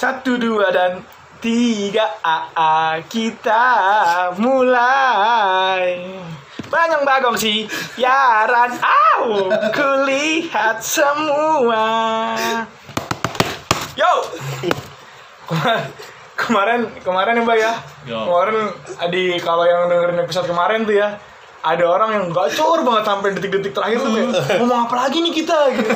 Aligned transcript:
Satu, 0.00 0.40
dua, 0.40 0.72
dan 0.72 1.04
tiga. 1.44 2.08
AA 2.24 3.04
kita 3.04 3.64
mulai. 4.40 6.08
Banyak 6.70 7.04
bagong 7.04 7.34
sih 7.34 7.66
Yaran 7.98 8.80
Au 8.80 9.50
Kulihat 9.68 10.80
semua. 10.80 11.84
Yo! 13.92 14.12
Kemar- 15.44 15.92
Kemarin 16.32 16.80
Kemarin 17.04 17.36
ya 17.36 17.42
mbak 17.44 17.58
ya? 17.60 17.72
Yo. 18.08 18.18
Kemarin 18.24 18.56
di 19.12 19.36
Kalau 19.36 19.68
yang 19.68 19.84
dengerin 19.92 20.24
episode 20.24 20.48
kemarin 20.48 20.88
tuh 20.88 20.96
ya 20.96 21.20
ada 21.60 21.84
orang 21.84 22.10
yang 22.16 22.26
gacor 22.32 22.80
banget 22.80 23.04
sampai 23.04 23.28
detik-detik 23.36 23.72
terakhir 23.76 24.00
tuh 24.00 24.10
kayak 24.16 24.56
ngomong 24.60 24.88
apa 24.88 24.94
lagi 24.96 25.18
nih 25.20 25.32
kita? 25.32 25.58
Gitu. 25.76 25.92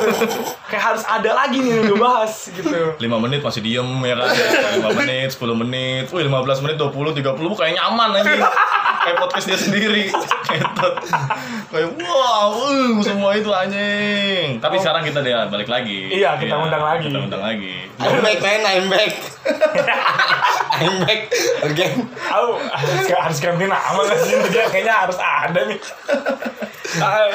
Kayak 0.69 0.85
harus 0.93 1.05
ada 1.09 1.31
lagi 1.33 1.59
nih 1.65 1.73
yang 1.81 1.87
dibahas 1.89 2.53
gitu. 2.53 2.69
5 3.01 3.01
menit 3.01 3.41
masih 3.41 3.61
diem 3.65 3.89
ya 4.05 4.15
kan? 4.21 4.35
5 4.85 5.01
menit, 5.01 5.29
10 5.33 5.61
menit, 5.65 6.05
wih 6.13 6.25
15 6.29 6.65
menit, 6.65 6.77
20, 6.77 7.17
30 7.25 7.61
kayak 7.61 7.73
nyaman 7.81 8.09
aja 8.21 8.49
Kayak 9.05 9.17
podcast 9.21 9.47
dia 9.47 9.59
sendiri 9.61 10.09
Ketot 10.49 10.95
Kayak 11.69 11.89
wow, 12.01 12.49
uh, 12.57 12.97
semua 13.05 13.37
itu 13.37 13.53
anjing 13.53 14.59
Tapi 14.59 14.77
sekarang 14.81 15.05
kita 15.05 15.21
dia 15.21 15.45
balik 15.53 15.69
lagi 15.69 16.09
Iya, 16.09 16.41
kita 16.41 16.57
undang 16.57 16.81
lagi. 16.81 17.13
Kita 17.13 17.21
undang 17.21 17.45
lagi 17.45 17.85
I'm 18.01 18.25
back 18.25 18.41
man, 18.43 18.61
I'm 18.65 18.87
back. 18.91 19.15
I'm 20.75 20.95
back 21.07 21.21
again. 21.63 22.11
Aku 22.11 22.49
harus, 22.59 23.07
harus 23.07 23.39
ganti 23.39 23.65
nama 23.71 24.01
gak 24.03 24.19
sih? 24.27 24.35
Dia 24.51 24.67
kayaknya 24.67 24.95
harus 25.07 25.19
ada 25.23 25.61
nih. 25.71 25.79
Ah, 26.99 27.31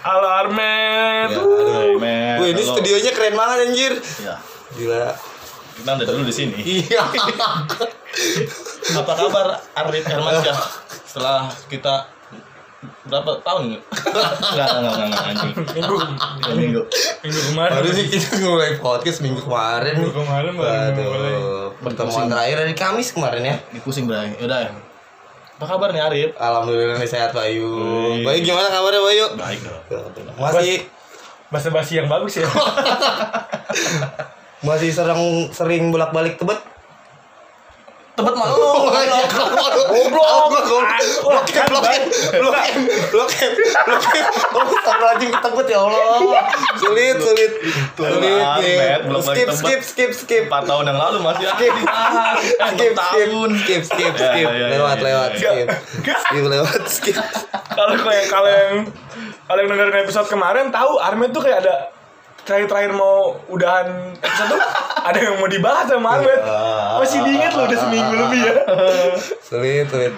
Halo 0.00 0.28
Armet. 0.32 1.28
Ya, 1.28 1.36
aduh. 1.36 2.00
Wih, 2.00 2.56
ini 2.56 2.62
Halo. 2.64 2.72
studionya 2.72 3.12
keren 3.12 3.36
banget 3.36 3.56
anjir. 3.68 3.92
Iya 4.00 4.34
Gila. 4.78 5.29
Kita 5.80 5.90
udah 5.96 6.06
dulu 6.06 6.22
di 6.28 6.34
sini 6.34 6.56
Iya. 6.60 7.00
Apa 9.00 9.12
kabar 9.16 9.46
Arif 9.80 10.04
Hermansyah 10.04 10.58
Setelah 11.08 11.48
kita 11.72 12.06
berapa 12.80 13.36
tahun? 13.44 13.76
Enggak, 13.76 14.32
enggak, 14.40 14.68
enggak, 14.80 14.94
enggak, 15.04 15.24
anjing 15.28 15.52
Minggu, 15.52 15.96
minggu 16.56 16.80
minggu 17.20 17.40
kemarin. 17.52 17.72
Baru 17.76 17.90
sih 17.92 18.06
kita 18.08 18.40
mulai 18.40 18.80
podcast 18.80 19.20
minggu 19.20 19.40
kemarin. 19.44 20.00
Minggu 20.00 20.16
kemarin 20.16 20.52
baru 20.56 20.96
mulai. 20.96 21.34
Pertemuan 21.80 22.24
terakhir 22.32 22.56
dari 22.64 22.72
Kamis 22.72 23.12
kemarin 23.12 23.42
ya. 23.44 23.56
Ini 23.72 23.80
pusing 23.84 24.08
bray, 24.08 24.32
yaudah 24.40 24.64
ya 24.64 24.72
Apa 25.60 25.76
kabar 25.76 25.92
nih 25.92 26.00
Arif? 26.00 26.30
Alhamdulillah 26.40 26.96
nih 26.96 27.10
sehat 27.10 27.36
Bayu. 27.36 27.68
Bayu 28.24 28.40
gimana 28.40 28.72
kabarnya 28.72 29.00
Bayu? 29.04 29.26
Baik 29.36 29.60
dong 29.60 29.76
Masih 30.40 30.88
Bahasa 31.50 31.68
basi 31.74 31.98
yang 31.98 32.06
bagus 32.08 32.38
ya. 32.40 32.46
masih 34.60 34.90
sering 34.92 35.48
sering 35.50 35.88
bolak-balik 35.88 36.36
tebet. 36.36 36.60
Tebet 38.16 38.34
mah 38.36 38.48
lu. 38.52 38.60
Goblok. 39.90 40.28
Blok 41.20 41.46
M, 41.50 41.64
blok 41.70 41.86
M, 41.86 42.02
blok 42.30 42.56
M, 42.56 42.80
blok 43.12 43.32
M, 43.32 43.50
blok 43.86 44.04
M. 44.04 44.24
Oh, 44.50 44.60
astagfirullahaladzim 44.66 45.30
ketebet 45.32 45.66
ya 45.70 45.78
Allah. 45.80 46.42
Sulit, 46.76 47.16
sulit. 47.20 47.52
Sulit 47.96 48.44
Skip, 49.20 49.48
lagi 49.48 49.56
skip, 49.56 49.80
skip, 49.84 50.10
skip. 50.12 50.44
4 50.50 50.68
tahun 50.68 50.84
yang 50.90 50.98
lalu 50.98 51.18
masih 51.22 51.46
Skip. 51.54 51.74
Skip, 51.74 51.76
6 52.60 52.76
skip, 52.76 52.92
tahun 52.96 53.48
skip, 53.64 53.82
skip, 53.86 54.12
skip. 54.16 54.48
ya, 54.48 54.52
ya, 54.52 54.66
Lewat, 54.76 54.98
ya, 55.00 55.04
lewat, 55.06 55.30
ya, 55.36 55.38
skip. 55.38 55.66
Skip, 56.04 56.44
lewat, 56.44 56.82
skip. 56.88 57.16
Kalau 57.72 57.94
kayak 57.96 58.26
kalau 58.30 58.48
yang 58.50 59.68
dengerin 59.70 59.96
episode 60.04 60.28
kemarin 60.28 60.68
tahu 60.70 60.98
Armet 61.00 61.30
tuh 61.32 61.42
kayak 61.42 61.64
ada 61.66 61.90
terakhir-terakhir 62.44 62.92
mau 62.96 63.36
udahan 63.48 64.12
episode 64.18 64.48
tuh 64.56 64.60
ada 65.08 65.18
yang 65.18 65.36
mau 65.40 65.48
dibahas 65.48 65.86
sama 65.88 66.08
Armet. 66.18 66.40
Masih 67.00 67.18
diinget 67.24 67.52
loh 67.56 67.64
udah 67.68 67.78
seminggu 67.78 68.14
lebih 68.14 68.40
ya. 68.44 68.54
Sulit, 69.48 69.86
sulit. 69.90 70.14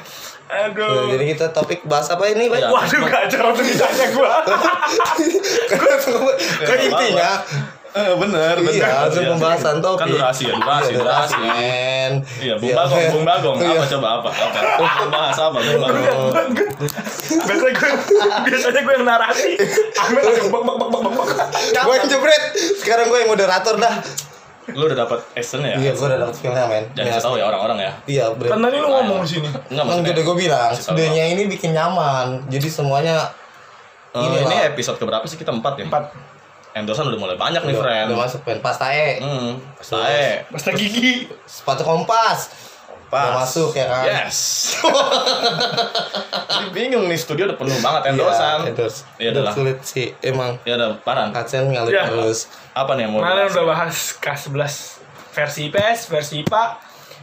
Aduh. 0.53 1.17
Jadi 1.17 1.25
kita 1.33 1.49
topik 1.49 1.81
bahas 1.89 2.13
apa 2.13 2.29
ini, 2.29 2.53
Bay? 2.53 2.61
Ya. 2.61 2.69
Waduh 2.69 3.09
kacau 3.09 3.41
langsung 3.41 3.65
ditanya 3.65 4.07
gua. 4.13 4.45
Kan 6.69 6.79
intinya 6.85 7.41
Eh, 7.93 8.13
bener, 8.17 8.57
bener. 8.57 8.73
Iya, 8.73 9.29
pembahasan 9.31 9.77
topik. 9.79 10.01
Kan 10.01 10.09
durasi 10.09 10.49
ya, 10.49 10.57
durasi, 10.57 10.91
Iya, 10.91 10.99
durasi. 10.99 11.37
men. 11.39 12.13
Iya, 12.41 12.55
Bung 12.57 12.73
Bagong, 12.73 13.05
Bung 13.13 13.25
Bagong. 13.29 13.57
Iya. 13.61 13.77
Apa 13.77 13.87
coba 13.87 14.09
apa? 14.17 14.31
Apa? 14.33 14.61
Bahas 15.09 15.37
apa 15.37 15.59
Bung 15.61 15.77
Bagong? 15.79 16.29
biasanya 17.43 17.71
gue 17.71 17.91
biasanya 18.49 18.81
gue 18.81 18.95
yang 18.95 19.05
narasi. 19.05 19.51
Armet 19.95 20.23
langsung 20.25 20.49
bak 20.49 20.63
bak 20.63 20.77
bak 20.79 20.89
bak 20.89 21.01
bak. 21.03 21.13
bak. 21.13 21.29
Gue 21.79 21.95
yang 21.95 22.09
jebret. 22.09 22.45
Sekarang 22.79 23.07
gue 23.07 23.19
yang 23.19 23.31
moderator 23.31 23.75
dah. 23.77 23.95
Lu 24.73 24.87
udah 24.87 24.99
dapat 24.99 25.19
actionnya 25.35 25.75
Iya, 25.75 25.91
ya? 25.91 25.93
gue 25.93 26.07
udah 26.07 26.19
dapet 26.23 26.35
filmnya, 26.39 26.65
men. 26.65 26.85
Jangan 26.95 27.11
kasih 27.13 27.25
tahu 27.25 27.35
ya 27.37 27.45
orang-orang 27.45 27.79
ya. 27.79 27.93
Iya, 28.07 28.25
ber. 28.33 28.47
Kan 28.49 28.61
tadi 28.63 28.77
lu 28.79 28.89
ngomong 28.89 29.19
di 29.21 29.29
sini. 29.29 29.49
Enggak 29.69 29.85
maksudnya. 29.85 30.13
udah 30.13 30.25
gue 30.25 30.37
bilang, 30.39 30.71
studionya 30.73 31.25
ini 31.29 31.43
bikin 31.47 31.71
nyaman. 31.73 32.27
Jadi 32.49 32.69
semuanya 32.69 33.29
Eh, 34.13 34.21
Ini 34.21 34.45
ini 34.45 34.57
episode 34.69 34.97
keberapa 34.97 35.25
sih 35.25 35.37
kita 35.37 35.49
empat 35.51 35.73
ya? 35.77 35.89
Empat. 35.89 36.13
Endorsan 36.73 37.05
udah 37.05 37.21
mulai 37.21 37.37
banyak 37.37 37.61
nih, 37.61 37.73
udah, 37.73 37.83
friend. 37.83 38.07
udah 38.09 38.19
masuk 38.19 38.41
pen. 38.43 38.57
Pas 38.59 38.75
tae, 38.75 39.19
Hmm, 39.19 39.61
saya 39.79 40.47
Pasta 40.47 40.73
gigi. 40.73 41.29
sepatu 41.45 41.83
kompas. 41.83 42.49
Udah 43.07 43.37
masuk 43.39 43.73
ya 43.73 43.85
kan? 43.85 44.05
Yes. 44.09 44.73
Jadi 46.49 46.67
bingung 46.71 47.05
nih 47.07 47.19
studio 47.19 47.45
udah 47.45 47.57
penuh 47.57 47.77
banget 47.79 48.03
endorsan. 48.09 48.59
Iya, 48.63 48.71
endorse. 48.71 48.99
Iya 49.15 49.29
Udah 49.31 49.41
adalah. 49.43 49.53
sulit 49.53 49.79
sih, 49.83 50.07
emang. 50.21 50.57
Ya 50.63 50.75
udah 50.75 50.97
parah. 50.99 51.29
Adsense 51.31 51.69
ngalir 51.69 51.93
Iya. 51.93 52.09
terus. 52.09 52.49
Apa 52.73 52.97
nih 52.97 53.05
yang 53.05 53.13
mau 53.13 53.21
Kemarin 53.21 53.47
udah 53.49 53.65
bahas 53.67 53.97
K11 54.17 54.73
versi 55.31 55.61
IPS, 55.69 55.99
versi 56.09 56.35
IPA. 56.41 56.65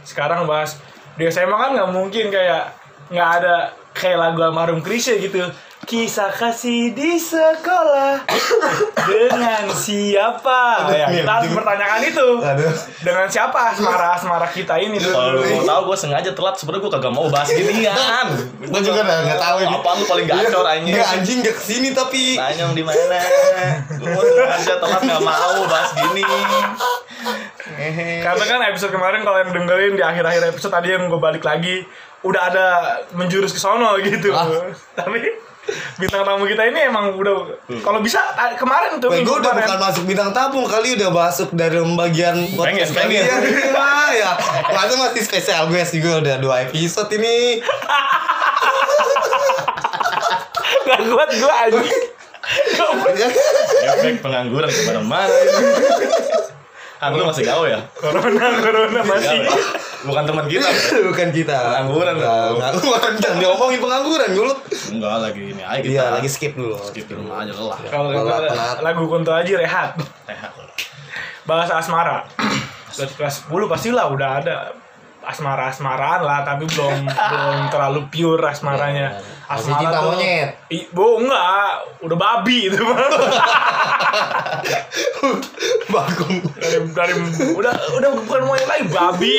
Sekarang 0.02 0.46
bahas 0.46 0.78
di 1.12 1.26
SMA 1.26 1.52
kan 1.52 1.74
nggak 1.74 1.90
mungkin 1.90 2.30
kayak 2.30 2.70
nggak 3.08 3.30
ada 3.36 3.54
kayak 3.92 4.18
lagu 4.20 4.40
almarhum 4.40 4.80
Krisya 4.80 5.18
gitu. 5.18 5.42
Kisah 5.90 6.30
kasih 6.30 6.94
di 6.94 7.18
sekolah 7.18 8.22
dengan 9.10 9.66
siapa? 9.74 10.86
Ya, 10.86 11.10
kita 11.10 11.26
harus 11.26 11.50
bertanyakan 11.50 12.00
itu. 12.06 12.28
Aduh. 12.46 12.70
Dengan 13.02 13.26
siapa 13.26 13.74
asmara 13.74 14.14
asmara 14.14 14.46
kita 14.54 14.78
ini 14.78 15.02
Kalau 15.02 15.42
lu 15.42 15.42
mau 15.42 15.66
tahu 15.66 15.80
gue 15.90 15.98
sengaja 15.98 16.30
telat 16.30 16.54
sebenarnya 16.62 16.86
gue 16.86 16.92
kagak 16.94 17.10
mau 17.10 17.26
bahas 17.26 17.50
ginian. 17.50 18.26
Gue 18.62 18.80
juga 18.86 19.02
udah 19.02 19.18
nggak 19.18 19.40
tahu 19.42 19.56
ini. 19.66 19.74
Apa 19.82 19.90
lu 19.98 20.04
paling 20.06 20.26
gacor 20.30 20.62
anjing? 20.62 20.94
Enggak 20.94 21.10
anjing 21.10 21.38
gak 21.42 21.56
ke 21.58 21.62
sini 21.66 21.88
tapi 21.90 22.38
Tanya 22.38 22.70
di 22.70 22.84
mana? 22.86 23.18
Gue 23.98 24.24
sengaja 24.30 24.74
telat 24.78 25.02
nggak 25.02 25.22
mau 25.26 25.58
bahas 25.66 25.90
gini. 25.90 26.22
Karena 28.22 28.44
kan 28.46 28.60
episode 28.70 28.94
kemarin 28.94 29.26
kalau 29.26 29.42
yang 29.42 29.50
dengerin 29.50 29.98
di 29.98 30.06
akhir-akhir 30.06 30.54
episode 30.54 30.70
tadi 30.70 30.94
yang 30.94 31.10
gue 31.10 31.18
balik 31.18 31.42
lagi 31.42 31.82
udah 32.22 32.42
ada 32.46 32.66
menjurus 33.10 33.50
ke 33.50 33.58
sono 33.58 33.98
gitu. 33.98 34.30
Ah. 34.30 34.70
Tapi 34.94 35.49
bintang 35.96 36.24
tamu 36.24 36.48
kita 36.48 36.66
ini 36.66 36.88
emang 36.88 37.12
udah 37.14 37.60
kalau 37.84 38.00
bisa 38.00 38.18
ah, 38.34 38.56
kemarin 38.56 38.96
tuh 38.96 39.12
Gue 39.12 39.20
minggu 39.20 39.38
udah 39.38 39.52
kemarin. 39.52 39.68
bukan 39.68 39.78
masuk 39.78 40.02
bintang 40.08 40.30
tabung 40.32 40.64
kali 40.64 40.96
udah 40.96 41.10
masuk 41.12 41.48
dari 41.52 41.78
bagian 41.94 42.36
podcast 42.56 42.90
pengen. 42.90 43.22
mah 43.70 44.10
ya. 44.10 44.30
Masa 44.72 44.96
masih 44.96 45.22
spesial 45.22 45.68
guest 45.68 45.92
juga 45.92 46.24
udah 46.24 46.36
dua 46.40 46.54
episode 46.64 47.12
ini. 47.12 47.60
Gak 50.88 51.00
kuat 51.06 51.30
gue 51.30 51.54
anjing. 51.68 51.88
Efek 53.94 54.24
pengangguran 54.24 54.66
ke 54.66 54.82
mana-mana 54.88 55.30
lu 57.08 57.24
masih 57.24 57.44
gawe 57.48 57.64
ya? 57.64 57.80
corona 58.02 58.46
corona 58.60 59.00
masih. 59.00 59.40
Bukan 60.04 60.22
teman 60.28 60.44
kita. 60.44 60.68
Bukan 61.08 61.28
kita. 61.32 61.56
Pengangguran. 61.56 62.14
Pengangguran. 62.20 63.12
Jangan 63.24 63.36
diomongin 63.40 63.80
pengangguran 63.80 64.30
dulu. 64.36 64.52
Enggak 64.92 65.16
lagi 65.24 65.42
ini 65.56 65.62
aja 65.64 65.80
kita. 65.80 65.92
Iya, 65.96 66.04
lagi 66.20 66.28
skip 66.28 66.52
dulu. 66.52 66.76
skip 66.84 67.08
di 67.08 67.14
rumah 67.16 67.44
aja 67.44 67.52
lelah. 67.56 67.78
Kalau 67.88 68.08
lagu 68.84 69.02
Kunto 69.08 69.32
Aji 69.32 69.56
rehat. 69.56 69.96
Sehat. 70.28 70.52
Bahasa 71.48 71.80
asmara. 71.80 72.28
Kelas 72.90 73.16
kelas 73.16 73.34
10 73.48 73.70
pastilah 73.70 74.12
udah 74.12 74.30
ada 74.42 74.54
asmara-asmaraan 75.20 76.20
lah 76.24 76.42
tapi 76.42 76.64
belum 76.68 77.06
belum 77.30 77.58
terlalu 77.68 78.00
pure 78.08 78.44
asmaranya. 78.46 79.20
Masih 79.50 79.74
cinta 79.74 79.98
tuh- 79.98 80.14
monyet. 80.14 80.50
I, 80.70 80.86
bo 80.94 81.18
enggak, 81.18 81.70
udah 82.06 82.16
babi 82.16 82.70
itu 82.70 82.78
mah. 82.78 82.96
Bagong. 85.94 86.36
dari, 86.56 86.78
dari 86.94 87.12
udah 87.58 87.74
udah 87.98 88.10
bukan 88.24 88.40
monyet 88.46 88.68
lagi 88.70 88.86
babi 88.88 89.32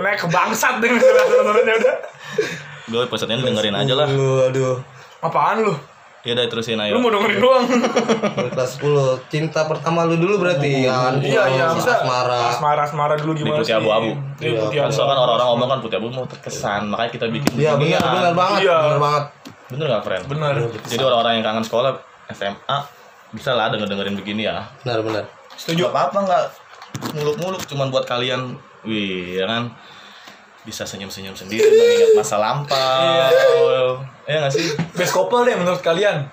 naik 0.00 0.24
ke 0.24 0.28
bangsat 0.32 0.80
dengan 0.80 0.98
sebenarnya 1.00 1.74
udah. 1.84 1.96
Gue 2.88 3.04
ini 3.04 3.44
dengerin 3.44 3.76
aja 3.76 3.92
lah. 3.92 4.08
Aduh, 4.08 4.48
aduh. 4.48 4.76
Apaan 5.20 5.66
lu? 5.68 5.74
Ya 6.20 6.34
udah 6.34 6.44
terusin 6.46 6.76
Lu 6.76 6.82
ayo. 6.82 6.98
mau 6.98 7.08
dengerin 7.08 7.38
doang. 7.38 7.64
Dari 8.34 8.50
kelas 8.50 8.70
10 8.76 9.30
cinta 9.30 9.60
pertama 9.64 10.02
lu 10.02 10.18
dulu 10.18 10.42
berarti 10.42 10.82
ya? 10.82 11.14
Iya 11.14 11.42
iya 11.48 11.64
bisa. 11.72 12.02
Asmara. 12.02 12.38
Asmara 12.52 12.82
asmara 12.84 13.14
dulu 13.14 13.32
Di 13.32 13.40
gimana 13.40 13.62
putih 13.62 13.70
sih? 13.70 13.78
abu-abu. 13.78 14.10
Di 14.34 14.44
Iya, 14.44 14.58
putih 14.60 14.78
Kan 14.78 14.84
abu. 14.84 14.92
soalnya 14.92 15.08
kan 15.08 15.18
orang-orang 15.20 15.48
ngomong 15.48 15.68
kan 15.68 15.78
putih 15.78 15.96
abu 15.96 16.06
mau 16.10 16.26
terkesan, 16.26 16.82
makanya 16.86 17.10
kita 17.12 17.26
bikin 17.28 17.50
Iya 17.54 17.72
benar 17.74 18.02
benar 18.02 18.34
banget, 18.34 18.60
Iya. 18.60 18.76
benar 18.82 19.00
banget. 19.00 19.24
Bener 19.68 19.84
gak 19.86 20.02
friend? 20.02 20.22
Bener. 20.26 20.54
Jadi 20.82 21.02
orang-orang 21.02 21.32
yang 21.34 21.44
kangen 21.44 21.64
sekolah 21.64 21.90
SMA 22.28 22.78
bisa 23.30 23.50
lah 23.52 23.66
denger 23.68 23.86
dengerin 23.86 24.16
begini 24.16 24.42
ya. 24.44 24.66
Benar 24.82 24.98
benar. 25.00 25.24
Setuju. 25.54 25.86
Gak 25.86 25.92
apa-apa 25.92 26.18
nggak 26.24 26.44
muluk-muluk 27.14 27.62
cuman 27.64 27.88
buat 27.88 28.04
kalian 28.04 28.58
wih 28.82 29.38
ya 29.38 29.46
kan 29.46 29.70
bisa 30.68 30.84
senyum-senyum 30.84 31.32
sendiri 31.32 31.64
mengingat 31.64 32.12
masa 32.14 32.36
lampau 32.36 33.96
iya 34.24 34.44
nggak 34.44 34.52
sih 34.52 34.68
Best 34.92 35.10
couple 35.10 35.40
deh 35.42 35.56
menurut 35.56 35.80
kalian. 35.80 36.28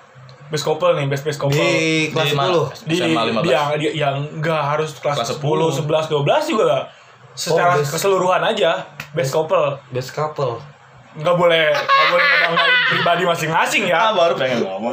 Best 0.46 0.62
couple 0.62 0.94
nih, 0.94 1.08
best 1.08 1.24
best 1.24 1.40
couple. 1.40 1.56
Di 1.56 2.12
kelas 2.12 2.30
10. 2.30 2.86
di, 2.86 2.94
di 2.94 3.16
15. 3.18 3.42
yang 3.42 3.66
di, 3.74 3.86
yang 3.96 4.16
enggak 4.30 4.62
harus 4.62 4.94
kelas, 4.94 5.18
Kelas 5.18 5.30
10, 5.34 5.42
10. 5.82 5.82
11, 5.82 6.06
12 6.22 6.52
juga 6.52 6.64
lah. 6.64 6.82
Secara 7.32 7.74
Oh, 7.74 7.80
best. 7.80 7.90
keseluruhan 7.90 8.42
aja 8.44 8.84
best 9.10 9.32
couple. 9.32 9.74
Best 9.90 10.12
couple. 10.12 10.60
Enggak 11.16 11.34
boleh 11.34 11.72
enggak 11.72 12.06
boleh 12.12 12.24
ngebanggain 12.28 12.74
pribadi 12.86 13.22
masing-masing 13.24 13.82
ah 13.88 13.90
ya. 13.90 14.00
baru 14.12 14.34
pengen 14.36 14.58
ngomong 14.62 14.92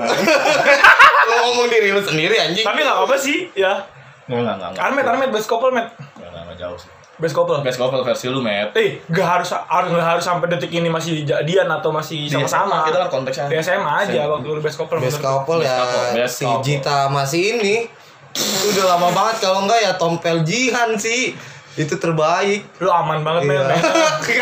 Lo 1.29 1.35
ngomong 1.45 1.67
diri 1.67 1.91
lu 1.91 2.01
sendiri 2.01 2.33
anjing. 2.33 2.65
Tapi 2.65 2.79
enggak 2.81 2.97
apa-apa 2.97 3.17
sih, 3.19 3.51
ya. 3.53 3.83
nggak 4.23 4.39
nggak 4.39 4.55
nggak 4.55 4.69
nggak 4.73 4.83
Armet, 4.87 5.05
Armet 5.05 5.29
best 5.29 5.45
couple, 5.45 5.69
Met. 5.69 5.91
nggak 6.15 6.29
nggak, 6.31 6.43
nggak 6.47 6.57
jauh 6.57 6.79
sih 6.79 6.89
Best 7.23 7.31
couple. 7.33 7.63
best 7.63 7.79
couple 7.79 8.03
versi 8.03 8.27
lu 8.27 8.39
met 8.39 8.75
Eh, 8.75 8.99
nggak 9.01 9.23
harus 9.25 9.49
harus 9.49 9.89
nggak 9.89 10.03
harus 10.05 10.19
sampai 10.21 10.51
detik 10.51 10.67
ini 10.69 10.87
masih 10.87 11.23
jadian 11.23 11.71
atau 11.71 11.89
masih 11.89 12.27
sama-sama. 12.27 12.83
Kita 12.83 12.99
kan 12.99 13.09
konteksnya. 13.09 13.47
Di 13.47 13.55
SMA 13.57 13.79
aja 14.03 14.11
SMA. 14.13 14.27
waktu 14.27 14.47
lu 14.49 14.59
best 14.59 14.75
couple. 14.75 14.99
Best 14.99 15.17
couple 15.17 15.57
Best 15.57 15.65
ya 15.65 15.75
couple, 15.79 16.03
best 16.13 16.35
si 16.35 16.43
couple. 16.43 16.61
Jita 16.61 16.99
masih 17.07 17.41
ini. 17.55 17.75
Itu 18.33 18.75
udah 18.75 18.85
lama 18.91 19.07
banget 19.09 19.35
kalau 19.39 19.63
enggak 19.63 19.79
ya 19.79 19.91
Tompel 19.95 20.43
Jihan 20.43 20.97
sih. 20.97 21.31
Itu 21.73 21.95
terbaik. 21.95 22.67
Lu 22.77 22.89
aman 22.89 23.23
banget, 23.23 23.47
Iya. 23.47 23.61
Met. 23.65 23.81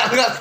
Enggak. 0.10 0.32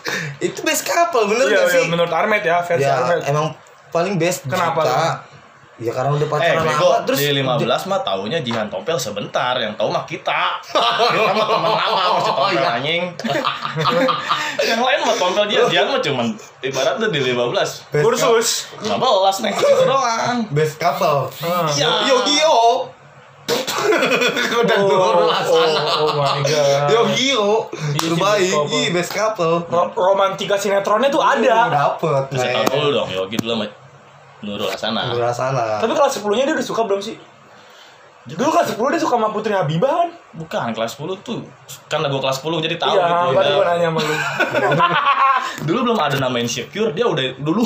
Itu 0.40 0.64
best 0.64 0.82
couple 0.82 1.28
bener 1.28 1.46
Iya, 1.46 1.54
gak 1.54 1.66
iya, 1.68 1.74
sih? 1.76 1.84
menurut 1.86 2.08
Armet 2.08 2.40
ya, 2.40 2.64
versi 2.64 2.80
Ya 2.80 2.96
Armet. 2.96 3.20
emang 3.26 3.52
paling 3.90 4.16
best 4.16 4.48
Kenapa 4.48 4.80
Jita. 4.80 5.29
Ya 5.80 5.90
karena 5.90 6.12
udah 6.12 6.20
Eh, 6.20 6.30
pacaran 6.30 6.60
bego, 6.62 6.86
lama 6.86 7.00
terus 7.02 7.18
di 7.18 7.32
15 7.32 7.88
mah 7.88 8.00
taunya 8.00 8.38
Jihan 8.38 8.68
Tompel 8.68 8.96
sebentar, 8.96 9.56
yang 9.56 9.72
tahu 9.74 9.88
mah 9.88 10.04
kita. 10.04 10.60
kita 10.60 11.32
mah 11.32 11.46
teman 11.48 11.72
lama 11.72 11.96
masih 12.14 12.24
Tompel 12.28 12.36
Oh, 12.36 12.48
iya. 12.52 12.68
anjing. 12.76 13.02
yang 14.68 14.78
lain 14.78 14.98
mah 15.00 15.16
Tompel 15.16 15.44
Jihan, 15.46 15.66
Jihan 15.66 15.86
mah 15.88 16.00
cuman 16.00 16.26
ibaratnya 16.60 17.08
di 17.08 17.20
15. 17.24 17.88
Best 17.88 18.04
Kursus. 18.04 18.48
15 18.82 18.92
nih, 19.40 19.52
itu 19.54 19.84
doang. 19.88 20.36
Best 20.50 20.76
couple. 20.76 21.32
Ah. 21.40 21.64
Ya. 21.72 22.04
Yo-Gio. 22.04 22.92
Udah 24.52 24.76
Oh, 24.76 24.86
nurul 24.86 25.24
oh, 25.24 25.32
sana. 25.32 25.80
oh 25.96 26.12
my 26.12 26.38
god. 26.44 26.86
Iya 26.86 27.00
sih, 27.08 27.32
Terbaik. 27.98 28.20
best 28.20 28.52
couple. 28.52 28.76
Iya, 28.76 28.88
best 28.92 29.10
couple. 29.10 29.54
Ro- 29.66 29.92
romantika 29.96 30.54
sinetronnya 30.54 31.08
tuh 31.08 31.18
ada. 31.18 31.56
dapet. 31.66 32.22
Kasih 32.30 32.68
dulu 32.68 32.88
dong, 32.94 33.08
Yogi 33.08 33.40
dulu 33.40 33.64
Nurul 34.40 34.68
Hasanah. 34.68 35.12
Udah 35.12 35.30
sana. 35.30 35.76
Tapi 35.78 35.92
kelas 35.92 36.16
10-nya 36.16 36.42
dia 36.44 36.54
udah 36.54 36.64
suka 36.64 36.80
belum 36.84 36.98
sih? 36.98 37.14
Dulu 38.20 38.48
kelas 38.48 38.72
10 38.72 38.92
dia 38.92 39.00
suka 39.00 39.14
sama 39.16 39.28
Putri 39.30 39.50
Habibah 39.50 39.90
kan? 39.90 40.08
Bukan, 40.32 40.70
kelas 40.70 40.94
10 40.94 41.18
tuh 41.20 41.40
Karena 41.88 42.06
gue 42.06 42.16
kelas 42.16 42.38
10 42.38 42.62
jadi 42.62 42.76
tahu 42.76 42.92
iya, 42.92 43.02
gitu 43.02 43.26
baru 43.32 43.44
ya. 43.44 43.54
gua 43.54 43.64
nanya 43.68 43.86
sama 43.88 44.00
lu. 44.00 44.14
Dulu 45.66 45.78
belum 45.88 45.98
ada 45.98 46.16
nama 46.16 46.36
insecure, 46.36 46.92
dia 46.92 47.04
udah 47.04 47.36
dulu 47.36 47.60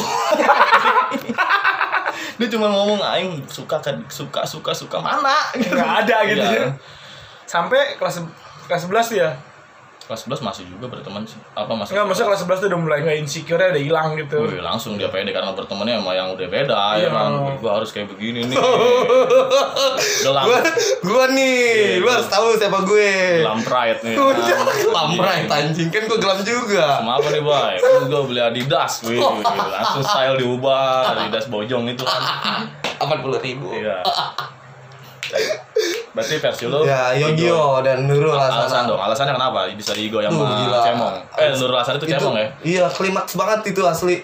Dia 2.34 2.46
cuma 2.50 2.66
ngomong 2.66 2.98
aing 3.02 3.46
suka 3.46 3.78
kan 3.78 3.94
suka 4.06 4.42
suka 4.42 4.74
suka 4.74 4.98
mana 4.98 5.30
Nggak 5.54 5.90
ada 6.06 6.16
gitu 6.26 6.42
Iya. 6.42 6.58
ya. 6.58 6.66
Sampai 7.46 7.94
kelas 7.94 8.18
kelas 8.66 8.82
11 8.88 9.14
dia. 9.14 9.28
Kelas 10.04 10.20
11 10.22 10.44
masih 10.44 10.64
juga 10.68 10.86
berteman 10.90 11.24
sih. 11.24 11.40
Apa 11.50 11.72
masih? 11.72 11.90
Enggak, 11.90 12.04
maksudnya 12.06 12.28
kelas 12.28 12.40
11 12.44 12.60
tuh 12.60 12.68
udah 12.68 12.76
mulai 12.78 12.98
nggak 13.00 13.18
insecure-nya 13.18 13.68
udah 13.70 13.82
hilang 13.82 14.08
gitu. 14.14 14.36
Wih, 14.42 14.60
langsung 14.60 14.92
dia 14.94 15.08
pede 15.08 15.32
karena 15.32 15.50
bertemannya 15.50 15.96
sama 15.96 16.12
yang 16.12 16.28
udah 16.30 16.44
beda 16.46 16.82
Iya. 16.94 17.00
ya 17.00 17.10
kan. 17.10 17.30
Wih, 17.34 17.56
Gua 17.56 17.72
harus 17.74 17.88
kayak 17.88 18.08
begini 18.10 18.44
nih. 18.44 18.56
Gelam, 20.20 20.44
Gua, 20.44 20.60
gua 21.02 21.24
nih, 21.30 21.56
Iya, 21.56 21.96
lu 21.96 22.04
gua- 22.04 22.14
harus 22.14 22.28
tahu 22.28 22.46
siapa 22.54 22.78
gue. 22.82 23.12
gelam 23.40 23.60
pride 23.60 24.00
nih. 24.02 24.14
Udah, 24.14 24.44
kan. 24.44 24.66
gelam 24.78 25.08
Iya. 25.10 25.32
anjing 25.50 25.88
kan 25.88 26.02
gua 26.04 26.18
gelam 26.18 26.38
juga. 26.42 26.86
Sama 26.94 27.12
apa 27.16 27.28
nih, 27.30 27.42
Boy? 27.42 27.74
Gua 28.12 28.22
beli 28.24 28.40
Adidas. 28.42 28.92
Wih, 29.02 29.16
langsung 29.16 30.04
style 30.04 30.36
diubah. 30.36 31.00
Adidas 31.16 31.48
bojong 31.48 31.88
itu 31.88 32.04
kan. 32.04 32.20
Empat 32.94 33.18
puluh 33.20 33.38
ribu. 33.38 33.72
Iya. 33.72 34.04
Berarti 36.14 36.38
versi 36.38 36.64
lu 36.70 36.86
Ya, 36.86 37.10
Yogyo 37.18 37.82
dan 37.82 38.06
Nurul 38.06 38.30
Alasan 38.30 38.70
Hasanah. 38.70 38.86
dong, 38.86 39.00
alasannya 39.02 39.34
kenapa 39.34 39.66
bisa 39.74 39.90
digo 39.92 40.22
yang 40.22 40.30
sama 40.30 40.46
gila. 40.62 40.78
cemong? 40.86 41.14
Eh, 41.34 41.50
Nurul 41.58 41.76
Hasan 41.78 41.94
itu 41.98 42.06
cemong 42.06 42.34
ya? 42.38 42.46
Iya, 42.62 42.84
klimaks 42.90 43.34
banget 43.34 43.74
itu 43.74 43.82
asli. 43.82 44.22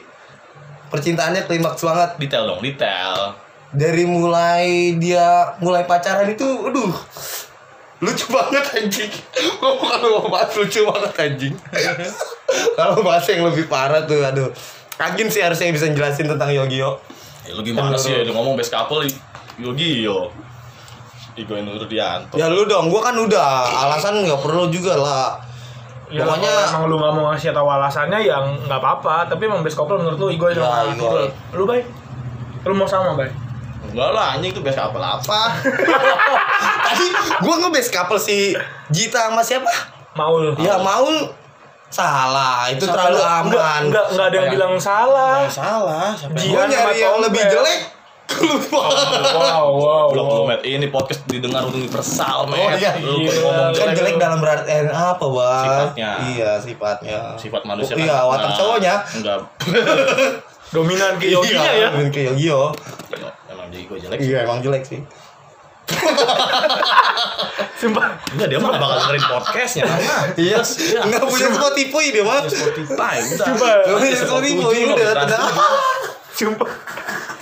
Percintaannya 0.91 1.51
klimaks 1.51 1.83
banget. 1.83 2.11
Detail 2.19 2.45
dong, 2.47 2.61
detail. 2.63 3.35
Dari 3.71 4.03
mulai 4.07 4.95
dia 4.99 5.55
mulai 5.59 5.87
pacaran 5.87 6.27
itu, 6.27 6.47
aduh. 6.67 6.95
Lucu 8.01 8.27
banget 8.33 8.65
anjing. 8.81 9.13
Gua 9.61 9.77
bukan 9.77 9.99
mau 10.01 10.27
bahas 10.33 10.51
lucu 10.57 10.81
banget 10.87 11.13
anjing. 11.21 11.55
Kalau 12.79 13.03
bahas 13.05 13.27
yang 13.29 13.47
lebih 13.47 13.69
parah 13.69 14.03
tuh, 14.07 14.25
aduh. 14.25 14.51
Agin 14.99 15.29
sih 15.29 15.43
harusnya 15.43 15.69
yang 15.71 15.77
bisa 15.77 15.87
jelasin 15.91 16.27
tentang 16.27 16.51
Yogyo. 16.51 16.99
Ya 17.47 17.53
lu 17.55 17.63
gimana 17.63 17.97
sih 17.97 18.13
ya, 18.13 18.25
ngomong 18.31 18.53
best 18.55 18.71
couple 18.71 19.05
Yogi 19.61 20.05
yo. 21.41 21.45
Igoin 21.47 21.65
Nurdianto. 21.65 22.35
Ya 22.37 22.47
lu 22.47 22.63
dong, 22.65 22.87
gua 22.87 23.01
kan 23.03 23.17
udah. 23.17 23.67
Alasan 23.89 24.21
nggak 24.21 24.41
perlu 24.41 24.69
juga 24.69 24.95
lah. 24.95 25.41
Ya, 26.11 26.27
Pokoknya 26.27 26.51
kalau 26.51 26.69
emang 26.69 26.85
lu 26.87 26.97
nggak 26.99 27.13
mau 27.13 27.25
ngasih 27.31 27.51
tahu 27.51 27.69
alasannya 27.71 28.19
yang 28.21 28.45
nggak 28.67 28.77
apa-apa, 28.77 29.31
tapi 29.31 29.47
emang 29.47 29.63
best 29.63 29.75
couple 29.75 29.95
menurut 29.95 30.19
lu 30.19 30.29
Igoy 30.29 30.51
Ya, 30.53 30.59
sama. 30.61 30.91
Nurul. 30.93 31.27
Lu 31.55 31.65
baik? 31.65 31.87
Lu 32.63 32.75
mau 32.75 32.85
sama 32.85 33.15
baik? 33.15 33.31
Enggak 33.81 34.11
lah, 34.13 34.35
anjing 34.35 34.51
itu 34.51 34.61
best 34.61 34.77
couple 34.77 35.01
apa? 35.01 35.41
tadi 36.87 37.07
gua 37.41 37.55
nge-best 37.59 37.91
couple 37.91 38.19
si 38.19 38.53
Jita 38.89 39.31
sama 39.31 39.41
siapa? 39.41 39.71
Maul. 40.13 40.59
Ya 40.59 40.77
Maul 40.77 41.31
salah, 41.87 42.67
itu 42.67 42.87
terlalu 42.87 43.19
Enggak, 43.19 43.39
aman. 43.41 43.81
enggak, 43.85 44.05
enggak 44.11 44.27
ada 44.27 44.35
yang 44.35 44.43
Yang- 44.43 44.55
bilang 44.55 44.75
salah. 44.77 45.37
salah, 45.47 46.07
Gua 46.15 46.35
Jihan 46.37 46.67
sama 46.67 46.91
nyari 46.91 46.99
yang 46.99 47.19
lebih 47.19 47.43
jelek. 47.45 47.81
Wow, 48.31 49.67
wow, 49.75 50.07
Belum 50.09 50.25
wow. 50.25 50.37
lu, 50.37 50.45
Met. 50.47 50.63
Ini 50.63 50.87
podcast 50.89 51.27
didengar 51.27 51.67
universal, 51.67 52.47
Met. 52.47 52.59
Oh, 52.59 52.71
iya. 52.73 52.93
Lu 52.97 53.19
Iya. 53.19 53.33
ngomong 53.37 53.67
kan 53.71 53.87
jelek. 53.91 53.97
jelek 53.99 54.15
dalam 54.17 54.39
berarti 54.39 54.71
apa, 54.87 55.25
Bang? 55.27 55.61
Sifatnya. 55.61 56.11
Iya, 56.25 56.51
sifatnya. 56.57 57.19
Sifat 57.35 57.63
manusia 57.65 57.95
Oh, 57.95 57.99
Iya, 57.99 58.15
kan. 58.17 58.29
watak 58.29 58.47
Nah, 58.47 58.57
cowoknya. 58.57 58.95
Enggak. 59.13 59.39
Dominan 60.75 61.13
ke 61.19 61.27
Yoginya 61.29 61.71
ya. 61.73 61.89
Iya, 61.91 62.09
ke 62.09 62.21
Yogyo. 62.29 62.61
Emang 63.49 63.67
jadi 63.69 63.85
gue 63.85 63.99
jelek 63.99 64.19
sih. 64.19 64.29
Iya, 64.31 64.39
emang 64.45 64.59
jelek 64.61 64.85
sih. 64.87 65.01
Sumpah. 67.77 68.07
Enggak, 68.31 68.47
dia 68.47 68.59
mah 68.61 68.71
bakal 68.73 68.97
dengerin 69.01 69.25
podcastnya. 69.27 69.85
Iya, 70.37 70.61
enggak 71.03 71.23
punya 71.27 71.49
Spotify 71.51 72.05
dia 72.13 72.23
mah. 72.23 72.41
Spotify. 72.47 73.17
Coba. 73.35 73.71
Punya 73.89 74.15
Spotify 74.15 74.79
udah. 74.87 75.13
Sumpah. 76.31 76.71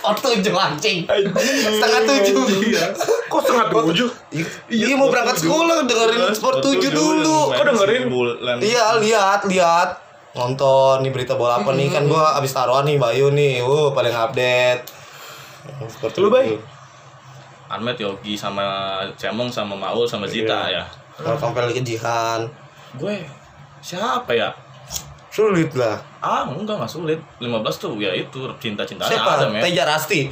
Oh, 0.05 0.14
tujuh 0.14 0.55
anjing. 0.55 1.05
Setengah 1.07 2.02
tujuh. 2.07 2.38
Kok 3.26 3.40
setengah 3.43 3.67
tujuh? 3.71 4.09
Iya, 4.71 4.95
mau 4.95 5.11
berangkat 5.11 5.43
sekolah 5.43 5.85
dengerin 5.85 6.31
sport 6.35 6.62
tujuh 6.62 6.90
dulu. 6.95 7.50
Kok 7.55 7.64
dengerin? 7.75 8.02
Iya, 8.62 8.99
lihat, 9.02 9.47
lihat. 9.50 9.90
Nonton 10.37 11.02
nih 11.02 11.11
berita 11.11 11.35
bola 11.35 11.59
apa 11.59 11.75
nih 11.75 11.90
kan 11.90 12.07
gua 12.07 12.38
abis 12.38 12.55
taruhan 12.55 12.87
nih 12.87 12.95
Bayu 12.95 13.35
nih. 13.35 13.59
Uh, 13.64 13.90
paling 13.90 14.14
update. 14.14 14.87
Seperti 15.88 16.19
Lu, 16.23 16.31
Bay? 16.31 16.55
itu. 16.55 16.62
Armet, 17.69 18.00
Yogi, 18.00 18.33
sama 18.38 18.97
Cemong, 19.19 19.52
sama 19.52 19.76
Maul, 19.76 20.09
sama 20.09 20.25
Zita 20.25 20.73
ya. 20.73 20.88
Kalau 21.19 21.37
sampai 21.37 21.69
lagi 21.69 21.83
jihan. 21.85 22.49
Gue 22.97 23.26
siapa 23.85 24.33
ya? 24.33 24.55
Sulit 25.38 25.71
lah. 25.78 26.02
Ah, 26.18 26.42
enggak, 26.50 26.83
enggak 26.83 26.90
sulit. 26.90 27.23
15 27.38 27.62
tuh 27.78 27.95
ya 28.02 28.11
itu 28.11 28.42
cinta-cintanya 28.59 29.07
Siapa? 29.07 29.38
ada, 29.38 29.47
men. 29.54 29.62
Teja 29.62 29.87
Rasti. 29.87 30.26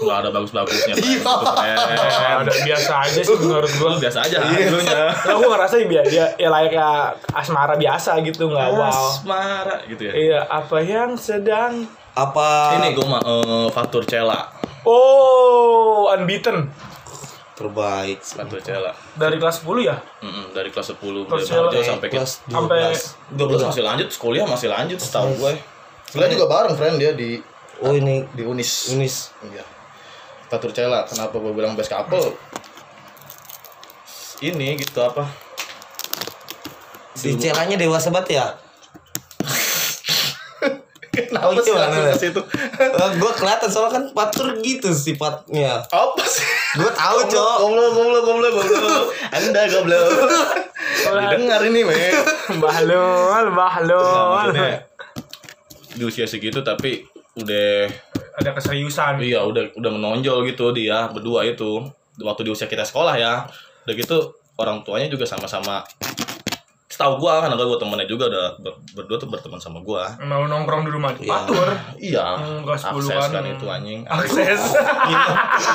Enggak 0.00 0.18
ada 0.24 0.30
bagus-bagusnya. 0.32 0.96
Iya. 0.96 1.20
Keren. 1.20 2.36
ada 2.48 2.54
biasa 2.64 2.92
aja 3.04 3.20
sih 3.20 3.36
menurut 3.36 3.72
gua. 3.76 3.88
Lu 3.92 3.98
biasa 4.08 4.18
aja 4.24 4.36
Iya. 4.40 4.72
dulunya. 4.72 4.96
Nah, 5.28 5.34
gua 5.36 5.48
ngerasa 5.52 5.74
ya, 5.84 6.02
ya, 6.08 6.26
ya 6.40 6.48
layaknya 6.48 6.88
asmara 7.36 7.76
biasa 7.76 8.24
gitu 8.24 8.48
nggak 8.48 8.68
wow. 8.72 8.88
Asmara 8.88 9.76
gitu 9.84 10.02
ya. 10.08 10.12
Iya, 10.16 10.40
apa 10.48 10.80
yang 10.80 11.20
sedang 11.20 11.84
Apa 12.16 12.78
Ini 12.80 12.94
gue 12.96 13.04
mah 13.04 13.20
eh, 13.20 13.68
Fatur 13.68 14.08
Cela. 14.08 14.48
Oh, 14.88 16.08
unbeaten 16.08 16.72
terbaik? 17.54 18.18
Fatur 18.22 18.60
Cela. 18.60 18.92
dari 19.14 19.38
kelas 19.38 19.62
10 19.62 19.86
ya? 19.86 19.96
Mm-mm, 20.22 20.50
dari 20.50 20.70
kelas 20.74 20.98
10 20.98 21.30
Kelas 21.30 21.46
beliau 21.48 21.84
sampai 21.86 22.08
ke 22.10 22.18
kelas 22.18 22.32
sampai 22.50 22.80
12 23.34 23.70
masih 23.70 23.82
lanjut, 23.86 24.08
kuliah 24.18 24.46
masih 24.46 24.68
lanjut 24.70 24.98
setahu 24.98 25.30
gue. 25.38 25.54
Sebenarnya 26.10 26.34
juga 26.38 26.46
bareng 26.50 26.74
friend 26.74 26.96
dia 26.98 27.14
di 27.14 27.38
Oh 27.82 27.90
ini 27.90 28.22
di 28.30 28.42
Unis. 28.46 28.94
Unis. 28.94 29.34
Iya. 29.42 29.66
Fatur 30.46 30.70
Cela, 30.70 31.02
kenapa 31.02 31.34
gue 31.34 31.50
bilang 31.50 31.74
best 31.74 31.90
couple? 31.90 32.38
Ini 34.38 34.78
gitu 34.78 35.02
apa? 35.02 35.26
Si 37.14 37.34
celanya 37.38 37.74
dewasa 37.74 38.14
banget 38.14 38.38
ya? 38.38 38.46
Kenapa 41.14 41.46
Oh, 41.46 41.58
sih 41.58 41.70
langsung 41.70 42.04
ke 42.04 42.18
situ? 42.18 42.40
gue 43.14 43.32
kelihatan 43.34 43.68
soalnya 43.68 43.92
kan 43.92 44.04
patur 44.10 44.58
gitu 44.58 44.90
sifatnya. 44.90 45.82
Apa 45.86 46.24
sih? 46.24 46.42
Gue 46.74 46.90
tahu, 46.90 47.18
Cok. 47.24 47.54
Goblok, 47.60 47.90
goblok, 47.92 48.22
goblok, 48.24 48.52
goblok. 48.52 49.04
Anda 49.30 49.62
goblok. 49.66 50.06
Didengar 51.04 51.60
ini, 51.62 51.80
men. 51.82 52.12
Bahlul, 52.58 53.46
bahlul. 53.50 54.48
di 55.90 56.02
usia 56.02 56.26
segitu 56.26 56.58
tapi 56.58 57.06
udah 57.34 57.86
Ada 58.34 58.50
keseriusan. 58.52 59.22
iya 59.22 59.38
udah 59.40 59.70
udah 59.72 59.90
menonjol 59.90 60.42
gitu 60.44 60.74
dia 60.74 61.06
berdua 61.06 61.46
itu 61.46 61.86
waktu 62.16 62.42
di 62.42 62.50
usia 62.50 62.66
kita 62.66 62.82
sekolah 62.82 63.14
ya 63.14 63.46
udah 63.86 63.94
gitu 63.94 64.16
orang 64.56 64.82
tuanya 64.82 65.06
juga 65.06 65.22
sama-sama 65.22 65.86
setahu 66.94 67.18
gua 67.18 67.42
karena 67.42 67.58
gua 67.58 67.74
temennya 67.74 68.06
juga 68.06 68.30
udah 68.30 68.54
ber- 68.56 68.78
berdua 68.94 69.16
tuh 69.16 69.26
berteman 69.26 69.58
sama 69.58 69.80
gua 69.80 70.14
Mau 70.20 70.46
nongkrong 70.46 70.86
di 70.86 70.90
rumah 70.90 71.10
Iya. 71.12 71.26
Patur. 71.26 71.68
iya 71.98 72.26
Hmm, 72.36 72.62
kelas 72.62 72.82
10 72.84 72.94
akses 72.94 73.10
kan. 73.10 73.30
kan 73.32 73.44
itu 73.48 73.66
anjing 73.66 74.00
Akses. 74.06 74.62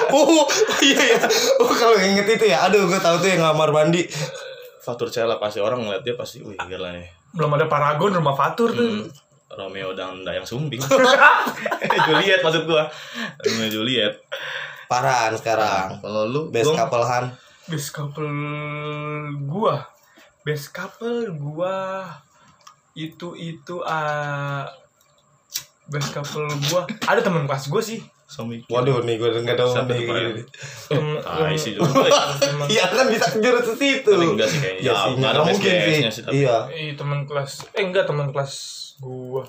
Oh, 0.10 0.48
iya 0.80 1.02
ya. 1.12 1.20
Oh, 1.60 1.68
kalau 1.70 1.98
inget 1.98 2.24
itu 2.26 2.46
ya. 2.46 2.64
Aduh, 2.64 2.86
gue 2.86 2.98
tahu 2.98 3.20
tuh 3.20 3.28
yang 3.28 3.44
ngamar 3.44 3.70
mandi. 3.70 4.08
Fatur 4.80 5.08
Cela 5.08 5.36
pasti 5.36 5.60
orang 5.60 5.82
ngeliat 5.82 6.02
dia 6.02 6.16
pasti 6.16 6.40
wih 6.40 6.56
gila 6.58 6.90
nih 6.90 7.06
Belum 7.30 7.52
ada 7.52 7.68
Paragon 7.68 8.10
rumah 8.12 8.34
Fatur 8.34 8.72
tuh. 8.72 9.06
Romeo 9.50 9.92
dan 9.92 10.24
Dayang 10.24 10.42
Sumbing 10.44 10.80
Juliet 12.08 12.40
maksud 12.40 12.64
gua 12.64 12.86
Romeo 13.40 13.68
Juliet 13.68 14.14
Parahan 14.86 15.34
sekarang. 15.34 16.00
kalau 16.00 16.24
lu 16.24 16.42
Best 16.48 16.72
couple 16.72 17.04
han. 17.04 17.30
Best 17.66 17.92
couple 17.92 18.26
gua. 19.44 19.84
Best 20.50 20.74
couple 20.74 21.30
gua 21.32 22.10
itu 22.92 23.38
itu 23.38 23.76
ah 23.82 24.66
best 25.88 26.10
couple 26.10 26.42
gua 26.66 26.90
ada 27.06 27.22
teman 27.22 27.46
kelas 27.46 27.70
gua 27.70 27.80
sih. 27.80 28.02
Suami 28.26 28.62
Waduh, 28.66 29.02
nih 29.02 29.18
gue 29.18 29.42
nggak 29.42 29.58
tahu 29.58 29.74
nih. 29.86 30.06
Pak? 30.06 30.18
Tem- 30.88 31.22
Ah, 31.26 31.50
isi 31.50 31.74
juga 31.74 32.02
ya. 32.04 32.14
temen- 32.36 32.66
Iya 32.68 32.86
kan 32.88 33.06
bisa 33.10 33.26
kejurut 33.32 33.62
ke 33.64 33.74
situ. 33.76 34.10
Enggak 34.12 34.46
sih 34.48 34.58
kayaknya. 34.58 34.82
Iya 34.82 34.86
Ya, 34.88 34.94
sih, 34.96 35.12
nggak 35.18 35.34
mungkin 35.44 35.72
sih. 35.74 36.02
Iya. 36.36 36.58
Iya 36.68 36.94
teman 36.94 37.20
kelas 37.26 37.52
eh 37.74 37.82
enggak 37.82 38.06
teman 38.06 38.30
kelas 38.30 38.54
gua. 38.98 39.46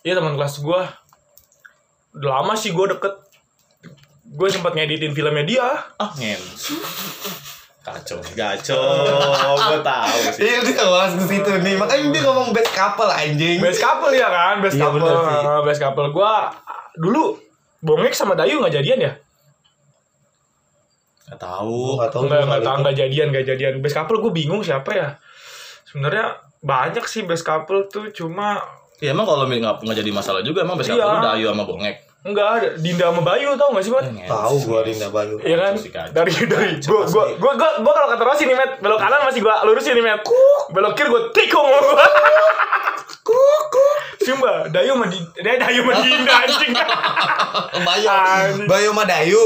Iya 0.00 0.12
teman 0.14 0.36
kelas 0.36 0.60
gua. 0.60 0.80
Udah 2.12 2.30
lama 2.34 2.52
sih 2.52 2.72
gua 2.72 2.88
deket. 2.90 3.16
Gue 4.26 4.48
sempat 4.48 4.72
ngeditin 4.72 5.12
filmnya 5.12 5.44
dia. 5.44 5.68
Ah, 5.96 6.12
ngen. 6.14 6.40
Kacau, 7.86 8.18
kacau. 8.34 8.82
Gue 9.54 9.78
tahu 9.80 10.18
sih. 10.34 10.42
Iya 10.42 10.58
dia 10.60 10.84
bahas 10.84 11.14
ke 11.14 11.22
situ 11.24 11.50
nih. 11.62 11.78
Makanya 11.78 12.10
dia 12.10 12.22
ngomong 12.24 12.50
best 12.50 12.74
couple 12.74 13.06
anjing. 13.06 13.62
Best 13.62 13.78
couple 13.78 14.10
ya 14.10 14.26
kan, 14.26 14.58
best 14.58 14.74
Iya, 14.74 14.82
couple. 14.84 14.98
bener 15.00 15.14
sih. 15.16 15.36
Ah, 15.38 15.60
Best 15.62 15.78
couple 15.78 16.10
gua 16.10 16.50
dulu 16.92 17.38
Bongek 17.78 18.10
sama 18.10 18.34
Dayu 18.34 18.58
nggak 18.58 18.74
jadian 18.74 18.98
ya? 19.00 19.12
Gak 21.26 21.36
Gue 21.36 21.38
tahu. 21.38 21.78
nggak 21.96 22.10
tahu. 22.10 22.22
Enggak, 22.26 22.38
soal 22.38 22.46
enggak 22.46 22.60
tahu 22.60 22.66
itu. 22.66 22.80
enggak 22.80 22.96
jadian, 22.96 23.26
enggak 23.30 23.46
jadian. 23.46 23.72
Best 23.78 23.94
couple 23.94 24.18
gue 24.18 24.32
bingung 24.32 24.62
siapa 24.62 24.90
ya. 24.90 25.08
Sebenarnya 25.84 26.26
banyak 26.58 27.04
sih 27.04 27.22
best 27.22 27.42
couple 27.42 27.86
tuh 27.86 28.10
cuma 28.10 28.58
Ya 28.96 29.12
emang 29.12 29.28
kalau 29.28 29.44
nggak 29.44 29.84
nggak 29.84 29.96
jadi 29.96 30.10
masalah 30.10 30.40
juga 30.40 30.64
emang 30.64 30.74
best 30.74 30.88
Iya. 30.88 30.98
couple 30.98 31.20
Dayu 31.20 31.46
sama 31.50 31.62
Bongek. 31.62 31.96
Enggak 32.26 32.48
ada 32.58 32.68
Dinda 32.76 33.14
sama 33.14 33.22
Bayu 33.22 33.54
tau 33.54 33.70
gak 33.70 33.84
sih? 33.86 33.92
Ngen. 33.94 34.26
Tahu 34.26 34.56
gue 34.66 34.80
Dinda 34.90 35.08
Bayu. 35.14 35.36
Iya 35.40 35.56
kan? 35.62 35.74
Dari 36.10 36.32
dari 36.50 36.70
gua 36.82 37.06
gua 37.06 37.24
gua 37.38 37.52
gua, 37.54 37.70
gua 37.80 37.92
kalau 37.94 38.08
kata 38.14 38.24
Rossi 38.26 38.44
nih, 38.44 38.56
Met, 38.58 38.82
belok 38.82 38.98
kanan 38.98 39.22
masih 39.24 39.40
gua 39.40 39.62
lurusin 39.62 39.94
nih, 39.94 40.04
Met. 40.04 40.20
Belok 40.74 40.92
kiri 40.98 41.08
gua 41.08 41.22
tikung 41.30 41.66
sama 41.70 41.80
gua. 41.86 42.06
Sumpah, 44.26 44.66
Dayu 44.74 44.98
sama 44.98 45.06
Dinda, 45.06 45.38
dia 45.38 45.54
Dayu 45.54 45.80
sama 45.86 45.94
Dinda 46.02 46.34
anjing. 46.34 46.74
Bayu. 47.86 48.10
Bayu 48.66 48.88
sama 48.90 49.04
Dayu. 49.06 49.44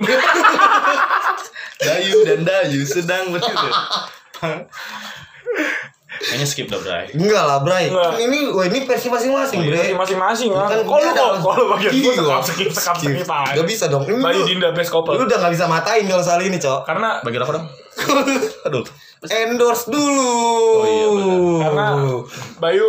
Dayu 1.84 2.16
dan 2.24 2.40
Dayu 2.42 2.80
sedang 2.88 3.28
begitu. 3.30 3.68
Kayaknya 6.16 6.46
skip 6.46 6.66
dah, 6.66 6.78
Bray. 6.78 7.04
Enggak 7.10 7.42
lah, 7.42 7.58
Bray. 7.60 7.86
Enggak. 7.86 8.12
Ini 8.16 8.38
wah 8.48 8.64
ini 8.64 8.78
versi 8.82 9.08
masing-masing, 9.08 9.58
Bre. 9.62 9.76
Versi 9.76 9.94
masing-masing 9.94 10.50
kan. 10.50 10.68
Kan 10.68 10.80
Kalau 10.80 11.02
ada- 11.02 11.36
kalau 11.36 11.66
bagian 11.70 11.92
gua 11.92 12.00
Iya. 12.00 12.14
sekap 12.14 12.42
skip 12.44 12.70
sekap 12.70 12.96
skip 12.96 13.26
aja. 13.26 13.52
Gak 13.52 13.66
bisa 13.66 13.84
dong. 13.86 14.02
Ini 14.04 14.18
Bayu 14.18 14.40
Dinda 14.42 14.70
best 14.70 14.88
couple. 14.88 15.12
lu 15.12 15.24
udah 15.24 15.38
gak 15.38 15.52
bisa 15.52 15.66
matain 15.66 16.04
kalau 16.04 16.20
soal 16.20 16.40
ini, 16.40 16.56
Cok. 16.56 16.80
Karena 16.84 17.18
Bagi 17.20 17.36
rokok 17.36 17.54
dong. 17.54 17.66
Aduh. 18.66 18.84
Endorse 19.24 19.84
dulu. 19.86 20.32
Oh 20.76 20.84
iya, 20.84 21.06
benar. 21.08 21.38
karena 21.60 21.86
Bayu 22.58 22.86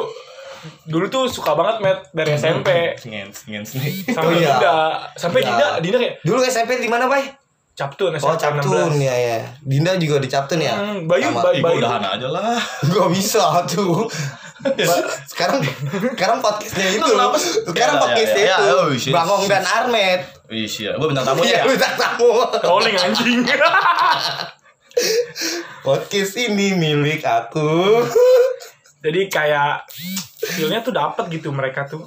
dulu 0.84 1.06
tuh 1.08 1.24
suka 1.26 1.54
banget 1.54 1.78
met 1.80 2.00
dari 2.10 2.34
SMP 2.34 2.98
Ngens, 3.00 3.46
ngens 3.46 3.70
nih. 3.76 3.92
sampai 4.08 4.26
Oh, 4.26 4.34
iya. 4.36 4.50
Dinda 4.52 4.76
sampai 5.14 5.40
Iya. 5.40 5.48
Dinda 5.48 5.68
Dinda 5.80 5.98
kayak 6.00 6.16
Dulu 6.22 6.40
SMP 6.44 6.72
di 6.78 6.88
mana, 6.88 7.06
Bay? 7.06 7.30
Captun 7.76 8.16
Oh, 8.16 8.34
Captun 8.34 8.96
16. 8.96 9.04
ya 9.04 9.12
ya. 9.12 9.38
Dinda 9.60 9.92
juga 9.96 10.18
di 10.18 10.26
Captun 10.26 10.58
ya. 10.58 10.74
Hmm, 10.74 11.06
Bayu- 11.06 11.28
Sama- 11.28 11.44
Bayu- 11.44 11.60
gue 11.60 11.76
udahan 11.78 12.02
aja 12.02 12.26
lah. 12.26 12.58
Gak 12.90 13.10
bisa 13.12 13.62
tuh. 13.68 14.08
Sekarang 15.30 15.62
sekarang 16.16 16.42
podcastnya 16.42 16.90
itu 16.90 16.98
Lu 16.98 17.14
kenapa 17.14 17.38
sih? 17.38 17.54
sekarang 17.62 17.94
Ya, 17.94 17.94
ya, 17.94 18.02
podcastnya 18.02 18.42
ya, 18.42 18.48
ya, 18.48 18.58
itu 18.58 18.74
oh, 18.74 18.88
shit. 18.98 19.14
Bangong 19.14 19.44
dan 19.46 19.62
Armet 19.62 20.22
Wih, 20.48 20.66
iya. 20.66 20.92
Gue 20.98 21.06
bintang 21.06 21.26
tamu 21.28 21.44
iya 21.44 21.62
ya. 21.62 21.64
bintang 21.70 21.94
tamu 21.94 22.30
rolling 22.64 22.98
anjing 22.98 23.46
podcast 25.84 26.34
ini 26.40 26.74
milik 26.74 27.22
aku 27.22 28.02
jadi 29.02 29.22
kayak 29.30 29.86
feelnya 30.48 30.82
tuh 30.82 30.90
dapet 30.90 31.30
gitu 31.30 31.52
mereka 31.52 31.86
tuh 31.86 32.06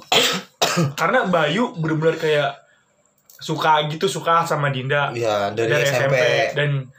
karena 0.99 1.23
Bayu 1.23 1.71
bener-bener 1.73 2.17
kayak 2.17 2.49
suka 3.39 3.87
gitu 3.87 4.05
suka 4.05 4.43
sama 4.43 4.67
Dinda 4.67 5.15
Iya, 5.15 5.55
dari 5.55 5.71
SMP. 5.81 6.15
dan 6.53 6.91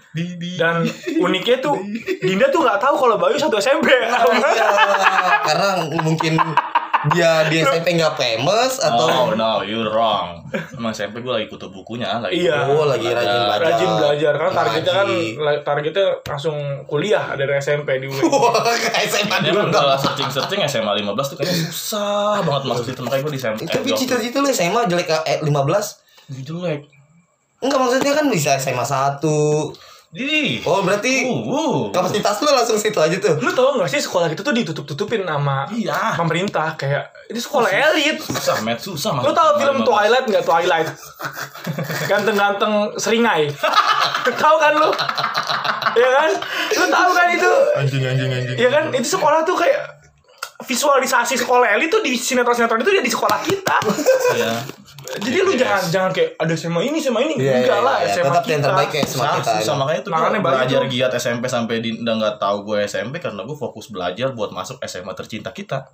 dan 0.57 0.77
uniknya 1.21 1.61
tuh 1.61 1.77
Dinda 2.19 2.49
tuh 2.49 2.65
nggak 2.65 2.81
tahu 2.81 2.97
kalau 2.97 3.21
Bayu 3.21 3.37
satu 3.37 3.61
SMP 3.61 3.93
iya 3.93 4.19
karena 5.45 5.69
mungkin 6.01 6.41
dia 7.09 7.49
di 7.49 7.61
SMP 7.61 7.97
nggak 7.97 8.13
famous 8.13 8.77
atau 8.77 9.09
Oh 9.09 9.29
no, 9.33 9.65
you're 9.65 9.89
wrong. 9.89 10.45
Emang 10.77 10.93
SMP 10.93 11.25
gue 11.25 11.33
lagi 11.33 11.49
kutu 11.49 11.73
bukunya 11.73 12.21
lagi. 12.21 12.45
Iya. 12.45 12.69
oh 12.69 12.85
lagi 12.85 13.09
rajin 13.09 13.41
belajar 13.41 13.61
rajin 13.65 13.91
belajar 13.97 14.33
kan 14.37 14.51
targetnya 14.53 14.93
kan 14.93 15.09
targetnya 15.65 16.07
langsung 16.29 16.57
kuliah 16.85 17.25
dari 17.37 17.57
SMP 17.57 18.01
di 18.01 18.09
UI. 18.09 18.21
SMA 19.09 19.37
dulu 19.45 19.73
kalau 19.73 19.97
searching-searching 19.97 20.61
SMA 20.67 20.93
15 21.01 21.09
tuh 21.09 21.37
kayaknya 21.37 21.57
susah 21.69 22.45
banget 22.45 22.63
masuk 22.69 22.85
situ 22.85 23.01
makanya 23.01 23.23
gue 23.25 23.33
di 23.33 23.41
SMP. 23.41 23.61
tapi 23.65 23.89
cita-cita 23.95 24.37
lu 24.41 24.49
SMA 24.49 24.81
jelek 24.85 25.09
eh, 25.25 25.41
15 25.41 25.49
jelek. 26.33 26.81
enggak 27.59 27.79
maksudnya 27.79 28.13
kan 28.15 28.27
bisa 28.27 28.57
SMA 28.57 28.81
1 28.81 29.21
Di. 30.11 30.59
oh 30.65 30.83
berarti 30.83 31.23
Uh, 31.23 31.39
uh. 31.47 31.75
kapasitas 31.91 32.41
lu 32.41 32.51
langsung 32.51 32.75
situ 32.75 32.99
aja 32.99 33.15
tuh 33.15 33.39
Lu 33.39 33.55
tau 33.55 33.79
gak 33.79 33.87
sih 33.87 34.03
sekolah 34.03 34.27
itu 34.27 34.43
tuh 34.43 34.51
ditutup-tutupin 34.51 35.23
sama 35.23 35.71
Iya. 35.71 36.19
pemerintah 36.19 36.75
kayak 36.75 37.15
ini 37.31 37.39
sekolah 37.39 37.71
elit. 37.71 38.19
Susah, 38.19 38.59
met 38.59 38.83
susah 38.83 39.23
Lu 39.23 39.31
tau 39.31 39.55
film 39.55 39.79
SMA 39.79 39.87
15. 39.87 39.87
Twilight 39.87 40.25
nggak 40.27 40.43
Twilight? 40.43 40.89
Ganteng-ganteng 42.07 42.73
seringai. 42.97 43.47
tahu 44.43 44.57
kan 44.59 44.73
lu? 44.75 44.91
Iya 45.95 46.09
kan? 46.11 46.31
Lu 46.75 46.87
tahu 46.89 47.11
kan 47.15 47.27
itu? 47.31 47.51
anjing 47.79 48.03
anjing 48.03 48.31
anjing 48.31 48.57
Iya 48.59 48.69
kan? 48.69 48.85
Itu 48.91 49.15
sekolah 49.15 49.47
tuh 49.47 49.55
kayak 49.55 49.79
visualisasi 50.61 51.39
sekolah 51.39 51.71
elit 51.71 51.89
tuh 51.89 52.03
di 52.03 52.15
sinetron-sinetron 52.15 52.83
itu 52.83 52.91
ya 52.93 53.03
di 53.03 53.11
sekolah 53.11 53.39
kita. 53.43 53.77
Iya. 54.35 54.55
Jadi 55.13 55.39
lu 55.39 55.53
jangan 55.53 55.83
jangan 55.85 56.11
kayak 56.11 56.31
ada 56.37 56.55
SMA 56.55 56.81
ini 56.85 56.97
SMA 56.97 57.21
ini 57.25 57.35
Iya, 57.37 57.55
enggak 57.59 57.77
iya, 57.77 57.83
lah 57.83 57.97
iya. 57.99 58.13
SMA 58.13 58.31
tetap 58.31 58.43
kita. 58.43 58.53
yang 58.53 58.63
terbaik 58.63 58.91
ya 58.91 59.03
SMA 59.03 59.11
Susah, 59.11 59.33
kita 59.37 59.51
susah 59.59 59.75
makanya 59.77 60.01
tuh 60.01 60.11
Makanya 60.13 60.39
belajar 60.41 60.81
tuh- 60.81 60.89
giat 60.89 61.13
SMP 61.13 61.45
sampai 61.47 61.75
Dinda 61.79 62.13
nggak 62.15 62.37
tahu 62.37 62.57
gue 62.65 62.79
SMP 62.85 63.15
karena 63.19 63.43
gue 63.43 63.57
fokus 63.57 63.87
belajar 63.87 64.31
buat 64.31 64.51
masuk 64.51 64.79
SMA 64.81 65.11
tercinta 65.13 65.51
kita. 65.51 65.91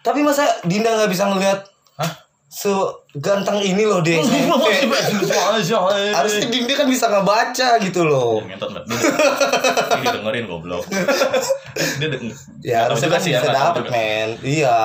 Tapi 0.00 0.20
masa 0.20 0.48
Dinda 0.62 0.88
nggak 0.90 1.08
bisa 1.08 1.24
ngelihat 1.26 1.68
Hah? 1.94 2.23
Seganteng 2.54 3.58
ini 3.58 3.82
loh 3.82 3.98
di 3.98 4.14
SMP. 4.22 4.70
Harusnya 6.16 6.46
Dinda 6.46 6.72
kan 6.72 6.86
bisa 6.86 7.06
ngebaca 7.08 7.68
gitu 7.78 8.00
loh. 8.02 8.38
Ngentot 8.40 8.70
banget. 8.72 8.94
Dia 8.94 9.98
Dia 10.00 10.10
dengerin 10.14 10.46
goblok. 10.46 10.86
Dia 11.98 12.08
de- 12.08 12.22
Ya 12.62 12.86
nggak 12.86 12.94
harusnya 12.94 13.02
juga 13.04 13.10
kan 13.10 13.20
sih 13.20 13.30
ya, 13.30 13.36
bisa 13.36 13.44
nggak 13.44 13.56
tahu 13.56 13.66
dapet 13.68 13.82
juga. 13.82 13.90
men. 13.92 14.28
Iya. 14.40 14.80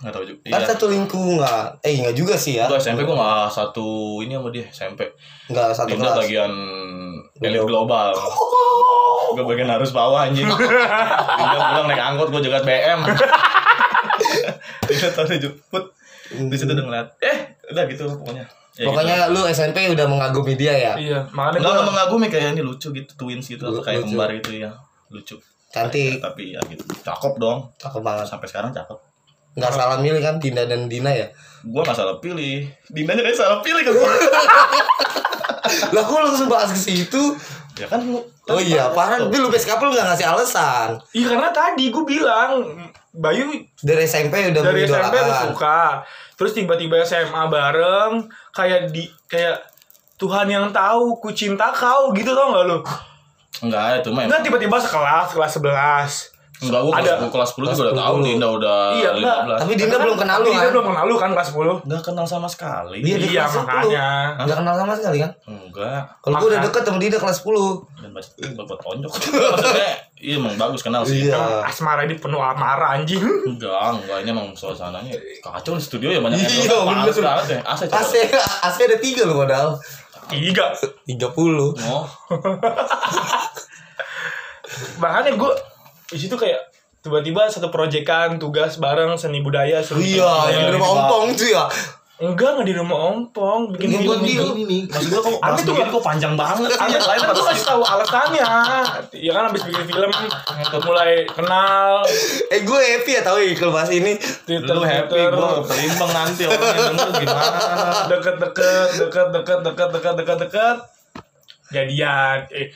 Nggak 0.00 0.12
tahu 0.12 0.24
juga. 0.24 0.38
Kan 0.40 0.48
Iya. 0.56 0.66
satu 0.66 0.84
lingkungan. 0.88 1.66
Eh 1.78 1.92
enggak 1.94 2.16
juga 2.16 2.34
sih 2.34 2.52
ya. 2.56 2.64
Gue 2.66 2.78
SMP 2.78 3.00
gue 3.02 3.12
nggak 3.14 3.46
satu 3.48 3.86
ini 4.18 4.32
sama 4.34 4.48
dia 4.48 4.64
SMP. 4.66 5.00
Enggak 5.46 5.68
satu 5.70 5.88
Dinda 5.90 6.08
kelas. 6.10 6.18
bagian 6.18 6.52
elit 7.38 7.62
Global. 7.62 8.16
Gue 9.30 9.44
bagian 9.44 9.68
harus 9.68 9.90
bawah 9.90 10.24
anjing. 10.24 10.48
Dinda 10.48 10.66
pulang 11.60 11.86
naik 11.86 12.00
angkot 12.02 12.28
gue 12.30 12.40
jagat 12.42 12.64
BM. 12.64 13.00
Dinda 14.82 15.08
tau 15.10 15.24
dia 15.24 15.38
jemput. 15.38 15.84
Di 16.30 16.54
situ 16.54 16.68
udah 16.68 16.84
ngeliat. 16.84 17.08
Eh, 17.18 17.38
udah 17.66 17.84
gitu 17.86 18.02
pokoknya. 18.08 18.44
Ya, 18.72 18.86
Pokoknya 18.86 19.16
lu 19.28 19.44
SMP 19.46 19.82
udah 19.86 20.06
mengagumi 20.06 20.54
dia 20.54 20.72
ya. 20.72 20.92
Iya, 20.94 21.18
makanya 21.28 21.58
Enggak 21.58 21.66
gua 21.66 21.74
nggak 21.74 21.88
mengagumi 21.90 22.26
kayak 22.28 22.48
ini 22.54 22.62
lucu 22.62 22.88
gitu 22.88 23.12
twins 23.14 23.44
gitu 23.44 23.60
atau 23.60 23.82
kayak 23.82 24.00
Lucu. 24.00 24.14
kembar 24.14 24.30
gitu 24.32 24.50
ya 24.56 24.70
lucu 25.08 25.36
Cantik. 25.68 26.16
Ya, 26.16 26.22
tapi 26.22 26.42
ya 26.50 26.60
gitu 26.64 26.82
cakep 26.96 27.34
dong 27.36 27.66
Cakep 27.76 28.00
banget. 28.00 28.26
sampai 28.26 28.46
sekarang 28.46 28.70
cakep 28.70 28.94
Enggak 29.52 29.72
salah 29.72 29.98
milih 29.98 30.18
kan 30.18 30.38
Dinda 30.38 30.64
dan 30.64 30.86
Dina 30.86 31.10
ya. 31.10 31.26
gua 31.62 31.82
nggak 31.82 31.94
salah 31.94 32.16
pilih 32.18 32.62
Dindanya 32.86 33.20
kayak 33.20 33.36
salah 33.36 33.58
pilih 33.60 33.82
ke 33.82 33.90
gua 33.90 34.06
Lah 35.92 36.02
kok 36.02 36.18
langsung 36.20 36.48
bahas 36.48 36.70
ke 36.70 36.80
situ? 36.80 37.22
Ya 37.76 37.86
kan 37.86 38.00
Oh 38.46 38.58
iya, 38.58 38.90
parah. 38.90 39.18
Tapi 39.20 39.36
lu 39.36 39.46
base 39.46 39.62
couple 39.62 39.90
gak 39.90 40.02
ngasih 40.04 40.26
alasan. 40.26 40.98
Iya 41.10 41.26
karena 41.28 41.50
tadi 41.50 41.86
gue 41.86 42.02
bilang 42.02 42.66
Bayu 43.10 43.66
Dari 43.82 44.06
SMP 44.06 44.54
udah 44.54 44.62
dari 44.62 44.86
SMP 44.86 45.14
udah 45.18 45.38
suka. 45.50 45.80
Terus 46.38 46.52
tiba-tiba 46.54 47.02
SMA 47.02 47.42
bareng 47.50 48.30
kayak 48.54 48.94
di 48.94 49.10
kayak 49.26 49.60
Tuhan 50.20 50.46
yang 50.46 50.66
tahu 50.70 51.18
ku 51.18 51.32
cinta 51.32 51.72
kau 51.72 52.12
gitu 52.12 52.30
tau 52.32 52.54
gak 52.54 52.64
lu? 52.68 52.78
Enggak, 53.60 54.04
itu 54.04 54.08
mah 54.14 54.24
Enggak 54.28 54.42
tiba-tiba 54.46 54.76
sekelas 54.78 55.32
kelas 55.34 55.52
11 55.58 56.39
Enggak, 56.60 56.80
gua 56.82 56.92
Ada. 56.92 57.12
kelas, 57.16 57.18
gua 57.18 57.30
kelas 57.32 57.50
10 57.50 57.64
juga 57.70 57.82
udah 57.82 57.96
tahu 57.96 58.14
10. 58.14 58.26
Dinda 58.26 58.48
udah 58.50 58.80
Iya, 58.92 59.10
enggak. 59.12 59.38
15. 59.40 59.58
Tapi 59.58 59.72
Dinda 59.74 59.96
belum 59.96 60.16
kenal 60.16 60.36
lu 60.36 60.44
Dinda 60.46 60.60
kan? 60.60 60.70
belum 60.70 60.84
kenal 60.86 61.04
lu 61.04 61.14
kan 61.16 61.30
kelas 61.32 61.48
10 61.50 61.74
Enggak 61.80 62.02
kenal 62.02 62.26
sama 62.26 62.46
sekali. 62.46 62.98
Iya, 63.00 63.16
di 63.16 63.26
Iya 63.26 63.42
kelas 63.42 63.52
10. 63.54 63.60
makanya 63.62 64.06
Gak 64.42 64.56
kenal 64.58 64.74
sama 64.76 64.92
sekali 64.92 65.16
kan? 65.18 65.30
Enggak. 65.46 66.00
Kalau 66.20 66.34
gue 66.36 66.48
udah 66.48 66.60
deket 66.62 66.82
sama 66.82 66.98
Dinda 66.98 67.18
kelas 67.18 67.38
10 67.38 67.72
Dan 67.96 68.10
baca 68.10 68.28
itu 68.28 68.60
buat 68.60 68.78
tonjok. 68.78 69.10
Maksudnya, 69.50 69.90
iya 70.16 70.34
emang 70.36 70.54
bagus 70.54 70.80
kenal 70.80 71.02
sih. 71.02 71.16
Iya. 71.26 71.40
Asmara 71.62 72.02
ini 72.02 72.14
penuh 72.14 72.38
amarah 72.38 72.90
anjing 72.94 73.24
Enggak, 73.46 73.96
enggak 73.96 74.18
ini 74.20 74.28
emang 74.30 74.48
suasananya 74.52 75.12
kacau 75.40 75.72
di 75.72 75.82
studio 75.82 76.08
ya 76.08 76.20
banyak 76.20 76.36
Iya, 76.36 76.76
yang 76.76 76.84
panas 76.84 77.08
bener. 77.10 77.24
banget 77.24 77.46
ya. 77.48 77.58
AC. 77.66 77.82
AC, 77.86 78.12
AC 78.60 78.76
ada 78.82 78.98
tiga 78.98 79.22
loh 79.24 79.36
modal 79.38 79.66
Tiga 80.26 80.70
30 81.02 81.26
Oh, 81.82 82.04
Makanya 84.98 85.34
gue 85.34 85.52
di 86.10 86.18
situ 86.18 86.34
kayak 86.34 86.58
tiba-tiba 87.00 87.48
satu 87.48 87.72
proyekan 87.72 88.36
tugas 88.36 88.76
bareng 88.76 89.16
seni 89.16 89.40
budaya 89.40 89.80
seni 89.80 90.18
Iya, 90.18 90.32
yang 90.52 90.62
di 90.68 90.72
rumah 90.76 90.90
ompong 91.06 91.32
tuh 91.32 91.48
ya? 91.48 91.64
Enggak 92.20 92.52
nggak 92.52 92.68
di 92.68 92.76
rumah 92.76 92.98
ompong 93.16 93.72
bikin 93.72 94.04
buat 94.04 94.20
film 94.20 94.28
gitu. 94.28 94.52
ini. 94.60 94.84
Maksud 94.84 95.08
gua 95.08 95.22
kok 95.24 95.40
Tapi 95.40 95.40
bahas 95.40 95.60
tuh 95.64 95.72
kok 95.88 96.04
panjang 96.04 96.34
banget 96.36 96.68
sih. 96.68 96.76
Ada 96.76 96.92
Yang 96.92 97.06
lain 97.08 97.16
kan 97.16 97.24
pada 97.24 97.32
gue 97.32 97.46
kasih 97.48 97.64
tahu 97.64 97.80
alasannya. 97.80 98.48
Ya 99.16 99.30
kan 99.32 99.42
habis 99.48 99.62
bikin 99.64 99.84
film 99.88 100.10
mulai 100.84 101.12
kenal. 101.24 102.04
Eh 102.52 102.60
gue 102.60 102.80
happy 102.84 103.10
ya 103.16 103.22
tau 103.24 103.40
ya 103.40 103.56
kalau 103.56 103.72
bahas 103.72 103.88
ini. 103.88 104.12
Twitter 104.20 104.74
Lu 104.76 104.84
happy, 104.84 105.08
Twitter, 105.16 105.32
gua 105.32 105.64
kelimbang 105.64 106.12
nanti 106.12 106.42
orang 106.44 106.60
yang 106.60 106.84
denger 106.92 107.10
gimana. 107.24 107.58
deket-deket 108.12 108.88
deket 109.00 109.26
deket 109.32 109.58
deket 109.64 109.88
deket 109.96 110.14
deket 110.20 110.38
deket. 110.44 110.76
Jadian. 111.72 112.38
Eh 112.52 112.68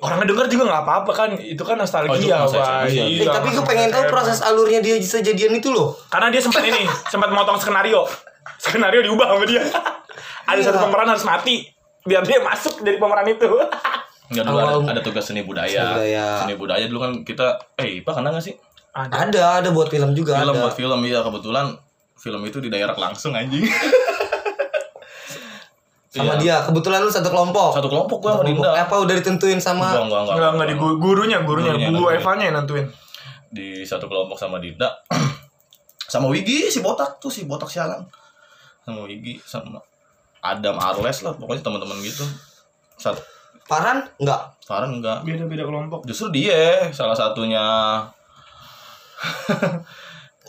orangnya 0.00 0.26
denger 0.26 0.46
juga 0.48 0.64
nggak 0.66 0.82
apa-apa 0.82 1.12
kan 1.12 1.30
itu 1.36 1.60
kan 1.60 1.76
Oh, 1.76 1.84
itu 1.84 2.26
nostalgia 2.26 2.36
proses, 2.40 2.56
Pak. 2.58 2.82
iya. 2.88 3.04
Eh 3.04 3.26
tapi 3.26 3.48
gue 3.52 3.64
pengen 3.64 3.88
tahu 3.88 4.04
proses 4.08 4.40
alurnya 4.40 4.80
dia 4.80 4.96
bisa 4.96 5.20
jadian 5.20 5.52
itu 5.54 5.68
loh 5.68 5.92
karena 6.08 6.28
dia 6.28 6.40
sempat 6.40 6.64
ini 6.64 6.82
sempat 7.06 7.28
motong 7.28 7.56
skenario 7.56 8.08
skenario 8.56 9.00
diubah 9.02 9.36
sama 9.36 9.44
dia 9.44 9.62
ada 10.44 10.56
Iya. 10.56 10.66
satu 10.66 10.78
pemeran 10.82 11.08
harus 11.08 11.22
mati 11.22 11.68
biar 12.00 12.24
dia 12.24 12.40
masuk 12.40 12.80
dari 12.80 12.96
pemeran 12.96 13.28
itu 13.28 13.44
Enggak 14.30 14.44
dulu 14.46 14.56
ada, 14.56 14.94
ada 14.94 15.02
tugas 15.02 15.26
seni 15.26 15.42
budaya. 15.42 15.74
Seni 15.74 15.90
budaya. 15.90 16.26
Seni 16.38 16.54
budaya 16.54 16.84
dulu 16.86 16.98
kan 17.02 17.12
kita 17.20 17.46
eh 17.74 17.98
IPA 17.98 18.10
kena 18.14 18.28
enggak 18.30 18.44
sih? 18.46 18.54
ada 18.90 19.10
Ada, 19.26 19.42
ada 19.58 19.68
buat 19.70 19.86
film 19.86 20.10
juga 20.12 20.34
Film 20.34 20.50
ada 20.50 20.52
buat 20.56 20.74
film 20.74 20.98
iya 21.02 21.18
kebetulan 21.20 21.66
film 22.14 22.40
itu 22.42 22.58
di 22.58 22.68
daerah 22.68 22.94
langsung 22.94 23.34
anjing. 23.34 23.66
Sama 26.10 26.34
Iya. 26.34 26.40
dia, 26.40 26.56
kebetulan 26.60 27.00
lu 27.00 27.08
satu 27.08 27.28
kelompok 27.28 27.70
Satu 27.72 27.86
kelompok 27.86 28.18
gua 28.18 28.30
sama 28.32 28.42
Kelompok. 28.42 28.66
Dinda. 28.66 28.82
Apa 28.82 28.94
udah 28.98 29.14
ditentuin 29.14 29.58
sama 29.58 29.86
Enggak, 29.88 30.02
enggak, 30.02 30.20
enggak. 30.20 30.34
nggak 30.36 30.50
nggak 30.52 30.68
di 30.68 30.76
gu- 30.76 30.98
gurunya 30.98 31.38
gurunya 31.40 31.72
Gurunya 31.72 31.90
guru. 31.92 32.10
Evanya 32.10 32.44
yang 32.44 32.56
nentuin 32.56 32.86
di 33.48 33.68
satu 33.80 34.06
kelompok 34.06 34.34
sama 34.34 34.58
Dinda 34.58 34.90
sama 36.08 36.26
Wigi 36.26 36.66
si 36.66 36.78
botak 36.80 37.18
tuh 37.18 37.28
si 37.28 37.42
botak 37.44 37.66
sialan 37.66 38.02
sama 38.80 39.02
Wigi 39.04 39.38
sama 39.40 39.78
Adam 40.40 40.74
Arles 40.76 41.20
lah 41.20 41.30
pokoknya 41.32 41.58
teman-teman 41.60 41.98
gitu 42.00 42.22
satu 42.96 43.18
Paran? 43.64 44.02
Enggak 44.16 44.54
Farhan 44.60 44.90
enggak 44.92 45.22
beda 45.22 45.46
beda 45.46 45.62
kelompok 45.64 46.02
justru 46.04 46.30
dia 46.32 46.90
salah 46.90 47.14
satunya 47.14 47.62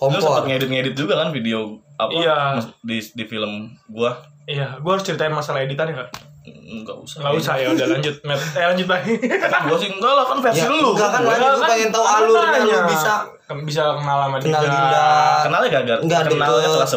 lu 0.01 0.09
sempat 0.11 0.41
Kompor 0.41 0.45
ngedit-ngedit 0.47 0.93
juga 0.93 1.13
kan 1.15 1.29
video 1.29 1.77
apa 1.95 2.09
Iya. 2.11 2.37
di 2.81 2.97
di 2.97 3.23
film 3.23 3.51
gua 3.87 4.17
iya 4.45 4.75
gue 4.75 4.91
harus 4.91 5.03
ceritain 5.03 5.31
masalah 5.31 5.61
editannya 5.61 5.93
nggak 5.93 6.09
enggak 6.41 6.97
usah 6.97 7.17
nggak 7.21 7.33
usah 7.37 7.53
ya 7.55 7.67
udah 7.69 7.87
lanjut 7.91 8.15
Matt. 8.23 8.41
eh 8.51 8.65
lanjut 8.65 8.87
lagi 8.87 9.13
gua 9.61 9.77
sih 9.77 9.89
enggak 9.91 10.09
lah 10.11 10.25
kan 10.25 10.37
versi 10.39 10.57
Ya, 10.57 10.67
lu 10.67 10.89
enggak 10.89 11.09
kan 11.09 11.19
Gua- 11.21 11.31
lanjut, 11.31 11.51
gue 11.53 11.67
pengen 11.67 11.89
tahu 11.91 12.03
Kan 12.03 12.15
alurnya 12.17 12.59
lu 12.59 12.79
bisa 12.87 13.13
bisa 13.61 13.83
kenal 13.93 14.17
sama 14.21 14.37
kenal 14.39 14.61
Dinda. 14.63 14.63
Dinda 14.65 15.05
kenalnya 15.43 15.69
gagal 15.75 15.97
Enggak 16.01 16.21
kenalnya 16.25 16.57
deket. 16.63 16.77
kelas 16.79 16.91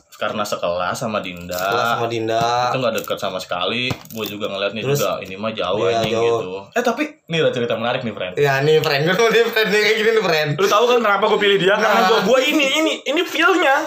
11 0.00 0.18
karena 0.18 0.42
sekelas 0.42 0.96
sama 0.96 1.18
Dinda 1.20 1.62
Kelas 1.62 1.88
sama 1.92 2.06
Dinda 2.08 2.42
itu 2.66 2.76
nggak 2.76 2.94
deket 2.96 3.18
sama 3.20 3.38
sekali 3.38 3.82
gue 3.86 4.24
juga 4.26 4.46
ngeliatnya 4.48 4.82
Terus? 4.82 4.98
juga 4.98 5.10
ini 5.20 5.34
mah 5.36 5.52
jauh 5.52 5.78
Iya, 5.80 5.94
anjing 5.94 6.12
jauh. 6.12 6.26
gitu 6.26 6.50
eh 6.72 6.82
tapi 6.82 7.02
ini 7.22 7.36
ada 7.38 7.52
cerita 7.52 7.74
menarik 7.74 8.02
nih 8.02 8.10
friend 8.12 8.34
Ya 8.34 8.58
nih 8.58 8.80
friend, 8.80 9.02
gue 9.06 9.28
nih 9.30 9.44
friend 9.46 9.68
nih 9.68 9.80
kayak 9.80 9.96
gini 9.96 10.10
nih 10.10 10.24
friend 10.24 10.50
Lu 10.56 10.66
tahu 10.66 10.84
kan 10.88 10.98
kenapa 10.98 11.24
gue 11.28 11.38
pilih 11.38 11.58
dia? 11.60 11.74
Karena 11.76 12.00
Nah. 12.00 12.08
gue 12.08 12.18
gua 12.24 12.38
ini 12.42 12.66
ini 12.74 12.92
ini 13.04 13.22
feel-nya. 13.22 13.86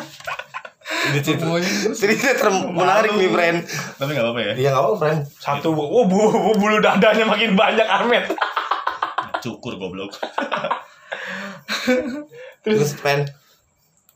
Cerita 1.91 2.27
ter- 2.34 2.67
menarik 2.67 3.12
nih 3.15 3.27
friend. 3.27 3.58
Tapi 3.95 4.10
nggak 4.12 4.23
apa-apa 4.23 4.39
ya. 4.41 4.51
Iya 4.54 4.69
gak 4.71 4.82
apa 4.82 4.91
friend. 4.97 5.19
Satu, 5.36 5.67
oh 5.71 6.04
bu, 6.06 6.17
bu- 6.30 6.56
bulu 6.56 6.77
dadanya 6.80 7.23
makin 7.23 7.54
banyak 7.54 7.86
Ahmed. 7.86 8.23
cukur 9.41 9.73
goblok. 9.75 10.13
Terus? 12.63 12.93
Friend. 12.93 13.25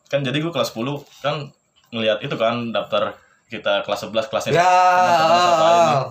Kan 0.06 0.22
jadi 0.22 0.38
gue 0.38 0.52
kelas 0.54 0.70
10 0.70 0.86
kan 1.20 1.50
ngeliat 1.90 2.22
itu 2.22 2.36
kan 2.38 2.70
daftar 2.70 3.18
kita 3.46 3.82
kelas 3.82 4.06
11 4.06 4.26
kelasnya 4.26 4.52
Ya 4.54 4.70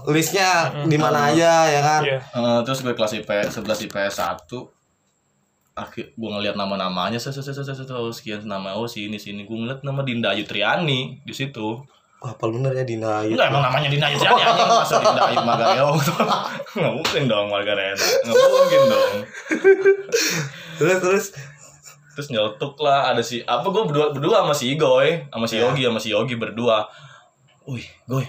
listnya 0.06 0.70
di 0.86 0.94
mana 0.94 1.30
aja 1.30 1.66
ya 1.66 1.80
kan? 1.80 2.00
Iya. 2.02 2.18
Eh, 2.18 2.58
terus 2.62 2.82
gue 2.82 2.90
kelas 2.90 3.14
IP 3.14 3.26
11 3.26 3.86
IPS 3.86 4.14
1 4.18 4.50
akhir 5.74 6.14
gue 6.14 6.30
ngeliat 6.30 6.54
nama-namanya 6.54 7.18
oh, 7.18 8.14
sekian 8.14 8.46
nama 8.46 8.78
oh 8.78 8.86
sini 8.86 9.18
sini. 9.18 9.42
Gue 9.42 9.58
ngeliat 9.58 9.82
nama 9.82 10.06
Dinda 10.06 10.30
Ayu 10.30 10.46
Triani 10.46 11.18
di 11.26 11.34
situ. 11.34 11.82
Apa 12.24 12.48
bener 12.48 12.72
ya 12.72 12.86
Dina 12.86 13.20
Ayu? 13.20 13.34
Enggak 13.36 13.52
emang 13.52 13.62
namanya 13.68 13.88
Dinda 13.90 14.06
Ayu 14.08 14.16
Triani 14.22 14.62
masa 14.70 14.96
Dinda 15.02 15.22
Ayu 15.28 15.38
Magareo 15.42 15.88
nggak 16.78 16.94
mungkin 16.94 17.22
dong 17.28 17.46
Margareta 17.50 18.06
nggak 18.22 18.36
mungkin 18.38 18.82
dong. 18.88 19.12
Terus 20.78 20.98
terus? 21.02 21.26
Terus 22.14 22.28
nyeletuk 22.30 22.78
lah 22.78 23.10
ada 23.10 23.22
si 23.26 23.42
apa 23.42 23.66
gue 23.66 23.82
berdua 23.90 24.14
berdua 24.14 24.46
sama 24.46 24.54
si 24.54 24.70
Igoy 24.78 25.26
sama 25.28 25.46
si 25.50 25.58
Ya. 25.58 25.66
Yogi 25.66 25.82
sama 25.82 25.98
si 25.98 26.08
Yogi 26.14 26.34
berdua. 26.38 26.86
Wih 27.66 27.84
Goy 28.06 28.24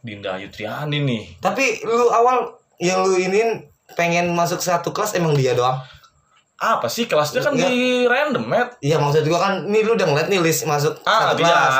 Dinda 0.00 0.40
Ayu 0.40 0.48
Triani 0.48 1.04
nih. 1.04 1.22
Tapi 1.44 1.84
lu 1.84 2.08
awal 2.08 2.56
yang 2.80 3.04
lu 3.04 3.20
ini 3.20 3.68
pengen 3.92 4.32
masuk 4.32 4.64
satu 4.64 4.96
kelas 4.96 5.12
emang 5.14 5.36
dia 5.36 5.52
doang? 5.52 5.76
Apa 6.58 6.84
sih? 6.84 7.06
Kelasnya 7.06 7.38
kan 7.40 7.54
Enggak. 7.54 7.70
di 7.70 7.78
random 8.04 8.44
met 8.44 8.68
Iya 8.80 8.98
maksud 8.98 9.22
gua 9.24 9.38
kan 9.40 9.62
ini 9.62 9.78
lu 9.80 9.94
udah 9.94 10.04
ngeliat 10.04 10.26
nih 10.26 10.38
list 10.38 10.62
masuk 10.64 10.98
ah 11.02 11.30
satu 11.30 11.38
dia. 11.38 11.46
kelas. 11.46 11.74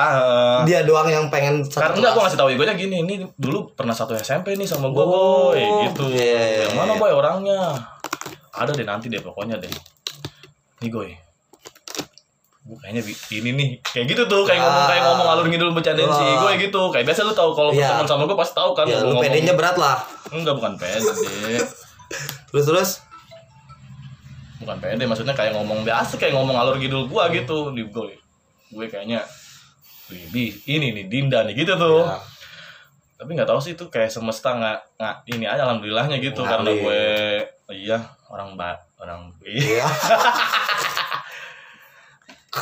Dia 0.65 0.79
doang 0.83 1.07
yang 1.07 1.27
pengen 1.27 1.61
karena 1.61 1.91
satu 1.91 1.99
enggak 1.99 2.09
gue 2.09 2.15
kelas. 2.15 2.25
ngasih 2.25 2.39
tahu 2.39 2.49
Igonya 2.53 2.75
gini 2.75 2.97
ini 3.01 3.15
dulu 3.35 3.71
pernah 3.73 3.91
satu 3.91 4.15
SMP 4.15 4.55
nih 4.55 4.65
sama 4.65 4.87
gue 4.89 5.01
Oh, 5.01 5.51
boy. 5.51 5.59
Gitu. 5.85 6.05
iya, 6.15 6.65
yang 6.65 6.79
mana 6.79 6.93
iya. 6.93 6.97
boy 6.97 7.11
orangnya? 7.11 7.59
Ada 8.51 8.71
deh 8.73 8.83
nanti 8.85 9.07
deh 9.07 9.19
pokoknya 9.19 9.59
deh. 9.59 9.71
Nih 10.79 10.89
gue 10.89 11.11
kayaknya 12.79 13.03
ini 13.33 13.51
nih. 13.51 13.69
Kayak 13.83 14.07
gitu 14.09 14.23
tuh 14.27 14.45
kayak 14.45 14.61
Ah. 14.61 14.65
ngomong 14.65 14.85
kayak 14.87 15.03
ngomong 15.05 15.27
alur 15.29 15.47
ngidul 15.49 15.73
bercandain 15.73 16.07
si 16.07 16.23
gue 16.23 16.53
gitu. 16.61 16.81
Kayak 16.91 17.05
biasa 17.09 17.21
lu 17.25 17.33
tahu 17.33 17.51
kalau 17.51 17.71
Iya. 17.73 17.99
berteman 17.99 18.07
sama 18.07 18.23
gue 18.25 18.37
pasti 18.37 18.55
tahu 18.55 18.71
kan 18.73 18.85
Ya 18.85 18.95
gua 18.95 19.01
lu 19.01 19.07
ngomong- 19.11 19.25
pedenya 19.25 19.55
berat 19.55 19.75
lah. 19.75 19.97
enggak 20.29 20.55
bukan 20.55 20.73
pede. 20.77 21.01
Terus 22.49 22.65
terus 22.65 22.91
bukan 24.69 24.79
pede 24.79 25.01
maksudnya 25.03 25.33
kayak 25.33 25.57
ngomong 25.57 25.81
biasa 25.81 26.15
kayak 26.15 26.37
ngomong 26.37 26.53
alur 26.53 26.77
ngidul 26.77 27.09
gue 27.09 27.25
gitu 27.35 27.73
di 27.73 27.83
gue 27.83 28.21
gue 28.69 28.85
kayaknya 28.87 29.25
Bibi 30.07 30.45
ini 30.69 30.93
nih 30.93 31.05
Dinda 31.07 31.41
nih 31.43 31.57
gitu 31.57 31.73
tuh 31.75 32.05
Ya. 32.05 32.21
tapi 33.17 33.33
nggak 33.33 33.49
tahu 33.49 33.59
sih 33.59 33.73
itu 33.73 33.89
kayak 33.89 34.09
semesta 34.09 34.53
nggak 34.53 34.79
nggak 34.95 35.15
ini 35.27 35.45
aja 35.45 35.65
alhamdulillahnya 35.65 36.17
gitu 36.19 36.39
Ngalir. 36.39 36.53
karena 36.53 36.71
gue 36.77 37.01
iya 37.71 37.99
orang 38.29 38.55
ba 38.55 38.77
orang 38.99 39.33
iya 39.41 39.81
Iya. 39.81 39.87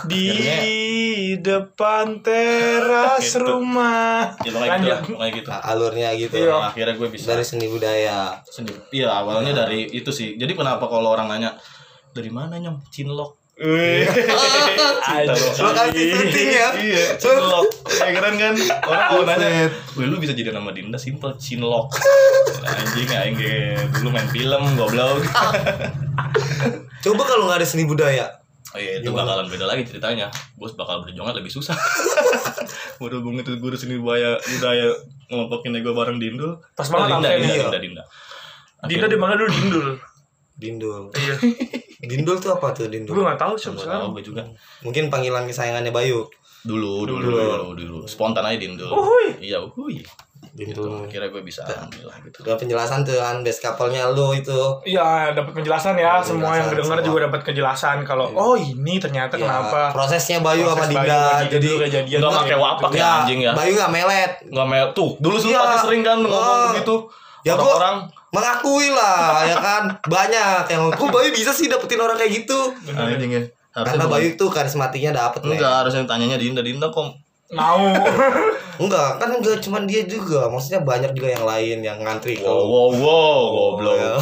Di 0.05 0.29
Akhirnya- 0.29 1.41
depan 1.41 2.21
teras 2.21 3.23
Gitu. 3.23 3.39
rumah. 3.41 4.35
ya 4.39 4.51
pokoknya 4.53 4.77
gitu 4.77 4.89
lah 4.89 5.01
pokoknya 5.01 5.33
gitu 5.33 5.49
Nah, 5.49 5.63
alurnya 5.65 6.09
gitu. 6.15 6.35
Iya. 6.37 6.53
Nah, 6.53 6.69
akhirnya 6.69 6.95
gue 6.95 7.09
bisa 7.09 7.27
Dari 7.33 7.45
seni 7.45 7.67
budaya. 7.67 8.19
sendiri 8.45 8.79
iya 8.91 9.09
awalnya 9.15 9.53
dari 9.57 9.89
itu 9.89 10.11
sih 10.11 10.35
jadi 10.35 10.53
kenapa 10.53 10.85
kalau 10.85 11.11
orang 11.11 11.29
nanya 11.29 11.55
dari 12.17 12.33
mana 12.33 12.57
nyom 12.57 12.81
cinlok 12.89 13.37
Wih. 13.57 14.05
Lokasi 15.57 16.13
syuting 16.13 16.49
ya. 16.53 16.69
iya 16.77 17.05
cinlok 17.23 17.69
ya 17.89 18.13
keren 18.13 18.37
kan 18.37 18.53
orang 18.85 19.07
kalau 19.09 19.25
nanya 19.25 19.73
Wih 19.97 20.09
lu 20.09 20.21
bisa 20.21 20.37
jadi 20.37 20.53
nama 20.53 20.73
Dinda 20.77 21.01
simple 21.01 21.37
cinlok 21.41 21.93
anjing 22.65 23.09
aing 23.09 23.37
ge 23.37 23.77
dulu 23.97 24.13
main 24.13 24.29
film 24.29 24.63
goblok 24.77 25.25
Coba 27.07 27.23
kalau 27.23 27.47
nggak 27.47 27.63
ada 27.63 27.69
seni 27.69 27.87
budaya. 27.87 28.27
Oh 28.75 28.79
iya, 28.83 28.99
itu 28.99 29.15
bakalan 29.15 29.47
beda 29.47 29.63
lagi 29.63 29.87
ceritanya. 29.87 30.27
Bos 30.59 30.75
bakal 30.75 31.07
berjuangnya 31.07 31.39
lebih 31.39 31.55
susah. 31.55 31.79
Berhubung 33.01 33.39
itu 33.39 33.55
guru 33.63 33.79
seni 33.79 33.95
budaya 33.95 34.35
budaya 34.43 34.91
ngelompokin 35.31 35.79
ego 35.79 35.95
bareng 35.95 36.19
Dindul. 36.19 36.59
Pas 36.75 36.91
banget 36.91 37.15
Dinda, 37.15 37.29
angkanya. 37.31 37.47
Dinda. 37.47 37.63
Dinda, 37.63 37.79
Dinda. 37.79 38.03
Dinda 38.91 39.07
dipanggil 39.07 39.39
dulu 39.39 39.51
Dindul. 39.55 39.89
Dindul. 40.57 41.13
Iya. 41.13 41.35
Dindul 42.09 42.37
tuh 42.37 42.53
apa 42.53 42.71
tuh 42.71 42.87
Gue 42.87 42.93
Dindul? 42.95 43.17
nggak 43.19 43.37
tahu 43.37 43.55
sih 43.55 43.69
tahu 43.69 43.77
sekarang. 43.79 44.11
gue 44.11 44.25
juga. 44.25 44.43
Mungkin 44.81 45.09
panggilan 45.09 45.45
kesayangannya 45.45 45.91
Bayu. 45.91 46.25
Dulu, 46.63 47.07
dulu, 47.07 47.31
dulu, 47.31 47.75
dulu, 47.75 47.99
Spontan 48.05 48.43
aja 48.43 48.57
Dindul. 48.57 48.89
Uhuy. 48.89 49.39
Iya, 49.41 49.63
uhuy. 49.63 50.03
Gitu. 50.53 50.73
Dindul. 50.75 51.05
Kira 51.07 51.29
gue 51.29 51.39
bisa 51.41 51.63
alhamdulillah 51.63 52.17
gitu. 52.23 52.41
Udah 52.43 52.57
penjelasan 52.57 53.01
tuh 53.03 53.15
kan 53.15 53.41
base 53.41 53.61
couple-nya 53.61 54.09
lu 54.09 54.33
itu. 54.33 54.57
Iya, 54.83 55.31
dapat 55.31 55.53
penjelasan 55.53 55.95
ya. 55.95 56.17
Dapat 56.17 56.27
Semua 56.27 56.53
yang 56.53 56.65
penjelasan, 56.65 56.71
kedenger 56.73 56.97
semua. 56.97 57.07
juga 57.07 57.19
dapat 57.23 57.41
kejelasan 57.45 57.97
kalau 58.03 58.27
oh 58.33 58.55
ini 58.55 58.97
ternyata 58.97 59.35
Ya, 59.35 59.43
kenapa. 59.43 59.93
prosesnya 59.93 60.41
Bayu 60.41 60.65
sama 60.65 60.75
Proses 60.77 60.89
Bayu 60.91 60.99
Dinda. 60.99 61.21
Dinda 61.21 61.51
Jadi 61.51 61.67
dulu 61.67 61.79
kejadian 61.83 62.19
Nggak 62.19 62.29
tuh 62.29 62.41
pakai 62.41 62.57
wapak 62.57 62.89
gitu. 62.89 62.99
ya, 62.99 63.11
anjing 63.15 63.41
ya. 63.43 63.53
Bayu 63.53 63.73
nggak 63.75 63.93
melet. 63.93 64.33
Nggak 64.49 64.67
mel 64.67 64.87
tuh. 64.93 65.11
Dulu 65.19 65.37
suka 65.37 65.61
Iya. 65.61 65.77
sering 65.79 66.03
kan 66.03 66.19
ngomong 66.19 66.61
begitu. 66.73 66.97
Ya, 67.43 67.53
gua- 67.55 67.77
orang 67.79 67.97
Mengakui 68.35 68.91
lah 68.91 69.47
ya 69.47 69.57
kan 69.59 69.83
banyak 70.07 70.67
yang 70.69 70.91
kok 70.93 71.09
Bayu 71.09 71.31
bisa 71.31 71.55
sih 71.55 71.71
dapetin 71.71 72.03
orang 72.03 72.19
kayak 72.19 72.43
gitu. 72.45 72.75
anjing 72.91 73.33
ya. 73.33 73.43
Karena 73.73 74.09
Bayu 74.09 74.35
tuh 74.35 74.49
karismatiknya 74.49 75.13
dapet 75.15 75.45
enggak 75.45 75.85
harusnya 75.85 76.05
tanyanya 76.09 76.37
Dinda 76.41 76.61
Dinda 76.65 76.89
kok 76.91 77.27
Mau. 77.55 77.95
Enggak, 78.83 79.23
kan 79.23 79.31
enggak 79.39 79.63
cuma 79.63 79.79
dia 79.87 80.03
juga. 80.03 80.51
Maksudnya 80.51 80.83
banyak 80.83 81.15
juga 81.15 81.31
yang 81.31 81.47
lain 81.47 81.79
yang 81.79 81.99
ngantri 82.03 82.43
wow 82.43 82.45
kalau 82.45 82.65
wow 82.67 82.91
wow 82.99 83.41
goblok. 83.55 83.95
ya. 83.97 84.13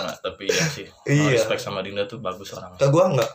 Nah, 0.00 0.16
tapi 0.22 0.48
iya 0.48 0.64
sih. 0.70 0.86
Iya. 1.04 1.34
Respect 1.36 1.60
sama 1.60 1.82
Dinda 1.82 2.06
tuh 2.06 2.22
bagus 2.22 2.54
orang. 2.54 2.78
Ke 2.78 2.86
gua 2.88 3.10
enggak. 3.10 3.30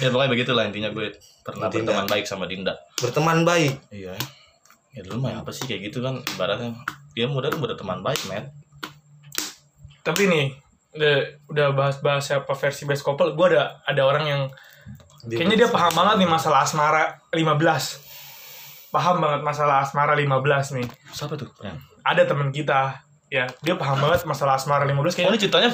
Ya 0.00 0.08
pokoknya 0.08 0.30
begitulah 0.32 0.64
intinya 0.64 0.94
gue 0.94 1.12
pernah 1.44 1.66
Dinda. 1.66 1.92
berteman 1.92 2.06
baik 2.06 2.24
sama 2.24 2.46
Dinda. 2.46 2.78
Berteman 3.02 3.42
baik. 3.42 3.74
Iya. 3.90 4.14
Ya 4.94 5.00
dulu 5.02 5.26
mah 5.26 5.42
apa 5.42 5.50
sih 5.50 5.66
kayak 5.66 5.90
gitu 5.90 6.00
kan 6.00 6.22
ibaratnya 6.24 6.72
dia 7.14 7.26
muda 7.26 7.50
kan 7.50 7.58
berteman 7.58 8.00
baik, 8.00 8.20
Matt. 8.30 8.50
Tapi 10.00 10.22
nih, 10.30 10.46
udah, 10.96 11.16
udah 11.50 11.66
bahas-bahas 11.76 12.26
siapa 12.26 12.52
versi 12.56 12.88
best 12.88 13.06
couple, 13.06 13.34
gue 13.34 13.46
ada 13.54 13.78
ada 13.86 14.02
orang 14.06 14.24
yang 14.26 14.42
kayaknya 15.28 15.66
dia 15.66 15.68
paham 15.68 15.92
banget 15.92 16.24
nih 16.24 16.30
masalah 16.30 16.64
asmara 16.64 17.20
15. 17.30 18.90
Paham 18.90 19.16
banget 19.22 19.40
masalah 19.46 19.86
asmara 19.86 20.16
15 20.16 20.76
nih. 20.80 20.86
Siapa 21.14 21.36
tuh? 21.38 21.50
Ada 22.02 22.26
temen 22.26 22.50
kita, 22.50 23.04
ya 23.30 23.46
dia 23.62 23.74
paham 23.78 24.02
banget 24.02 24.26
masalah 24.26 24.58
asmara 24.58 24.82
15 24.82 24.98
Oh, 24.98 25.04
kayaknya 25.06 25.30
ini 25.30 25.40
ceritanya 25.40 25.70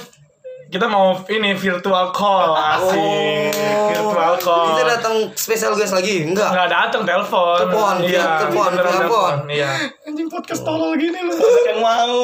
kita 0.66 0.85
mau 0.85 1.14
ini 1.26 1.55
virtual 1.55 2.11
call 2.11 2.50
asik 2.52 3.55
virtual 3.88 4.35
call 4.37 4.66
Kita 4.72 4.83
datang 4.88 5.14
spesial 5.33 5.72
guys 5.72 5.90
lagi? 5.90 6.26
Enggak. 6.26 6.50
nggak 6.50 6.68
datang 6.68 7.02
telepon 7.02 7.59
Telepon, 7.61 7.94
iya 8.00 8.11
dia 8.11 8.24
telepon, 8.40 8.70
telepon. 8.72 9.35
iya 9.46 9.70
anjing 10.02 10.26
podcast 10.26 10.62
tolol 10.62 10.92
gini 10.94 11.18
lu. 11.20 11.33
Banyak 11.33 11.64
yang 11.68 11.81
mau. 11.81 12.18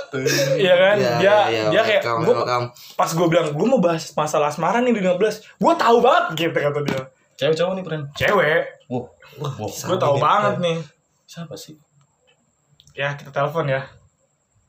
iya 0.58 0.74
kan 0.74 0.94
Iya, 0.96 1.10
dia 1.16 1.22
iya, 1.22 1.38
iya, 1.48 1.62
dia 1.70 1.82
kayak 1.82 2.02
welcome, 2.02 2.22
gua 2.24 2.34
welcome. 2.36 2.66
pas 2.94 3.10
gue 3.10 3.26
bilang 3.28 3.46
gue 3.48 3.66
mau 3.68 3.80
bahas 3.80 4.04
masalah 4.12 4.48
asmara 4.48 4.78
nih 4.80 4.92
di 4.92 5.00
15 5.00 5.18
gue 5.56 5.72
tahu 5.76 5.96
banget 6.00 6.24
gitu 6.36 6.56
kata 6.56 6.80
dia 6.82 7.02
Cewek 7.38 7.54
cowok 7.54 7.72
nih, 7.72 7.84
Pren. 7.86 8.02
cewek 8.12 8.62
Wow. 8.88 9.04
Wow. 9.38 9.70
gue 9.70 9.96
tahu 9.96 10.16
banget 10.18 10.54
nih 10.58 10.78
Siapa 11.24 11.54
sih? 11.54 11.78
ya 12.92 13.14
kita 13.14 13.30
telepon 13.30 13.64
ya 13.64 13.86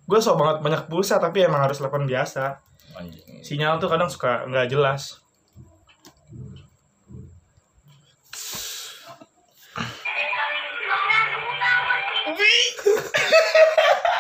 gue 0.04 0.20
sok 0.20 0.38
banget 0.38 0.58
banyak 0.60 0.82
pulsa 0.86 1.18
tapi 1.18 1.42
emang 1.42 1.64
harus 1.64 1.78
telepon 1.78 2.06
biasa 2.06 2.62
Anjing. 3.00 3.40
sinyal 3.48 3.80
tuh 3.80 3.88
kadang 3.88 4.12
suka 4.12 4.44
nggak 4.52 4.68
jelas 4.76 5.24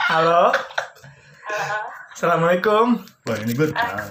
halo 0.09 0.55
assalamualaikum 2.15 3.03
Wah, 3.29 3.37
ini 3.45 3.53
gue 3.53 3.69
tahu. 3.69 4.09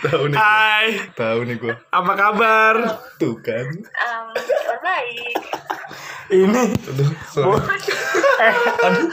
Tahu 0.00 0.24
nih. 0.32 0.36
hai 0.40 0.86
Tahu 1.12 1.38
nih 1.44 1.56
gue. 1.60 1.74
apa 1.92 2.12
kabar 2.16 2.74
Tuh 3.20 3.36
kan. 3.44 3.68
Um, 3.92 4.32
baik. 4.80 5.36
Ini. 6.30 6.62
Bu- 7.36 7.60
eh, 8.40 8.54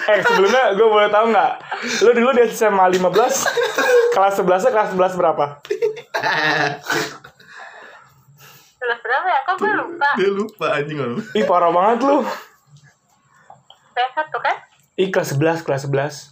eh 0.07 0.19
sebelumnya 0.23 0.63
gue 0.73 0.87
boleh 0.87 1.09
tahu 1.11 1.25
nggak? 1.31 1.51
Lu 2.03 2.11
dulu 2.15 2.29
di 2.31 2.43
SMA 2.47 2.85
15 2.87 4.15
kelas 4.15 4.33
11 4.39 4.71
kelas 4.71 4.87
11 4.95 5.19
berapa? 5.19 5.45
Kelas 8.81 8.99
berapa 9.03 9.27
ya? 9.27 9.39
Kok 9.45 9.55
gue 9.59 9.71
lupa? 9.75 10.09
Dia 10.17 10.29
lupa 10.31 10.65
anjing 10.73 10.97
lu. 10.97 11.19
ih 11.35 11.43
parah 11.45 11.69
banget 11.69 12.07
lu. 12.07 12.23
Saya 13.91 14.07
satu 14.15 14.37
kan? 14.39 14.55
ih 14.95 15.09
kelas 15.09 15.33
11 15.35 15.65
kelas 15.65 15.81
11 15.87 16.31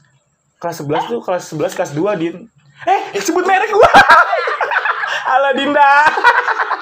kelas 0.59 0.75
11 0.83 1.09
tuh 1.11 1.19
kelas 1.23 1.43
11 1.55 1.77
kelas 1.77 1.91
2 1.95 2.21
din. 2.21 2.35
Eh 2.87 3.19
sebut 3.19 3.43
merek 3.43 3.71
gua. 3.71 3.91
Ala 5.33 5.53
Dinda 5.53 6.09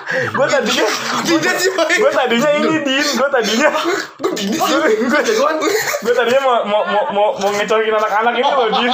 gue 0.08 0.48
tadinya 0.48 0.88
Dinda 1.28 1.52
sih 1.60 1.72
baik. 1.76 2.00
gue 2.00 2.12
tadinya 2.16 2.50
ini 2.56 2.80
din 2.80 3.08
gue 3.20 3.28
tadinya 3.28 3.70
gue 4.24 5.52
gue 6.00 6.14
tadinya 6.16 6.42
mau 6.48 6.58
mau 6.64 6.82
mau 6.88 7.04
mau, 7.12 7.28
mau 7.44 7.50
ngecokin 7.52 7.92
anak-anak 7.92 8.34
ini 8.40 8.48
loh 8.48 8.70
din 8.72 8.94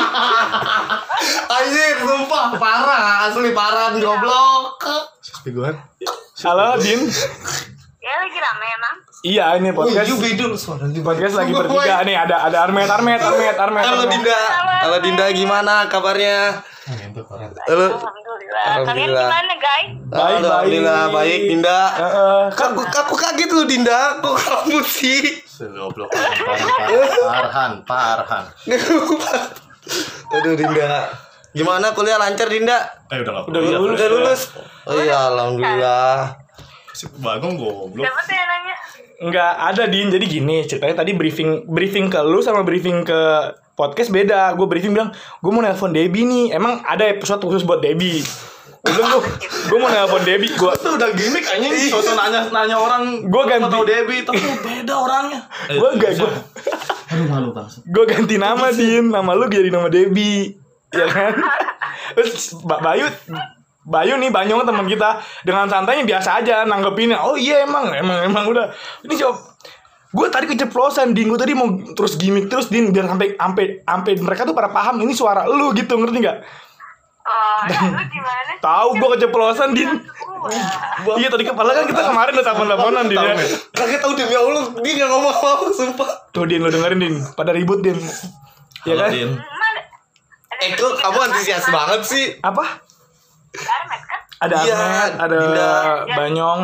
Anjir, 1.54 1.96
sumpah 2.02 2.58
parah, 2.58 3.30
asli 3.30 3.54
parah 3.54 3.94
goblok. 3.96 4.82
Speguan. 5.22 5.78
halo 6.42 6.82
din 6.82 7.06
Ya 8.04 8.14
lagi 8.20 8.36
rame 8.36 8.68
emang. 8.68 8.98
Iya 9.24 9.56
ini 9.56 9.72
podcast 9.72 10.10
Oh, 10.10 10.20
beda 10.20 10.44
lu 10.46 10.58
suara 10.58 10.84
lu. 10.84 11.00
podcast 11.00 11.34
lagi 11.34 11.52
bertiga 11.52 12.04
nih 12.04 12.16
ada 12.18 12.36
ada 12.44 12.58
Armet 12.62 12.86
Armet 12.86 13.18
Armet 13.18 13.56
Armet 13.56 13.84
Halo. 13.84 14.04
Dinda. 14.06 14.40
Halo 14.84 14.98
Dinda 15.00 15.26
gimana 15.32 15.88
kabarnya? 15.88 16.60
Halo. 17.64 17.88
Alhamdulillah. 17.88 18.64
Kalian 18.84 18.84
Alhamdulillah. 18.84 19.24
gimana 19.26 19.54
guys? 19.56 19.88
Baik, 20.04 20.36
Alhamdulillah 20.38 21.02
baik. 21.02 21.16
baik 21.16 21.42
Dinda. 21.48 21.80
Heeh, 21.90 22.42
kan 22.52 22.70
Aku 22.70 22.82
aku 22.84 23.16
kaget 23.16 23.50
lu 23.50 23.64
Dinda. 23.64 24.00
Kok 24.20 24.36
kamu 24.36 24.80
sih? 24.84 25.22
Goblok 25.64 26.12
Parhan, 27.24 27.72
Parhan. 27.88 28.44
Aduh 30.36 30.54
Dinda. 30.54 31.08
Gimana 31.50 31.96
kuliah 31.96 32.20
lancar 32.20 32.52
Dinda? 32.52 32.92
Eh 33.08 33.24
udah 33.24 33.48
Udah 33.48 33.62
lulus. 33.64 33.96
Udah 33.96 34.08
lulus? 34.10 34.42
Oh 34.84 35.00
iya 35.00 35.32
alhamdulillah. 35.32 36.36
Si 36.92 37.08
Bagong 37.16 37.56
goblok. 37.56 38.04
Siapa 38.04 38.20
tuh 38.22 38.36
yang 38.36 38.50
nanya? 38.50 38.76
Nggak 39.16 39.54
ada 39.68 39.84
Din, 39.86 40.08
jadi 40.08 40.24
gini 40.24 40.64
ceritanya 40.64 40.96
tadi 40.96 41.12
briefing 41.12 41.66
briefing 41.66 42.08
ke 42.08 42.20
lu 42.20 42.40
sama 42.40 42.62
briefing 42.62 43.02
ke 43.02 43.20
podcast 43.74 44.10
beda. 44.10 44.54
Gue 44.54 44.66
briefing 44.66 44.92
bilang, 44.92 45.10
gue 45.14 45.50
mau 45.50 45.60
nelpon 45.60 45.90
Debbie 45.90 46.24
nih. 46.24 46.46
Emang 46.52 46.82
ada 46.82 47.06
episode 47.06 47.42
khusus 47.42 47.62
buat 47.62 47.80
Debbie. 47.80 48.22
Gue 48.80 48.92
bilang 48.92 49.10
gue, 49.14 49.24
gue 49.40 49.78
mau 49.78 49.88
nelpon 49.88 50.22
Debbie. 50.22 50.52
Gue 50.52 50.72
Itu 50.72 50.90
udah 50.94 51.10
gimmick 51.10 51.46
anjing. 51.48 51.88
Soto 51.88 52.12
nanya 52.14 52.50
nanya 52.50 52.76
orang 52.76 53.26
Gua 53.26 53.44
ganti. 53.44 53.66
tahu 53.66 53.84
Debbie, 53.84 54.22
tapi 54.22 54.40
beda 54.66 54.94
orangnya. 54.94 55.40
gue 55.68 55.90
gak 55.96 56.12
gue 56.16 56.32
Aduh 57.10 57.28
malu 57.28 57.50
bang. 57.50 57.68
gue 57.70 58.04
ganti 58.06 58.36
nama 58.36 58.68
Din. 58.70 59.08
Nama 59.08 59.32
lu 59.32 59.46
jadi 59.48 59.70
nama 59.70 59.88
Debbie, 59.88 60.58
ya 60.90 61.06
kan? 61.06 61.34
Terus 62.16 62.58
Ba- 62.60 62.80
Bayu 62.80 63.08
Bayu 63.84 64.16
nih 64.16 64.30
Banyong 64.30 64.64
teman 64.64 64.86
kita 64.86 65.10
dengan 65.42 65.68
santainya 65.68 66.08
biasa 66.08 66.40
aja 66.40 66.64
nanggepinnya. 66.64 67.20
Oh 67.20 67.36
iya 67.36 67.62
emang 67.62 67.92
emang 67.92 68.24
emang 68.24 68.44
udah. 68.48 68.72
Ini 69.02 69.14
coba 69.18 69.52
gue 70.14 70.28
tadi 70.30 70.46
keceplosan 70.48 71.12
din 71.12 71.26
gue 71.26 71.36
tadi 71.36 71.52
mau 71.52 71.66
terus 71.90 72.14
gimmick 72.16 72.46
terus 72.46 72.70
din 72.70 72.90
biar 72.90 73.10
sampai 73.10 73.34
sampai 73.34 73.66
sampai 73.82 74.12
mereka 74.18 74.46
tuh 74.46 74.54
pada 74.54 74.70
paham 74.70 75.02
ini 75.02 75.10
suara 75.10 75.44
lu 75.44 75.74
gitu 75.74 75.98
ngerti 75.98 76.22
nggak 76.22 76.38
Oh, 77.24 77.60
ya, 77.66 77.80
lu 77.88 78.04
gimana? 78.06 78.52
tahu 78.60 78.90
gue 78.94 79.10
keceplosan 79.16 79.72
din 79.72 79.90
Wah. 81.02 81.16
iya 81.16 81.32
tadi 81.32 81.42
kepala 81.42 81.72
kan 81.72 81.88
kita 81.88 82.04
kemarin 82.04 82.30
udah 82.30 82.46
telepon 82.46 82.68
teleponan 82.68 83.06
din 83.08 83.18
ya 83.18 83.34
Kaget 83.74 84.00
tahu 84.00 84.14
demi 84.14 84.36
Allah 84.36 84.64
dia 84.78 84.94
nggak 84.94 85.10
ngomong 85.10 85.34
apa 85.34 85.66
sumpah. 85.72 86.10
tuh 86.30 86.46
din 86.46 86.60
lu 86.60 86.70
dengerin 86.70 87.00
din 87.00 87.16
pada 87.34 87.50
ribut 87.50 87.80
din 87.80 87.98
ya 88.84 88.94
kan 88.94 89.10
Din. 89.10 89.34
Eh 90.60 90.70
kok 90.76 90.94
kamu 90.96 91.18
antusias 91.26 91.66
banget 91.66 92.02
sih? 92.06 92.26
apa 92.38 92.86
Garmet 93.54 94.02
kan? 94.06 94.20
ada 94.44 94.56
Iya, 94.66 94.76
Ahmed 94.76 95.12
ada 95.22 95.36
Dinda. 95.40 95.72
Banyong 96.18 96.60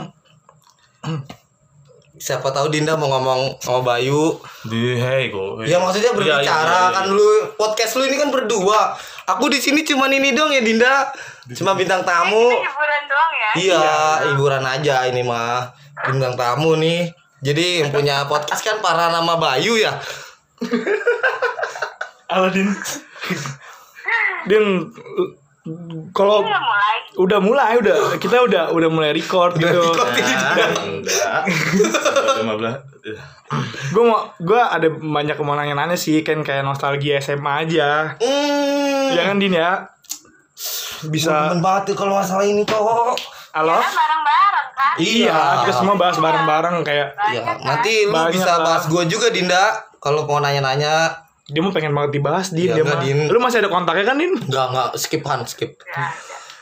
Siapa 2.20 2.52
tahu 2.52 2.68
Dinda 2.68 3.00
mau 3.00 3.08
ngomong 3.08 3.64
sama 3.64 3.80
Bayu. 3.80 4.36
Di 4.68 5.00
hey 5.00 5.32
go. 5.32 5.64
Ya 5.64 5.80
maksudnya 5.80 6.12
Iya, 6.12 6.20
iya, 6.20 6.44
berbicara 6.44 6.68
iya, 6.68 6.84
iya. 6.84 6.96
kan 7.00 7.06
lu 7.16 7.30
podcast 7.56 7.96
lu 7.96 8.04
ini 8.04 8.20
kan 8.20 8.28
berdua. 8.28 8.92
Aku 9.24 9.48
di 9.48 9.64
sini 9.64 9.88
cuma 9.88 10.12
ini 10.12 10.36
dong 10.36 10.52
ya 10.52 10.60
Dinda. 10.60 11.16
Cuma 11.56 11.80
bintang 11.80 12.04
tamu. 12.04 12.52
Ini 12.52 12.60
hiburan 12.60 13.04
doang 13.08 13.32
ya? 13.32 13.52
Iya, 13.56 13.88
hiburan 14.28 14.64
aja 14.68 14.96
ini 15.08 15.24
mah. 15.24 15.72
Bintang 16.12 16.36
tamu 16.36 16.76
nih. 16.76 17.08
Jadi 17.40 17.88
yang 17.88 17.90
punya 17.96 18.28
podcast 18.28 18.68
kan 18.68 18.84
para 18.84 19.08
nama 19.08 19.40
Bayu 19.40 19.80
ya. 19.80 19.96
Aladin 22.36 22.68
Din 24.44 24.92
kalau 26.12 26.40
Ini 26.40 26.48
udah 26.48 26.62
mulai. 26.62 26.96
udah 27.18 27.40
mulai 27.42 27.74
udah 27.78 27.96
kita 28.16 28.42
udah 28.42 28.64
udah 28.72 28.90
mulai 28.90 29.12
record 29.12 29.56
gitu 29.56 29.92
Nah, 29.92 30.66
enggak. 30.82 31.42
15. 32.40 33.92
gue 33.92 34.04
mau 34.04 34.20
gue 34.36 34.56
ada 34.58 34.88
banyak 34.90 35.36
mau 35.40 35.54
nanya-nanya 35.54 35.96
sih 35.96 36.22
kan 36.22 36.40
kayak 36.40 36.62
nostalgia 36.62 37.18
SMA 37.18 37.66
aja 37.66 38.16
Hmm. 38.16 39.10
ya 39.12 39.22
kan 39.26 39.36
din 39.36 39.54
ya 39.54 39.90
bisa 41.06 41.56
banget 41.56 41.92
kalau 41.94 42.16
masalah 42.16 42.44
ini 42.44 42.62
kok. 42.62 43.16
halo 43.50 43.80
bareng-bareng 43.80 44.68
kan. 44.72 44.96
iya 44.98 45.64
kita 45.64 45.74
semua 45.76 45.96
bahas 45.96 46.16
bareng-bareng 46.16 46.76
kayak 46.82 47.08
Ya, 47.30 47.40
Banyak 47.40 47.44
kan? 47.44 47.56
nanti 47.66 47.94
lu 48.06 48.14
bisa 48.30 48.52
lah. 48.54 48.66
bahas 48.66 48.84
gue 48.86 49.04
juga 49.06 49.28
Dinda 49.30 49.64
kalau 49.98 50.24
mau 50.24 50.40
nanya-nanya. 50.40 51.28
Dia 51.50 51.60
mau 51.60 51.70
pengen 51.70 51.92
banget 51.92 52.12
dibahas 52.14 52.48
din 52.50 52.68
Ya 52.68 52.76
dia 52.76 52.84
enggak, 52.84 52.96
mah 52.96 53.04
Din. 53.04 53.20
lu 53.26 53.38
masih 53.38 53.58
ada 53.60 53.70
kontaknya 53.70 54.06
kan 54.06 54.16
din 54.16 54.34
Enggak, 54.40 54.66
enggak, 54.70 54.90
skip 54.96 55.24
Han, 55.24 55.42
skip. 55.44 55.72
Ya, 55.84 56.08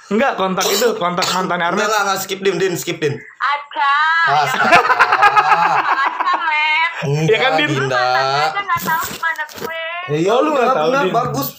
enggak 0.08 0.32
kontak 0.36 0.66
itu 0.66 0.88
kontak 0.96 1.28
mantan 1.30 1.60
Armet 1.60 1.84
enggak, 1.84 2.02
enggak, 2.02 2.20
skip 2.20 2.40
Din, 2.40 2.56
Din, 2.56 2.74
skip 2.74 2.98
Din. 2.98 3.16
Ada. 3.20 3.92
Ah, 4.26 4.46
Ya, 4.48 4.60
ada, 5.98 6.34
Met. 6.42 6.90
Enggak, 7.04 7.28
Iya 7.28 7.38
kan, 7.38 7.52
Din? 7.54 7.70
Dinda. 7.70 8.04
Nggak 8.54 8.82
tahu 8.82 9.04
gue. 9.60 9.84
Iya, 10.14 10.30
Oh, 10.30 10.40
lu 10.40 10.46
lu 10.46 10.50
nggak 10.54 10.64
enggak 10.66 10.78
tahu, 10.78 10.92
Din. 10.98 11.14
bagus. 11.14 11.50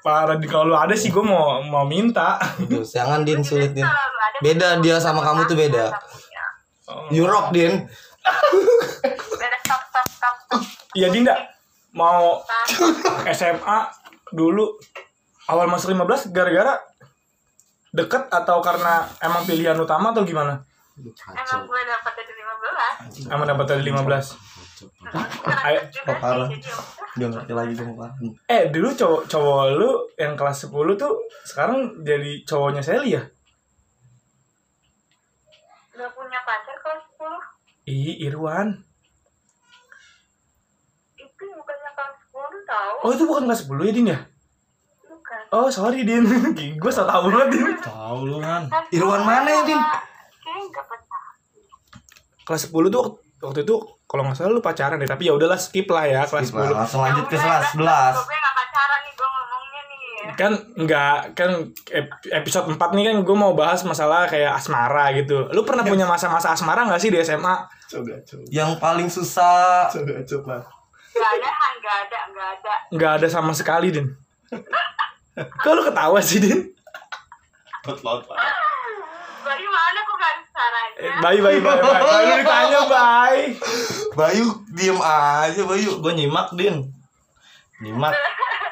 parah 0.00 0.34
di 0.34 0.44
kalau 0.44 0.74
ada 0.74 0.92
sih 0.92 1.08
gue 1.08 1.20
mau 1.20 1.60
mau 1.62 1.84
minta 1.84 2.40
Tuh, 2.58 2.80
jangan 2.82 3.20
Din 3.20 3.40
sulit 3.40 3.70
Din. 3.70 3.84
Beda 4.38 4.76
dia 4.78 4.96
sama 4.96 5.20
kamu 5.20 5.44
tuh 5.44 5.54
beda. 5.54 5.86
Ya. 5.86 6.46
You 7.10 7.24
rock 7.24 7.52
Din. 7.52 7.84
Beda 9.32 9.58
stop 9.60 9.82
stop 9.86 10.06
stop. 10.08 10.34
stop. 10.38 10.62
iya 10.92 11.08
dinda 11.08 11.34
mau 11.90 12.42
SMA 13.26 13.78
dulu 14.30 14.78
awal 15.46 15.66
masuk 15.66 15.90
15 15.90 16.30
gara-gara 16.30 16.78
deket 17.90 18.30
atau 18.30 18.60
karena 18.60 19.02
emang 19.18 19.42
pilihan 19.42 19.74
utama 19.74 20.10
atau 20.10 20.22
gimana 20.22 20.62
Emang 21.00 21.64
gue 21.64 21.80
dapat 21.82 22.12
dari 22.12 22.32
15. 23.16 23.32
emang 23.32 23.46
dapat 23.48 23.66
dari 23.66 23.82
15 23.82 24.36
Ayo, 25.60 25.80
parah. 26.16 26.48
Dia 27.12 27.26
ngerti 27.26 27.52
lagi 27.52 27.74
dong, 27.74 27.92
Pak. 27.94 28.16
eh 28.46 28.70
dulu 28.70 28.88
cowok 28.90 29.22
cowok 29.26 29.62
lu 29.74 29.90
yang 30.14 30.32
kelas 30.32 30.64
10 30.64 30.72
tuh 30.94 31.12
sekarang 31.42 32.00
jadi 32.00 32.44
cowoknya 32.44 32.80
Sally 32.80 33.12
ya 33.12 33.22
Gak 35.92 36.10
punya 36.14 36.40
pacar 36.42 36.76
10 36.78 37.09
Ih, 37.82 38.20
Irwan. 38.22 38.76
Itu 41.16 41.44
bukannya 41.50 41.90
kelas 41.90 42.14
10 42.22 42.36
tau 42.64 42.92
Oh, 43.00 43.10
itu 43.10 43.24
bukan 43.24 43.42
kelas 43.44 43.60
10 43.62 43.82
ya, 43.82 43.92
Din 43.92 44.06
ya? 44.06 44.18
Bukan 45.02 45.40
Oh, 45.50 45.68
sorry, 45.68 46.00
Din. 46.02 46.24
gue 46.54 46.90
so 46.90 47.02
tau 47.02 47.26
banget, 47.26 47.48
Din. 47.52 47.64
Tahu 47.78 48.18
lu 48.26 48.38
kan. 48.38 48.62
Kelas 48.66 48.86
Irwan 48.92 49.20
10 49.20 49.26
mana 49.26 49.48
ya, 49.50 49.62
Din? 49.64 49.80
Kayaknya 49.80 50.66
gak 50.70 50.84
pernah 50.86 51.20
Kelas 52.42 52.62
10 52.66 52.88
tuh 52.90 53.02
waktu- 53.40 53.62
itu 53.62 53.76
kalau 54.04 54.22
nggak 54.22 54.36
salah 54.36 54.50
lu 54.50 54.60
pacaran 54.60 54.98
deh, 54.98 55.06
tapi 55.06 55.24
ya 55.24 55.32
udahlah 55.32 55.56
skip 55.56 55.86
lah 55.86 56.04
ya 56.04 56.26
kelas 56.26 56.44
Skip 56.44 56.58
lah, 56.58 56.66
10. 56.66 56.76
Langsung 56.76 57.00
lanjut 57.00 57.24
ke 57.24 57.34
Ya 57.34 57.40
kelas 57.40 57.64
udah, 57.72 58.12
11. 58.12 58.14
Gue 58.20 58.36
gak 58.36 58.54
pacaran 58.54 59.00
nih 59.00 59.12
gue 59.14 59.28
Kan 60.36 60.52
enggak 60.74 61.32
kan 61.32 61.50
ep- 61.90 62.28
episode 62.28 62.68
4 62.68 62.76
nih 62.92 63.04
kan 63.06 63.16
gue 63.20 63.36
mau 63.36 63.52
bahas 63.52 63.80
masalah 63.82 64.24
kayak 64.24 64.52
asmara 64.52 65.12
gitu. 65.12 65.48
Lu 65.50 65.64
pernah 65.64 65.82
punya 65.82 66.04
masa-masa 66.04 66.52
asmara 66.52 66.84
nggak 66.84 67.00
sih 67.00 67.08
di 67.08 67.18
SMA? 67.18 67.56
Coba 67.88 68.14
coba. 68.20 68.44
Yang 68.48 68.70
paling 68.76 69.08
susah 69.08 69.88
Coba 69.88 70.20
coba. 70.22 70.56
Gak 71.10 71.30
ada 71.36 71.50
Han, 71.50 71.74
gak 71.76 71.96
ada, 72.00 72.20
gak 72.30 72.48
ada 72.54 72.74
Nggak 72.90 73.12
ada 73.18 73.26
sama 73.28 73.52
sekali, 73.52 73.90
Din. 73.90 74.06
Kok 75.34 75.72
lu 75.72 75.82
ketawa 75.82 76.20
sih, 76.22 76.38
Din? 76.38 76.70
Pak. 77.82 78.38
Bayu 79.40 79.68
mana 79.68 80.00
kok 80.00 80.16
gak 80.16 80.30
ada 80.30 80.42
caranya 80.46 80.98
Eh, 81.00 81.12
Bye, 81.18 81.40
bye, 81.40 81.58
bye, 81.58 81.80
bye. 81.80 81.96
Bye, 81.98 82.22
lu 82.22 82.34
ditanya, 82.38 82.80
bye. 82.86 83.44
Bayu 84.12 84.46
diem 84.70 84.98
aja 85.00 85.62
Bayu. 85.64 85.90
Gue 85.98 86.12
nyimak 86.14 86.52
din. 86.54 86.86
Nyimak. 87.80 88.12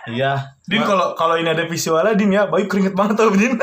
Iya. 0.08 0.32
Din 0.64 0.82
kalau 0.84 1.12
kalau 1.12 1.36
ini 1.36 1.52
ada 1.52 1.64
visualnya 1.68 2.16
Din 2.16 2.32
ya, 2.32 2.48
Bayu 2.48 2.64
keringet 2.66 2.96
banget 2.96 3.20
tau 3.20 3.32
Din. 3.32 3.56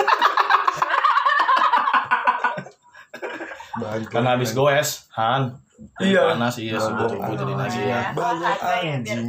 Kan 4.11 4.25
habis 4.27 4.51
goes, 4.51 5.07
Han. 5.15 5.59
Iya. 5.99 6.35
Panas 6.35 6.55
iya 6.59 6.79
subuh 6.79 7.07
subuh 7.11 7.35
jadi 7.35 7.53
nasi 7.55 7.79
ya. 7.83 7.87
Ya, 7.87 7.99
Banyak 8.15 8.57
ya, 8.59 8.95
anjing. 8.95 9.27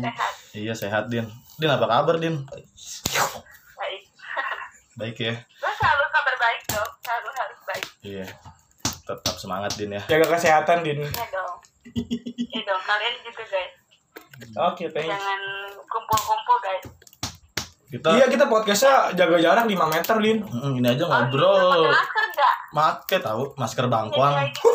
Iya 0.54 0.74
sehat 0.78 1.10
din. 1.10 1.26
Din 1.58 1.70
apa 1.70 1.86
kabar 1.90 2.16
din? 2.22 2.46
Baik 2.46 4.02
Baik 4.96 5.16
ya. 5.18 5.34
Lo 5.60 5.70
selalu 5.74 6.04
kabar 6.14 6.34
baik 6.38 6.60
dong 6.70 6.90
Selalu 7.02 7.28
harus 7.34 7.58
baik 7.66 7.84
Iya. 8.00 8.26
Tetap 9.06 9.36
semangat 9.36 9.72
din 9.74 9.90
ya. 9.94 10.02
Jaga 10.06 10.26
kesehatan 10.38 10.78
Din. 10.86 11.02
Iya 11.02 11.26
dong 11.34 11.54
Iya 11.92 12.60
dong, 12.62 12.82
kalian 12.86 13.14
juga 13.26 13.44
guys 13.46 13.72
Oke, 14.70 14.84
thanks. 14.92 15.08
Jangan 15.10 15.42
kumpul-kumpul 15.88 16.56
guys 16.62 16.84
Kita 17.86 18.08
Iya, 18.12 18.26
kita 18.26 18.44
podcastnya 18.46 19.14
jaga 19.14 19.38
jarak 19.38 19.64
5 19.64 19.86
meter, 19.86 20.16
Din. 20.18 20.38
Mm, 20.42 20.72
ini 20.76 20.88
aja 20.88 21.02
Oh, 21.02 21.08
iya, 21.08 21.22
ngobrol. 21.22 21.54
pakai 21.54 21.94
masker 21.94 22.26
gak? 22.34 22.54
Make 22.68 23.16
tahu 23.20 23.42
masker 23.54 23.86
bangkuang. 23.86 24.34
gitu. 24.42 24.68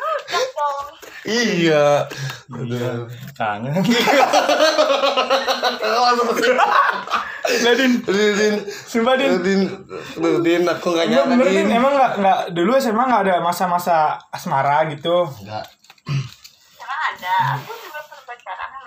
Udah 0.00 0.44
dong. 0.48 0.86
Iya. 1.22 1.86
Iya. 2.50 2.90
Kangen. 3.34 3.76
Nggak, 7.50 7.74
Din. 7.76 7.92
Din, 8.00 8.32
Din. 8.34 8.54
Sumpah, 8.64 9.14
Din. 9.16 9.32
Din, 9.38 9.60
Duh, 10.16 10.40
Din, 10.40 10.62
aku 10.64 10.88
gak 10.90 11.04
Enggak 11.04 11.28
nyangka 11.28 11.36
bener, 11.36 11.46
Din. 11.46 11.68
Emang 11.68 11.92
nggak 11.92 12.12
nggak 12.16 12.38
dulu 12.52 12.72
SMA 12.74 13.04
nggak 13.04 13.22
ada 13.22 13.36
masa-masa 13.40 13.96
asmara 14.28 14.88
gitu. 14.88 15.28
Enggak. 15.38 15.64
Emang 16.72 17.00
ada, 17.12 17.34
aku 17.58 17.72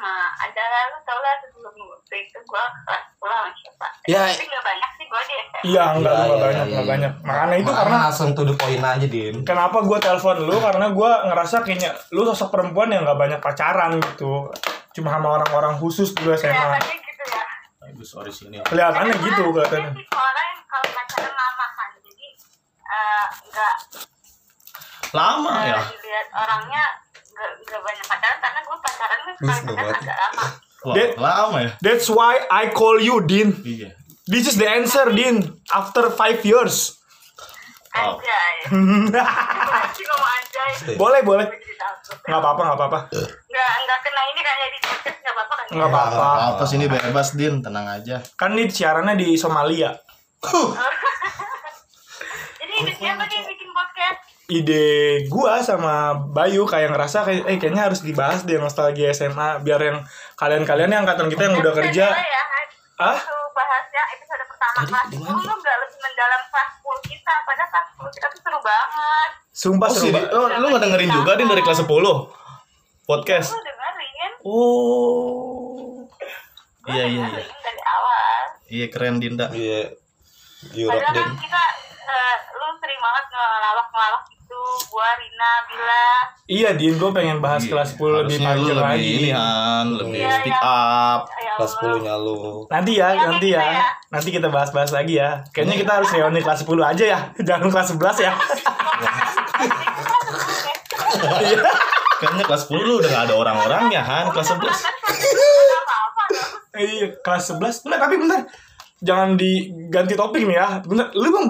sama 0.03 0.35
ada 0.35 0.63
lu 0.91 0.99
tau 1.01 1.15
lah 1.15 1.39
sebelum 1.39 1.71
itu 2.05 2.35
gue 2.35 2.63
kelas 2.83 3.03
sama 3.15 3.49
siapa 3.55 3.87
Ya. 4.03 4.27
tapi 4.27 4.43
gak 4.45 4.59
banyak 4.61 4.89
sih 4.93 5.05
gue 5.07 5.21
di 5.23 5.35
SMA 5.39 5.59
Iya, 5.63 5.83
enggak, 5.95 6.11
enggak 6.13 6.27
iya, 6.27 6.35
banyak, 6.35 6.43
iya, 6.43 6.63
enggak 6.67 6.83
iya. 6.83 6.91
banyak. 6.91 7.11
Makanya 7.23 7.55
itu 7.55 7.71
karena 7.71 7.97
langsung 8.03 8.29
to 8.31 8.43
the 8.43 8.53
point 8.53 8.83
aja, 8.83 9.07
Din. 9.07 9.35
kenapa 9.41 9.77
gue 9.79 9.97
telepon 9.97 10.37
lu 10.41 10.55
karena 10.59 10.85
gue 10.89 11.11
ngerasa 11.23 11.55
kayaknya 11.61 11.91
lu 12.11 12.21
sosok 12.25 12.49
perempuan 12.49 12.89
yang 12.89 13.01
nggak 13.01 13.15
banyak 13.17 13.39
pacaran 13.39 13.95
gitu. 13.97 14.51
Cuma 14.91 15.09
sama 15.09 15.27
orang-orang 15.33 15.79
khusus 15.79 16.11
dulu 16.11 16.35
SMA. 16.35 16.51
kelihatannya 16.51 16.95
gitu 16.97 17.23
ya 17.25 17.43
Bagus 17.79 18.07
sorry 18.09 18.29
sini. 18.29 18.59
Kelihatannya 18.61 19.13
gitu 19.15 19.43
tipe 19.49 19.63
orang 20.13 20.49
kalau 20.65 20.87
pacaran 20.91 21.31
lama 21.31 21.65
kan 21.71 21.89
jadi 21.97 22.27
eh, 22.83 23.25
nggak 23.47 23.75
Lama 25.13 25.53
ya. 25.63 25.79
dilihat 25.85 26.27
orangnya 26.33 26.83
nggak 27.33 27.81
banyak 27.81 28.05
pacaran 28.05 28.37
karena 28.39 28.59
gue 28.61 28.77
pacaran 28.79 29.19
kan 29.25 29.61
agak 29.93 30.17
lama 30.17 30.45
Wah, 30.83 30.95
Dia- 30.99 31.15
lama 31.15 31.57
ya. 31.63 31.71
That's 31.79 32.11
why 32.11 32.43
I 32.51 32.67
call 32.75 32.99
you, 32.99 33.23
Din. 33.23 33.55
Iya. 33.63 33.95
This 34.27 34.51
is 34.51 34.59
the 34.59 34.67
answer, 34.67 35.07
Din. 35.15 35.55
After 35.71 36.11
five 36.11 36.43
years. 36.43 36.99
Oh. 37.95 38.19
anjay 38.19 38.67
boleh, 41.01 41.21
boleh. 41.23 41.45
Nggak 42.25 42.39
apa-apa, 42.41 42.61
nggak 42.67 42.77
apa-apa. 42.83 42.99
nggak 43.47 43.71
nggak 43.79 43.99
kena 44.03 44.21
ini 44.33 44.41
kayak 44.43 44.69
di 44.75 44.79
podcast 44.81 45.17
nggak 45.23 45.33
apa-apa 45.37 45.53
kan 45.55 45.65
Nggak 45.71 45.87
apa-apa. 45.87 46.25
Apa 46.51 46.63
sini 46.67 46.85
bebas 46.91 47.29
din, 47.31 47.63
tenang 47.63 47.87
aja. 47.87 48.19
Kan 48.35 48.59
ini 48.59 48.67
siarannya 48.67 49.15
di 49.15 49.39
Somalia. 49.39 49.95
jadi 52.63 52.73
ini 52.79 52.91
siapa 52.95 53.23
nih 53.23 53.35
yang 53.35 53.47
bikin 53.49 53.69
podcast 53.69 54.19
Ide 54.45 54.87
gua 55.27 55.59
sama 55.59 55.95
Bayu 56.15 56.63
kayak 56.63 56.91
ngerasa 56.91 57.23
kayak 57.23 57.43
eh 57.45 57.57
kayaknya 57.57 57.87
harus 57.87 57.99
dibahas 57.99 58.43
deh 58.43 58.55
nostalgia 58.55 59.11
SMA 59.11 59.59
biar 59.59 59.79
yang 59.79 59.97
kalian-kalian 60.35 60.89
yang 60.89 61.01
angkatan 61.03 61.27
kita 61.27 61.47
yang 61.47 61.55
udah 61.55 61.73
kerja. 61.73 62.05
ya. 62.11 62.43
Ah? 62.97 63.15
Itu 63.15 63.31
bahasnya 63.51 64.03
episode 64.13 64.43
pertama 64.45 64.79
kelas 64.83 65.07
10 65.11 65.47
lu 65.47 65.53
nggak 65.53 65.75
lebih 65.79 65.97
mendalam 65.97 66.41
kelas 66.45 66.69
10 66.75 67.09
kita 67.09 67.33
padahal 67.41 67.69
kelas 67.69 67.87
10 67.99 68.15
kita 68.15 68.27
tuh 68.27 68.39
seru 68.41 68.59
banget 68.61 69.29
Sumpah 69.49 69.87
Oh, 69.87 69.93
seru 69.93 70.09
banget. 70.09 70.29
Oh, 70.31 70.47
lu 70.51 70.65
nggak 70.69 70.83
dengerin 70.83 71.11
juga 71.13 71.31
din 71.33 71.47
dari 71.47 71.61
kelas 71.61 71.79
10 71.79 71.87
podcast. 73.03 73.49
lu 73.49 73.59
dengerin 73.59 74.31
Oh. 74.43 76.03
Iya, 76.85 77.03
iya, 77.07 77.23
iya. 77.25 77.43
dari 77.57 77.81
awal 77.81 78.39
Iya 78.67 78.85
keren 78.87 79.15
Dinda. 79.17 79.47
Iya. 79.49 79.95
Rock, 80.83 80.91
padahal 80.93 81.15
kan 81.17 81.31
kita 81.37 81.63
eh, 82.05 82.35
lu 82.53 82.67
sering 82.77 82.99
banget 82.99 83.25
ngelawak-ngelawak 83.29 84.23
gitu 84.27 84.59
gua 84.87 85.09
Rina 85.15 85.51
Bila 85.65 86.03
Iya, 86.43 86.69
Din, 86.75 86.93
gue 86.95 87.09
pengen 87.09 87.39
bahas 87.39 87.63
kelas 87.63 87.95
10 87.95 88.27
lebih 88.27 88.37
panjang 88.37 88.59
lebih 88.59 88.75
lagi. 88.77 89.11
Ini 89.17 89.29
Han, 89.31 89.85
lebih 89.95 90.19
Iya, 90.19 90.31
speak 90.37 90.51
iya. 90.51 90.59
up. 90.61 91.21
ya 91.31 91.53
Kelas 91.55 91.73
Allah. 91.73 91.93
10 91.95 92.03
nya 92.03 92.15
lu. 92.15 92.35
Nanti 92.67 92.91
ya, 92.93 93.07
Iya, 93.09 93.21
nanti 93.25 93.47
gitu 93.47 93.55
ya. 93.55 93.61
ya. 93.63 93.81
Nanti 94.11 94.29
kita 94.29 94.47
bahas-bahas 94.47 94.91
lagi 94.91 95.13
ya. 95.15 95.29
Kayaknya 95.49 95.75
kita 95.79 95.91
harus 95.95 96.09
reuni 96.11 96.39
kelas 96.39 96.59
10 96.61 96.83
aja 96.83 97.05
ya. 97.07 97.19
Jangan 97.47 97.67
kelas 97.69 97.87
11 97.89 98.17
ya. 98.19 98.31
Iya. 101.41 101.59
Kayaknya 102.19 102.43
kelas 102.45 102.61
10 102.65 102.79
lu 102.81 102.93
udah 102.99 103.09
gak 103.09 103.23
ada 103.27 103.35
orang-orangnya, 103.35 104.01
Han. 104.01 104.25
Kelas 104.29 104.47
11. 104.49 104.59
Kan 104.59 104.67
nggak 104.67 105.81
apa-apa 105.81 106.23
loh. 106.29 106.47
Eh, 106.73 106.83
Iya, 106.93 107.07
kelas 107.19 107.43
11. 107.49 107.83
Bentar, 107.83 107.99
tapi 108.01 108.15
bentar. 108.17 108.41
Jangan 108.99 109.29
diganti 109.35 110.13
topik 110.13 110.43
nih 110.43 110.55
ya. 110.55 110.67
Bentar, 110.81 111.07
lu 111.13 111.27
bang 111.29 111.47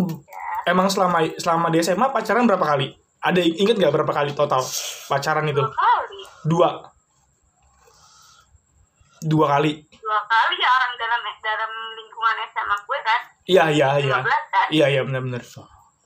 emang 0.67 0.88
selama 0.91 1.23
selama 1.39 1.67
di 1.71 1.80
SMA 1.82 2.08
pacaran 2.12 2.45
berapa 2.47 2.63
kali? 2.63 2.93
Ada 3.23 3.39
inget 3.39 3.80
gak 3.80 3.93
berapa 3.95 4.12
kali 4.12 4.36
total 4.36 4.60
pacaran 5.08 5.47
itu? 5.47 5.63
Dua 5.63 5.71
kali. 5.71 6.19
Dua. 6.43 6.69
Dua 9.23 9.45
kali. 9.47 9.71
Dua 9.88 10.19
kali 10.28 10.56
ya 10.60 10.69
orang 10.69 10.91
dalam 10.99 11.21
dalam 11.39 11.71
lingkungan 11.95 12.36
SMA 12.52 12.78
gue 12.84 12.99
kan. 12.99 13.21
Iya, 13.43 13.63
iya, 13.71 13.88
iya. 13.99 14.17
15 14.19 14.52
kan. 14.52 14.67
Iya, 14.71 14.86
iya 14.91 15.02
benar-benar. 15.08 15.43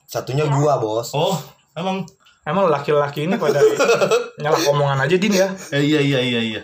Satunya 0.06 0.46
gua, 0.46 0.78
Bos. 0.78 1.10
Oh, 1.14 1.34
emang 1.74 2.06
Emang 2.48 2.64
laki-laki 2.72 3.28
ini 3.28 3.36
pada 3.36 3.60
nyalak 4.40 4.64
omongan 4.72 5.04
aja 5.04 5.20
Din 5.20 5.36
ya? 5.36 5.52
eh, 5.68 5.84
iya 5.84 6.00
iya 6.00 6.20
iya 6.24 6.40
iya. 6.40 6.62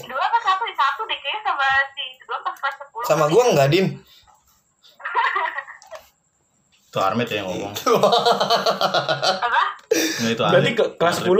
Dua 0.00 0.16
apa 0.24 0.38
satu? 0.40 0.64
Satu 0.72 1.04
deh 1.04 1.20
kayaknya 1.20 1.52
sama 1.52 1.68
si 1.92 2.04
dua 2.24 2.40
pas 2.40 2.56
kelas 2.56 2.76
10. 2.80 3.12
Sama 3.12 3.24
gua 3.28 3.42
enggak, 3.52 3.68
Din. 3.68 3.86
Itu 6.92 7.00
Armet 7.00 7.24
ya 7.24 7.40
yang 7.40 7.48
ngomong. 7.48 7.72
Apa? 7.72 9.62
Nggak 9.88 10.30
itu 10.30 10.42
Berarti 10.42 10.70
ke 10.74 10.84
kelas 10.94 11.16
10 11.18 11.32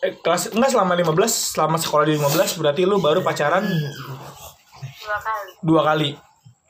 eh, 0.00 0.12
kelas 0.16 0.42
enggak 0.50 0.70
selama 0.72 0.92
15 0.96 1.14
selama 1.30 1.76
sekolah 1.76 2.04
di 2.04 2.14
15 2.16 2.58
berarti 2.58 2.82
lu 2.82 2.98
baru 2.98 3.20
pacaran 3.20 3.62
Dua 5.00 5.14
kali. 5.16 5.52
dua 5.62 5.80
kali. 5.84 6.10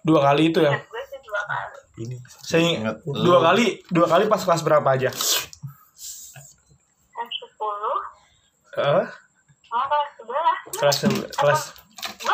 Dua 0.02 0.20
kali 0.22 0.42
itu 0.46 0.60
ya. 0.60 0.70
Ingat 0.70 0.84
gue 0.86 1.02
sih 1.02 1.18
dua 1.22 1.40
kali. 1.42 1.76
Saya 2.40 2.60
Ingat 2.62 2.96
lu. 3.02 3.12
dua 3.22 3.38
kali, 3.42 3.66
dua 3.86 4.06
kali 4.06 4.24
pas 4.26 4.40
kelas 4.40 4.60
berapa 4.60 4.88
aja? 4.90 5.08
Kelas 5.08 5.40
10. 7.16 8.76
Eh, 8.76 9.04
Oh, 9.70 9.84
kelas 10.74 10.96
11. 10.98 11.38
kelas 11.38 11.38
kelas 11.38 11.62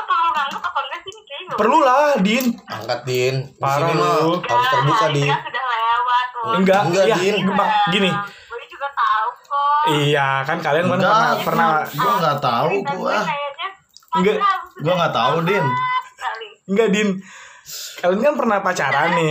perlu 0.00 0.30
ngangguk 0.32 0.62
apa 0.62 0.80
enggak 0.80 0.98
sih 0.98 1.10
ini 1.10 1.20
kayaknya? 1.22 1.54
perlu 1.54 1.78
lah, 1.80 2.16
Din. 2.18 2.44
Angkat, 2.64 3.00
Din. 3.04 3.34
Di 3.44 3.60
Parah 3.60 3.92
lu. 3.92 4.40
harus 4.40 4.66
terbuka, 4.70 5.06
Din. 5.10 5.28
Kan 5.28 5.40
sudah. 5.42 5.65
Enggak, 6.54 6.80
Enggak, 6.86 7.04
iya, 7.04 7.16
Din. 7.16 7.34
Mak, 7.44 7.68
gini. 7.90 8.10
Gue 8.12 8.62
juga 8.66 8.88
tahu 8.92 9.28
kok. 9.42 9.82
Iya, 9.88 10.28
kan 10.42 10.58
kalian 10.60 10.86
Enggak. 10.86 11.00
pernah 11.02 11.30
pernah 11.40 11.68
Gua 11.88 12.12
nggak 12.16 12.38
tahu 12.38 12.72
gue 12.78 13.16
Enggak. 14.14 14.36
sudah 14.72 14.94
nggak 14.94 15.14
tahu, 15.14 15.34
Din. 15.42 15.64
enggak, 16.66 16.88
Din. 16.90 17.08
Kalian 17.96 18.20
kan 18.22 18.34
pernah 18.36 18.58
pacaran 18.60 19.10
nih. 19.12 19.30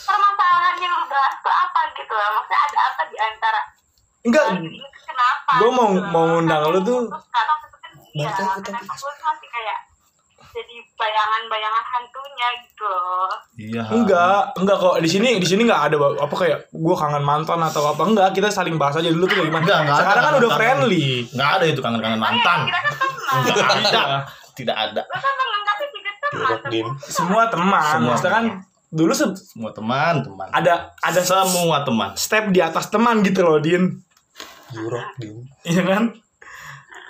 Permasalahan 0.00 0.76
yang 0.78 0.96
berat 1.04 1.34
tuh 1.38 1.52
apa 1.52 1.80
gitu 1.92 2.10
loh? 2.10 2.28
Maksudnya 2.34 2.58
ada 2.60 2.78
apa 2.84 3.02
di 3.04 3.16
antara 3.16 3.60
Enggak, 4.20 4.46
kenapa? 5.00 5.50
Gua 5.56 5.70
mau- 5.70 5.94
gitu 5.94 6.08
mau 6.08 6.24
ngundang 6.28 6.60
Kan 6.60 6.70
lu 6.70 6.80
tuh. 6.82 7.02
kan 7.06 7.46
iya, 8.10 8.28
kenapa 8.58 8.92
gue 8.92 9.12
tuh 9.12 9.24
masih 9.24 9.48
kayak 9.48 9.78
jadi 10.58 10.74
bayangan-bayangan 10.92 11.84
hantunya 11.86 12.48
gitu 12.60 12.84
loh. 12.84 13.30
Iya. 13.54 13.82
Enggak, 13.88 14.42
enggak 14.54 14.76
kok 14.76 14.96
di 14.98 15.08
sini 15.08 15.38
di 15.38 15.46
sini 15.46 15.62
enggak 15.62 15.82
ada 15.86 15.96
apa 16.18 16.34
kayak 16.34 16.58
gua 16.70 16.96
kangen 16.96 17.22
mantan 17.22 17.62
atau 17.62 17.86
apa 17.86 18.02
enggak, 18.02 18.28
kita 18.32 18.50
saling 18.50 18.74
bahas 18.74 18.98
aja 18.98 19.08
dulu 19.08 19.24
tuh 19.24 19.38
kayak 19.38 19.48
gimana. 19.48 19.62
Enggak, 19.62 19.78
enggak 19.80 19.94
ada 19.94 20.02
Sekarang 20.02 20.22
kan 20.22 20.32
udah 20.34 20.40
mantan. 20.44 20.58
friendly. 20.58 21.02
Nggak 21.30 21.50
ada 21.50 21.64
itu 21.64 21.80
kangen-kangen 21.80 22.18
mantan. 22.18 22.58
Kita 22.64 22.78
kan 22.78 22.92
teman. 22.92 23.38
Nggak 23.38 23.68
ada. 23.86 24.02
Tidak 24.52 24.76
ada. 24.76 25.02
Gue 25.04 25.20
kan 25.22 25.34
juga 25.88 26.12
teman. 26.18 26.86
Semua 27.06 27.42
teman. 27.46 27.84
Semua 27.88 28.16
kan 28.18 28.44
dulu 28.88 29.12
se- 29.12 29.36
Semua 29.36 29.70
teman, 29.70 30.24
teman. 30.24 30.48
ada 30.48 30.96
ada 30.98 31.20
Semua 31.20 31.84
teman. 31.84 32.10
step 32.16 32.48
di 32.48 32.58
atas 32.58 32.88
teman 32.88 33.20
gitu 33.20 33.44
loh, 33.44 33.60
Din. 33.60 34.00
Jurok, 34.68 35.08
Din. 35.16 35.44
Iya 35.62 35.82
kan? 35.84 36.02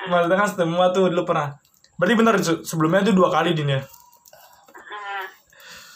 Maksudnya 0.06 0.36
kan 0.36 0.48
semua 0.50 0.90
tuh 0.90 1.08
dulu 1.08 1.22
pernah. 1.24 1.54
Berarti 1.98 2.14
bener 2.14 2.34
se- 2.38 2.62
sebelumnya 2.62 3.02
tuh 3.02 3.12
dua 3.12 3.28
kali 3.28 3.52
Din 3.52 3.68
ya? 3.68 3.82
Hmm, 3.82 5.26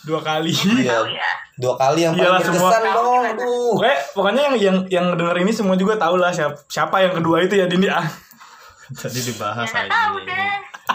Dua 0.03 0.19
kali. 0.19 0.51
Iya. 0.51 0.99
ya. 1.07 1.29
Dua 1.55 1.79
kali 1.79 2.03
yang 2.03 2.11
Iyalah, 2.13 2.43
paling 2.43 2.59
semua. 2.59 2.71
dong. 2.75 3.23
Aduh. 3.25 3.71
Pokoknya, 3.79 3.97
pokoknya 4.11 4.43
yang 4.43 4.57
yang 4.59 4.77
yang 4.91 5.07
denger 5.15 5.37
ini 5.39 5.53
semua 5.55 5.79
juga 5.79 5.95
tahu 5.95 6.19
lah 6.19 6.35
siapa, 6.35 6.59
siapa 6.67 6.99
yang 6.99 7.15
kedua 7.15 7.39
itu 7.39 7.55
ya 7.55 7.71
Din 7.71 7.87
ya. 7.87 8.03
Tadi 9.01 9.21
dibahas 9.23 9.71
Ya 9.71 9.87
aja. 9.87 9.95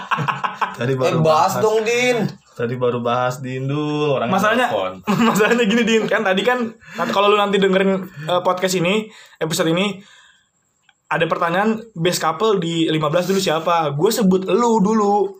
Tadi 0.77 0.93
Eh, 0.93 0.97
baru 0.99 1.23
bahas 1.23 1.53
dong, 1.57 1.81
Din. 1.81 2.27
Tadi 2.51 2.73
baru 2.73 2.99
bahas 2.99 3.37
Dindul 3.39 4.11
orang 4.11 4.27
Masalahnya 4.27 4.67
masalahnya 5.29 5.63
gini 5.63 5.85
Din, 5.85 6.03
kan 6.03 6.25
tadi 6.25 6.41
kan 6.41 6.73
kalau 7.13 7.29
lu 7.29 7.37
nanti 7.37 7.61
dengerin 7.61 8.01
eh, 8.27 8.41
podcast 8.41 8.75
ini, 8.75 9.07
episode 9.37 9.69
ini 9.69 10.01
ada 11.07 11.25
pertanyaan 11.25 11.79
best 11.95 12.19
couple 12.19 12.59
di 12.59 12.91
15 12.91 13.31
dulu 13.31 13.39
siapa? 13.39 13.95
Gue 13.95 14.11
sebut 14.11 14.43
lu 14.43 14.83
dulu. 14.83 15.31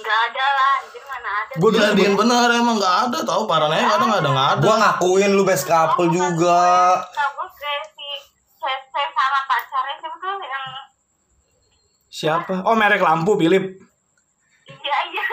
Nggak 0.00 0.20
ada 0.32 0.46
lah, 0.52 0.70
anjir 0.84 1.02
mana 1.08 1.30
ada. 1.44 1.52
Gue 1.56 1.70
sebut 1.72 1.96
Din 1.96 2.12
bener 2.16 2.48
emang 2.52 2.76
nggak 2.76 2.96
ada 3.08 3.18
tahu 3.24 3.48
parananya 3.48 3.86
kadang 3.96 4.10
ada 4.12 4.28
nggak 4.28 4.48
ada. 4.56 4.62
Gua 4.64 4.74
ngakuin 4.76 5.32
lu 5.32 5.42
best 5.48 5.64
couple 5.64 6.12
juga. 6.12 7.00
Kamu 7.16 7.44
kayak 7.48 7.84
si 7.96 8.08
sama 9.16 9.40
pacarnya 9.48 9.94
siapa 9.96 10.16
tuh 10.20 10.34
yang 10.44 10.66
siapa? 12.12 12.54
Oh 12.68 12.76
merek 12.76 13.00
lampu 13.00 13.40
Philip. 13.40 13.64
iya 14.68 14.98
iya. 15.12 15.24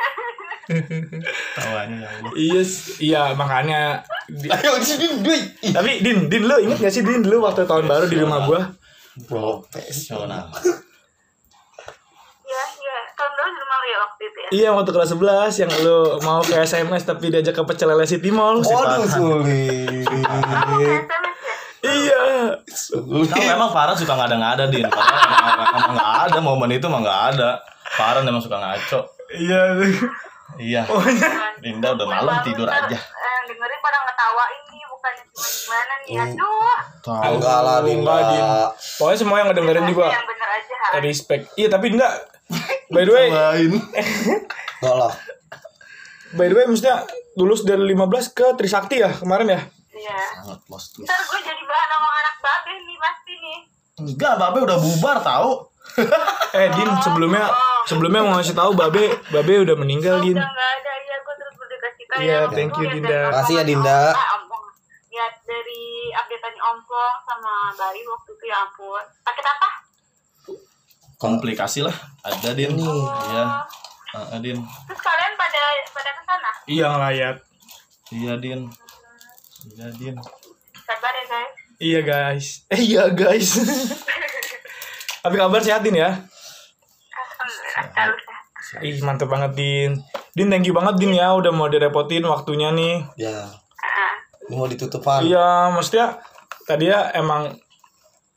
Tawanya 1.56 2.08
ada. 2.08 2.30
Iya, 2.36 2.62
iya 3.00 3.22
makanya. 3.36 4.04
Ayo 4.28 4.76
di 4.84 4.88
sini, 4.88 5.24
Dwi. 5.24 5.40
Ih, 5.64 5.72
Tapi 5.72 6.04
Din, 6.04 6.28
Din 6.28 6.44
lu 6.44 6.60
inget 6.60 6.84
gak 6.84 6.92
sih 6.92 7.08
Din 7.08 7.24
dulu 7.24 7.48
waktu 7.48 7.64
tahun 7.64 7.88
baru 7.88 8.12
di 8.12 8.20
rumah 8.20 8.44
gua? 8.44 8.62
Profesional. 9.26 10.46
Iya 12.40 12.64
iya. 12.78 12.98
Tahun 13.12 13.32
lalu 13.34 13.50
di 13.50 13.60
rumah 13.60 13.78
lu 13.78 13.86
ya 13.86 13.98
waktu 14.00 14.22
itu 14.24 14.38
ya. 14.38 14.50
Iya 14.54 14.70
waktu 14.72 14.92
kelas 14.92 15.10
11 15.12 15.62
yang 15.62 15.72
lu 15.82 15.98
mau 16.22 16.40
ke 16.40 16.56
SMS 16.56 17.04
tapi 17.04 17.28
diajak 17.28 17.54
ke 17.54 17.64
pecel 17.66 17.90
lele 17.90 18.06
City 18.06 18.30
Mall. 18.30 18.62
Waduh, 18.62 19.04
sulit. 19.04 20.06
Ya. 20.78 20.96
Iya. 21.84 22.22
Nah, 23.06 23.44
memang 23.48 23.70
Farhan 23.70 23.94
suka 23.94 24.12
nggak 24.12 24.28
ada 24.28 24.36
nggak 24.36 24.54
ada 24.56 24.66
Din. 24.68 24.84
Padahal 24.84 25.22
emang- 25.24 25.60
emang 25.68 25.94
nggak 25.94 26.14
ada 26.26 26.40
momen 26.40 26.70
itu 26.72 26.86
emang 26.86 27.02
nggak 27.02 27.22
ada. 27.32 27.50
Farhan 27.94 28.24
emang 28.24 28.40
suka 28.40 28.58
ngaco. 28.58 29.00
Iya. 29.30 29.62
Iya. 30.58 30.82
Pokoknya 30.84 31.30
Dinda 31.60 31.94
udah 31.94 32.08
malam 32.08 32.36
tidur 32.42 32.66
aja. 32.66 32.96
Eh, 32.96 33.40
dengerin 33.46 33.80
pada 33.80 33.98
ngetawain 34.02 34.62
nih 34.66 34.84
bukannya 34.98 35.24
cuma 35.30 35.48
gimana 35.48 35.94
nih. 36.02 36.10
Hmm. 36.10 36.24
Aduh. 36.26 36.78
Tahu. 37.06 37.22
Enggak 37.38 37.60
lah, 37.62 37.78
Din. 37.86 37.98
Enggak, 38.02 38.22
Din. 38.28 38.46
Pokoknya 38.98 39.18
semua 39.22 39.36
yang 39.38 39.48
ngedengerin 39.54 39.86
juga 39.86 40.06
Yang 40.10 40.26
bener 40.26 40.50
aja. 40.50 40.76
Respect. 41.00 41.44
Iya 41.54 41.68
tapi 41.70 41.86
enggak. 41.94 42.14
By 42.90 43.04
the 43.04 43.14
way, 43.14 43.28
Lain. 43.30 43.72
Enggak 44.80 44.96
lah. 44.96 45.14
by 46.36 46.46
the 46.52 46.56
way 46.60 46.68
maksudnya 46.68 47.08
lulus 47.40 47.64
dari 47.64 47.82
15 47.82 48.36
ke 48.36 48.46
Trisakti 48.60 49.00
ya 49.00 49.12
kemarin 49.16 49.48
ya? 49.48 49.62
Iya. 49.92 50.20
Sangat 50.44 50.62
lost 50.68 50.96
tuh. 50.96 51.04
Ntar 51.04 51.20
gue 51.24 51.40
jadi 51.42 51.64
bahan 51.64 51.90
omong 51.98 52.16
anak 52.16 52.36
babe 52.44 52.74
nih 52.78 52.98
pasti 53.00 53.34
nih. 53.36 53.58
Enggak, 53.98 54.34
Babe 54.38 54.60
udah 54.64 54.78
bubar 54.78 55.18
tahu. 55.24 55.52
Eh 56.58 56.68
Din 56.74 56.90
sebelumnya 57.04 57.50
sebelumnya 57.84 58.22
mau 58.24 58.40
ngasih 58.40 58.56
tahu 58.56 58.72
Babe, 58.78 59.20
Babe 59.34 59.54
udah 59.68 59.76
meninggal 59.76 60.22
Din. 60.24 60.38
Udah 60.38 60.48
ada 60.48 60.94
ya 61.04 61.16
gue 61.20 61.36
terus 61.36 61.56
Iya, 62.18 62.48
ya. 62.48 62.50
thank 62.50 62.74
you, 62.80 62.88
Dinda. 62.88 63.30
Makasih 63.30 63.56
ya, 63.60 63.64
Dinda. 63.68 64.00
Om-. 65.18 65.26
Lihat 65.26 65.34
dari 65.50 66.14
updateannya 66.14 66.62
Ompong 66.62 67.16
sama 67.26 67.74
Bayu 67.74 68.06
waktu 68.06 68.32
itu 68.38 68.46
ya 68.46 68.58
ampun. 68.62 69.02
Paket 69.26 69.46
apa? 69.50 69.70
Komplikasi 71.18 71.82
lah. 71.82 71.98
Ada 72.22 72.54
Din. 72.54 72.78
Nih. 72.78 72.86
Iya. 73.34 73.44
Heeh, 74.14 74.38
Din. 74.46 74.58
Terus 74.62 75.02
kalian 75.02 75.34
pada 75.34 75.62
pada 75.90 76.12
ke 76.14 76.22
sana? 76.22 76.52
Iya 76.70 76.86
ngelayat. 76.94 77.38
Iya, 78.14 78.34
Din. 78.38 78.62
Iya, 79.74 79.88
Din. 79.98 80.16
Sabar 80.86 81.14
ya 81.18 81.26
guys. 81.26 81.54
Iya 81.82 82.00
guys. 82.06 82.48
Eh 82.70 82.82
iya 82.86 83.04
guys. 83.10 83.50
Tapi 85.26 85.36
kabar 85.36 85.66
sehat 85.66 85.82
Din 85.82 85.98
ya? 85.98 86.14
Sehat. 87.74 88.14
Ih 88.86 89.02
mantep 89.02 89.26
banget 89.26 89.58
Din. 89.58 89.98
Din 90.38 90.54
thank 90.54 90.70
you 90.70 90.78
banget 90.78 91.02
Din 91.02 91.18
ya 91.18 91.34
udah 91.34 91.50
mau 91.50 91.66
direpotin 91.66 92.22
waktunya 92.30 92.70
nih. 92.70 93.02
Ya, 93.18 93.50
mau 94.50 94.66
ditutupan. 94.66 95.22
Iya, 95.22 95.72
maksudnya 95.72 96.20
tadi 96.64 96.88
ya 96.88 97.12
emang 97.14 97.52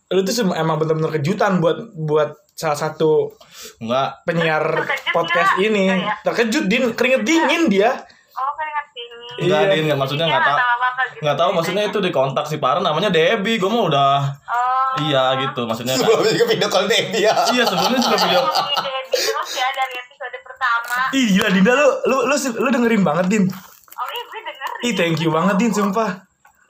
lu 0.08 0.20
tuh 0.20 0.32
emang 0.48 0.76
bener-bener 0.76 1.10
kejutan 1.12 1.58
buat 1.58 1.94
buat 1.94 2.30
salah 2.52 2.74
satu 2.76 3.30
Enggak. 3.78 4.20
penyiar 4.24 4.60
Terkejut 4.60 5.14
podcast 5.14 5.50
nggak? 5.54 5.64
ini. 5.64 5.84
Nggak 5.86 6.02
ya? 6.02 6.14
Terkejut 6.20 6.64
Din, 6.66 6.84
keringet 6.92 7.22
dingin 7.22 7.62
dia. 7.66 7.90
Oh 8.30 8.50
keringat 8.52 8.86
dingin. 8.90 9.34
Enggak, 9.40 9.60
Iya. 9.60 9.70
Din. 9.70 9.82
Nggak, 9.86 9.98
maksudnya 9.98 10.26
Iya, 10.26 10.32
enggak 10.32 10.44
tahu. 10.44 10.58
gitu. 10.58 11.20
Nggak 11.20 11.36
tahu 11.36 11.50
maksudnya 11.52 11.82
itu 11.86 11.98
di 12.00 12.10
kontak 12.10 12.44
si 12.44 12.56
Farhan 12.56 12.82
namanya 12.82 13.08
Debbie. 13.08 13.56
Gue 13.56 13.70
mau 13.70 13.86
udah 13.86 14.18
Oh. 14.44 14.90
iya 15.00 15.38
gitu 15.38 15.62
maksudnya. 15.64 15.94
kan. 15.94 16.02
Sebelum 16.02 16.20
ke 16.26 16.46
video 16.48 16.68
call 16.68 16.84
Debbie 16.84 17.22
ya. 17.22 17.32
Iya, 17.48 17.62
sebelumnya 17.64 18.00
juga 18.00 18.16
video 18.18 18.40
Debbie 18.42 18.78
terus 19.12 19.50
ya 19.52 19.68
dari 19.70 19.94
episode 19.96 20.38
pertama. 20.42 20.96
Ih 21.12 21.26
gila 21.30 21.48
Dinda 21.48 21.72
lu 21.72 21.86
lu 22.04 22.16
lu 22.26 22.34
lu 22.34 22.68
dengerin 22.68 23.02
banget 23.02 23.26
Din. 23.26 23.44
Oh 23.46 24.06
iya 24.06 24.22
gue 24.24 24.40
denger. 24.42 24.69
Ih 24.80 24.92
thank 24.96 25.20
you 25.20 25.28
banget 25.28 25.54
Din 25.60 25.72
sumpah. 25.72 26.10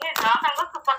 Iya 0.00 0.10
dong 0.16 0.38
kan 0.38 0.50
gue 0.52 0.66
support. 0.70 0.98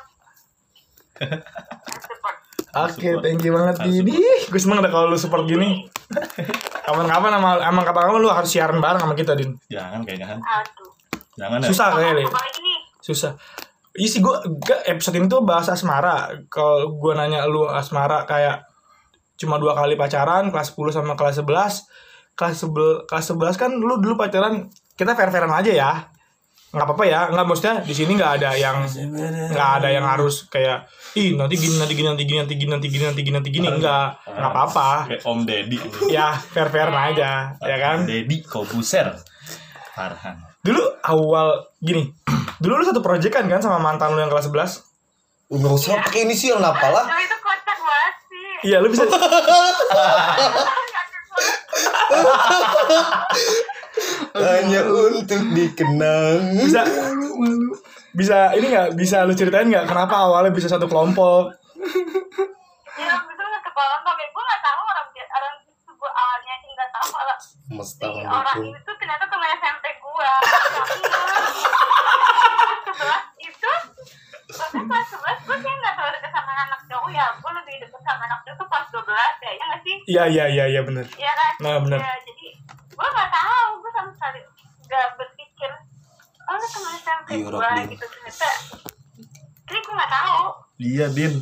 support. 2.08 2.36
Oke, 2.72 3.04
Support. 3.04 3.22
thank 3.22 3.42
you 3.44 3.52
banget 3.52 3.76
Didi. 3.84 4.16
Gue 4.48 4.60
seneng 4.62 4.80
deh 4.80 4.88
kalau 4.88 5.12
lu 5.12 5.18
support 5.20 5.44
gini. 5.44 5.84
Kapan-kapan 6.82 7.36
emang, 7.36 7.60
emang 7.60 7.84
kapan-kapan 7.84 8.20
lu 8.22 8.32
harus 8.32 8.48
siaran 8.48 8.80
bareng 8.80 9.02
sama 9.04 9.12
kita, 9.12 9.36
Din. 9.36 9.52
Jangan 9.68 10.08
kayaknya 10.08 10.36
kan. 10.36 10.40
Aduh. 10.40 10.92
Jangan 11.36 11.58
ya. 11.60 11.68
Susah 11.68 11.88
kayaknya 11.92 12.14
deh. 12.24 12.28
Susah. 13.04 13.32
Iya 13.92 14.08
sih 14.08 14.20
gue 14.24 14.36
episode 14.88 15.20
ini 15.20 15.28
tuh 15.28 15.44
bahas 15.44 15.68
asmara. 15.68 16.32
Kalau 16.48 16.96
gue 16.96 17.12
nanya 17.12 17.44
lu 17.44 17.68
asmara 17.68 18.24
kayak 18.24 18.64
cuma 19.36 19.60
dua 19.60 19.76
kali 19.76 20.00
pacaran 20.00 20.48
kelas 20.48 20.72
10 20.72 20.96
sama 20.96 21.20
kelas 21.20 21.44
11. 21.44 22.40
Kelas 22.40 22.56
11 22.64 23.04
kelas 23.04 23.26
11 23.36 23.60
kan 23.60 23.72
lu 23.76 24.00
dulu 24.00 24.16
pacaran 24.16 24.72
kita 24.96 25.12
fair-fairan 25.12 25.52
aja 25.52 25.72
ya. 25.76 25.92
Nggak 26.72 26.88
apa-apa 26.88 27.04
ya 27.04 27.28
nggak 27.28 27.46
maksudnya 27.52 27.76
di 27.84 27.92
sini 27.92 28.16
nggak 28.16 28.32
ada 28.40 28.56
yang 28.56 28.80
nggak 29.52 29.70
ada 29.84 29.92
yang 29.92 30.08
harus 30.08 30.48
kayak 30.48 30.88
ih 31.20 31.36
nanti 31.36 31.60
gini 31.60 31.76
nanti 31.76 31.92
gini 32.00 32.08
nanti 32.08 32.24
gini 32.24 32.40
nanti 32.40 32.56
gini 32.56 32.72
nanti 32.72 32.88
gini 32.88 33.04
nanti 33.04 33.22
gini 33.22 33.36
nanti 33.36 33.50
gini 33.52 33.68
nggak 33.68 34.06
nggak 34.32 34.52
apa-apa 34.56 35.12
Kayak 35.12 35.22
Om 35.28 35.40
Deddy. 35.44 35.78
ya 36.08 36.32
fair 36.32 36.72
fairan 36.72 36.96
aja 36.96 37.60
ya 37.60 37.76
kan 37.76 38.08
Deddy 38.08 38.40
Kobuser. 38.48 39.12
Farhan. 39.92 40.40
dulu 40.64 40.80
awal 41.04 41.68
gini 41.84 42.08
dulu 42.64 42.80
lu 42.80 42.86
satu 42.88 43.04
project 43.04 43.36
kan 43.36 43.52
kan 43.52 43.60
sama 43.60 43.76
mantan 43.76 44.16
lu 44.16 44.24
yang 44.24 44.32
kelas 44.32 44.48
11 44.48 44.88
Nggak 45.52 45.74
usah 45.76 46.00
pakai 46.00 46.24
inisial 46.24 46.64
apa 46.64 46.88
lah. 46.88 47.12
Itu 47.12 47.36
kocak 47.44 47.76
banget 47.76 48.16
sih. 48.24 48.72
iya 48.72 48.80
lu 48.80 48.88
bisa 48.88 49.04
Hanya 54.34 54.82
untuk 54.86 55.42
dikenang. 55.50 56.56
bisa 56.58 56.82
bisa 58.12 58.38
ini 58.54 58.68
nggak 58.68 58.90
bisa 58.94 59.24
lu 59.24 59.32
ceritain 59.32 59.66
nggak 59.66 59.86
kenapa 59.86 60.16
awalnya 60.22 60.50
bisa 60.50 60.68
satu 60.68 60.86
kelompok 60.86 61.56
Ya, 62.94 63.16
betul 63.18 63.46
nggak 63.46 63.64
kepala 63.64 63.96
tapi 64.02 64.24
gue 64.26 64.44
nggak 64.44 64.62
tahu 64.62 64.82
orang 64.84 65.08
orang 65.10 65.54
itu 65.66 65.92
gue 65.92 66.12
awalnya 66.14 66.54
sih 66.58 66.70
nggak 66.70 66.90
tahu 66.92 67.08
kalau 67.10 67.36
Mesta 67.72 68.04
si 68.06 68.20
orang 68.22 68.28
mendukung. 68.54 68.76
itu 68.78 68.92
ternyata 68.94 69.24
teman 69.26 69.50
SMP 69.54 69.86
gue. 69.96 70.30
Sebelas 72.84 73.24
itu 73.38 73.72
kelas 74.52 75.08
11 75.08 75.16
gue 75.42 75.58
kayak 75.58 75.78
gak 75.80 75.94
terlalu 75.94 76.14
deket 76.14 76.32
sama 76.32 76.52
anak 76.54 76.82
cowok 76.84 77.10
ya 77.10 77.26
Gue 77.34 77.52
lebih 77.54 77.76
deket 77.80 78.02
sama 78.02 78.22
anak 78.22 78.40
cowok 78.42 78.58
tuh 78.58 78.68
kelas 78.68 78.88
12 78.92 79.08
ya 79.40 79.52
Ya 79.52 79.64
gak 79.66 79.82
sih? 79.82 79.96
iya 80.06 80.24
iya 80.28 80.46
iya 80.50 80.66
iya 80.68 80.82
bener 80.82 81.06
Iya 81.10 81.32
kan? 81.32 81.54
Nah, 81.62 81.76
bener. 81.80 81.98
Ya, 81.98 82.12
jadi 82.22 82.46
gue 83.02 83.10
gak 83.12 83.32
tahu 83.34 83.70
Gue 83.82 83.92
sama 83.92 84.12
sekali 84.14 84.40
gak 84.86 85.08
berpikir 85.18 85.72
Oh 86.46 86.54
lu 86.54 86.68
teman 86.68 86.94
SMP 86.96 87.28
Iya, 87.32 87.48
gue 87.48 87.82
gitu 87.90 88.06
ternyata. 88.06 88.50
Jadi 89.64 89.80
gue 89.80 89.94
gak 89.96 90.12
tahu. 90.12 90.38
Iya, 90.78 91.06
Din. 91.10 91.34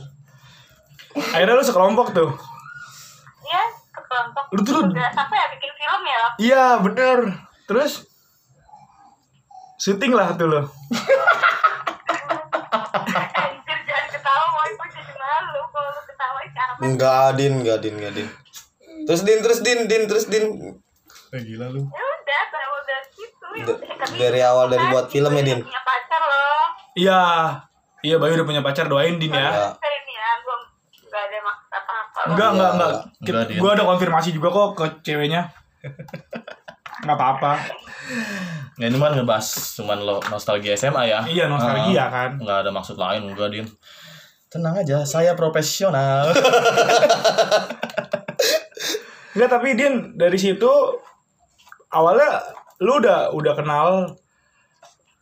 akhirnya 1.33 1.57
lu 1.57 1.65
sekelompok 1.65 2.07
tuh? 2.13 2.29
Iya 3.41 3.63
ke 3.89 4.01
kelompok 4.05 4.43
Lu 4.53 4.61
tuh- 4.61 4.85
Udah 4.85 5.09
sampai 5.11 5.35
ya 5.35 5.47
bikin 5.49 5.71
film 5.73 6.01
ya 6.05 6.21
iya 6.37 6.63
bener. 6.77 7.17
Terus? 7.65 8.05
Syuting 9.77 10.13
lah 10.13 10.35
tuh 10.35 10.45
lo 10.45 10.61
Enggak, 16.79 17.35
Din, 17.35 17.59
enggak, 17.59 17.83
Din, 17.83 17.95
enggak, 17.99 18.13
Din. 18.15 18.27
Terus 19.03 19.21
Din, 19.23 19.39
terus 19.43 19.59
Din, 19.59 19.79
Din, 19.85 20.03
terus 20.07 20.25
Din. 20.25 20.45
Eh, 21.29 21.41
gila 21.43 21.67
lu. 21.67 21.85
Ya 21.85 22.05
udah 22.15 22.41
berawal 22.47 22.81
dari 22.83 23.07
situ 23.07 23.45
ya 23.51 23.63
Da- 23.63 23.75
udah. 23.75 23.95
Tapi 23.99 24.15
dari 24.15 24.41
awal 24.41 24.65
dari 24.67 24.85
buat 24.87 25.05
film 25.07 25.31
ya, 25.31 25.43
Din? 25.43 25.59
Punya 25.61 25.81
pacar 25.83 26.21
loh 26.21 26.63
iya 26.95 27.21
iya 27.99 28.15
Bayu 28.15 28.33
udah 28.33 28.45
punya 28.45 28.61
pacar 28.61 28.85
doain 28.85 29.15
din 29.15 29.29
ya 29.29 29.39
Ya. 29.39 29.51
Saya 29.71 29.93
ini 29.99 30.13
ya 30.13 30.29
gue 30.37 30.55
gak 31.05 31.21
ada 31.21 31.37
maksud 31.39 31.69
apa-apa 31.71 32.17
loh. 32.19 32.29
enggak 32.29 32.49
enggak 32.49 32.71
enggak 32.71 32.91
gue 33.53 33.71
ada 33.71 33.83
konfirmasi 33.85 34.29
juga 34.31 34.47
kok 34.49 34.69
ke 34.73 34.85
ceweknya 35.03 35.41
nggak 36.99 37.15
apa-apa 37.15 37.53
Nah, 38.75 38.85
ini 38.85 38.95
mah 38.95 39.11
ngebahas 39.11 39.47
cuman 39.75 39.99
lo 39.99 40.17
nostalgia 40.25 40.71
SMA 40.73 41.03
ya. 41.05 41.19
Iya, 41.21 41.45
nostalgia, 41.45 41.99
Ah, 41.99 42.09
kan. 42.09 42.31
Nggak 42.37 42.57
ada 42.59 42.71
maksud 42.71 42.95
lain 42.95 43.21
enggak, 43.27 43.51
Din. 43.51 43.67
Tenang 44.47 44.71
aja, 44.73 45.03
saya 45.03 45.35
profesional. 45.35 46.31
Enggak 49.29 49.49
tapi 49.51 49.75
Din 49.75 50.15
dari 50.15 50.35
situ 50.35 50.71
awalnya 51.89 52.29
lu 52.79 52.97
udah 52.97 53.29
udah 53.31 53.53
kenal 53.53 53.89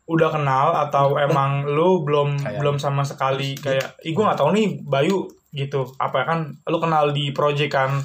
udah 0.06 0.30
kenal 0.30 0.68
atau 0.78 1.16
emang 1.26 1.66
lu 1.66 2.02
belum 2.02 2.38
Kayak- 2.38 2.60
belum 2.60 2.76
sama 2.78 3.04
sekali 3.04 3.56
kayak 3.56 4.00
ih 4.02 4.12
gue 4.12 4.24
nggak 4.24 4.40
tahu 4.40 4.52
nih 4.52 4.80
Bayu 4.82 5.28
gitu. 5.50 5.88
Apa 5.98 6.24
kan 6.24 6.40
lu 6.64 6.78
kenal 6.78 7.10
di 7.10 7.32
proyek 7.32 7.72
kan 7.72 7.98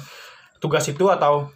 tugas 0.57 0.83
itu 0.85 1.05
atau 1.05 1.47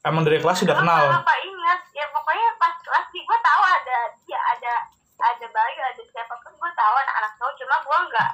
emang 0.00 0.22
dari 0.22 0.36
kelas 0.36 0.58
sudah 0.58 0.74
Gua 0.74 0.82
kenal? 0.82 1.04
apa 1.16 1.34
ingat. 1.40 1.80
Ya 1.90 2.06
pokoknya 2.08 2.48
pas 2.56 2.74
kelas 2.76 3.06
sih 3.08 3.20
gue 3.20 3.38
tahu 3.40 3.62
ada 3.62 3.98
dia 4.20 4.36
ada 4.38 4.74
ada 5.16 5.46
Bayu 5.48 5.80
ada 5.80 6.02
siapa 6.02 6.34
pun 6.36 6.52
gue 6.52 6.70
tahu 6.72 6.94
anak-anak 6.96 7.32
cowok. 7.36 7.54
Cuma 7.56 7.76
gue 7.78 7.98
nggak 8.06 8.30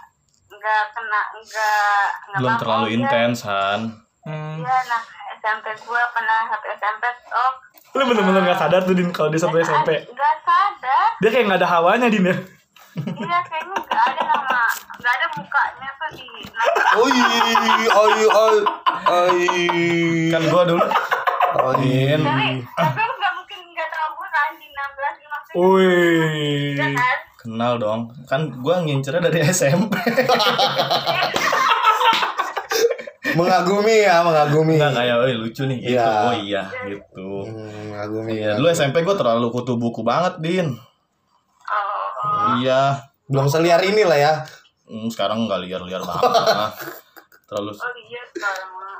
nggak 0.48 0.82
kena 0.90 1.22
nggak 1.36 2.38
Belum 2.38 2.54
terlalu 2.56 2.86
intens, 2.92 3.38
Han. 3.44 3.80
Hmm. 4.26 4.58
Iya, 4.58 4.76
nah 4.88 5.02
SMP 5.46 5.78
gue 5.78 6.02
pernah 6.10 6.50
satu 6.50 6.66
SMP 6.74 7.04
oh 7.30 7.52
lu 7.94 8.02
bener-bener 8.02 8.42
nggak 8.42 8.58
sadar 8.58 8.82
tuh 8.82 8.98
Din 8.98 9.14
kalau 9.14 9.30
dia 9.30 9.38
sampai 9.38 9.62
SMP 9.62 9.94
nggak 10.10 10.36
sadar 10.42 11.06
dia 11.22 11.30
kayak 11.30 11.44
nggak 11.46 11.60
ada 11.62 11.70
hawanya 11.70 12.10
Din 12.10 12.26
ya 12.26 12.34
iya 12.98 13.38
kayaknya 13.46 13.78
nggak 13.78 14.04
ada 14.10 14.22
nama 14.26 14.66
nggak 14.98 15.12
ada 15.14 15.26
mukanya 15.38 15.88
tuh 15.94 16.10
di 16.18 16.26
nama 16.50 16.74
Oi, 17.06 17.14
oi, 17.94 18.24
oi, 18.26 18.58
oi. 19.06 19.38
Kan 20.34 20.42
gua 20.50 20.62
dulu 20.66 20.82
Oi. 21.62 21.78
Din. 21.78 22.20
tapi 22.26 22.66
tapi 22.74 23.00
lu 23.06 23.14
nggak 23.14 23.32
mungkin 23.38 23.58
nggak 23.70 23.88
tahu 23.94 24.08
gue 24.18 24.28
kan 24.34 24.50
di 24.58 24.66
16 24.66 25.14
gitu 25.14 25.28
maksudnya 25.30 25.62
Wih 25.62 26.74
Iya 26.74 26.86
kan 26.90 27.18
kenal 27.38 27.78
dong. 27.78 28.10
Kan 28.26 28.50
gua 28.58 28.82
ngincernya 28.82 29.22
dari 29.22 29.38
SMP. 29.46 29.94
Mengagumi 33.36 33.96
ya, 34.02 34.16
mengagumi. 34.20 34.74
Enggak 34.80 34.92
kayak, 34.96 35.16
"Woi, 35.20 35.34
lucu 35.36 35.62
nih." 35.64 35.78
Gitu. 35.78 35.92
Iya. 35.94 36.08
Oh 36.24 36.34
iya, 36.34 36.62
gitu. 36.88 37.28
Hmm, 37.44 37.92
mengagumi. 37.92 38.30
Iya, 38.34 38.50
dulu 38.56 38.66
SMP 38.72 39.04
gua 39.04 39.14
terlalu 39.14 39.46
kutu 39.52 39.76
buku 39.76 40.00
banget, 40.00 40.40
Din. 40.40 40.72
oh 41.66 42.56
Iya. 42.58 43.04
Belum 43.26 43.46
seliar 43.46 43.82
ini 43.82 44.02
lah 44.02 44.16
ya. 44.16 44.32
Hmm, 44.86 45.10
sekarang 45.10 45.44
nggak 45.44 45.60
liar-liar 45.66 46.00
banget. 46.00 46.30
lah. 46.32 46.70
terlalu 47.46 47.70
oh 47.70 47.94
iya 48.02 48.22
sekarang 48.26 48.70
mah 48.74 48.98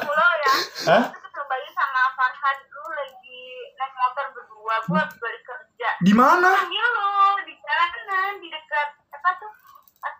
pulau 0.00 0.32
ya 0.48 0.54
Hah? 0.88 1.04
Bayu 1.44 1.68
sama 1.76 2.02
Farhan 2.16 2.56
lu 2.64 2.84
lagi 2.88 3.44
naik 3.76 3.92
motor 3.92 4.26
berdua 4.32 4.74
gue 4.80 4.96
habis 4.96 5.16
balik 5.20 5.42
kerja 5.44 5.88
di 6.00 6.12
mana 6.16 6.50
panggil 6.56 6.88
lu 6.88 7.12
di 7.44 7.54
jalanan 7.60 8.32
di 8.40 8.48
dekat 8.48 8.88
apa 9.12 9.30
tuh 9.36 9.52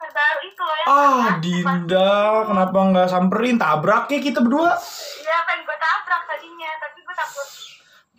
pasar 0.05 0.13
baru 0.13 0.41
itu 0.45 0.63
loh 0.63 0.77
ya 0.77 0.87
ah 0.89 1.27
Dinda 1.41 2.17
kenapa 2.45 2.79
nggak 2.93 3.09
samperin 3.09 3.57
tabrak 3.57 4.05
ya 4.13 4.21
kita 4.21 4.39
berdua 4.45 4.77
iya 5.25 5.39
kan 5.49 5.57
gue 5.65 5.77
tabrak 5.81 6.23
tadinya 6.29 6.71
tapi 6.77 6.99
gue 7.01 7.15
takut 7.17 7.49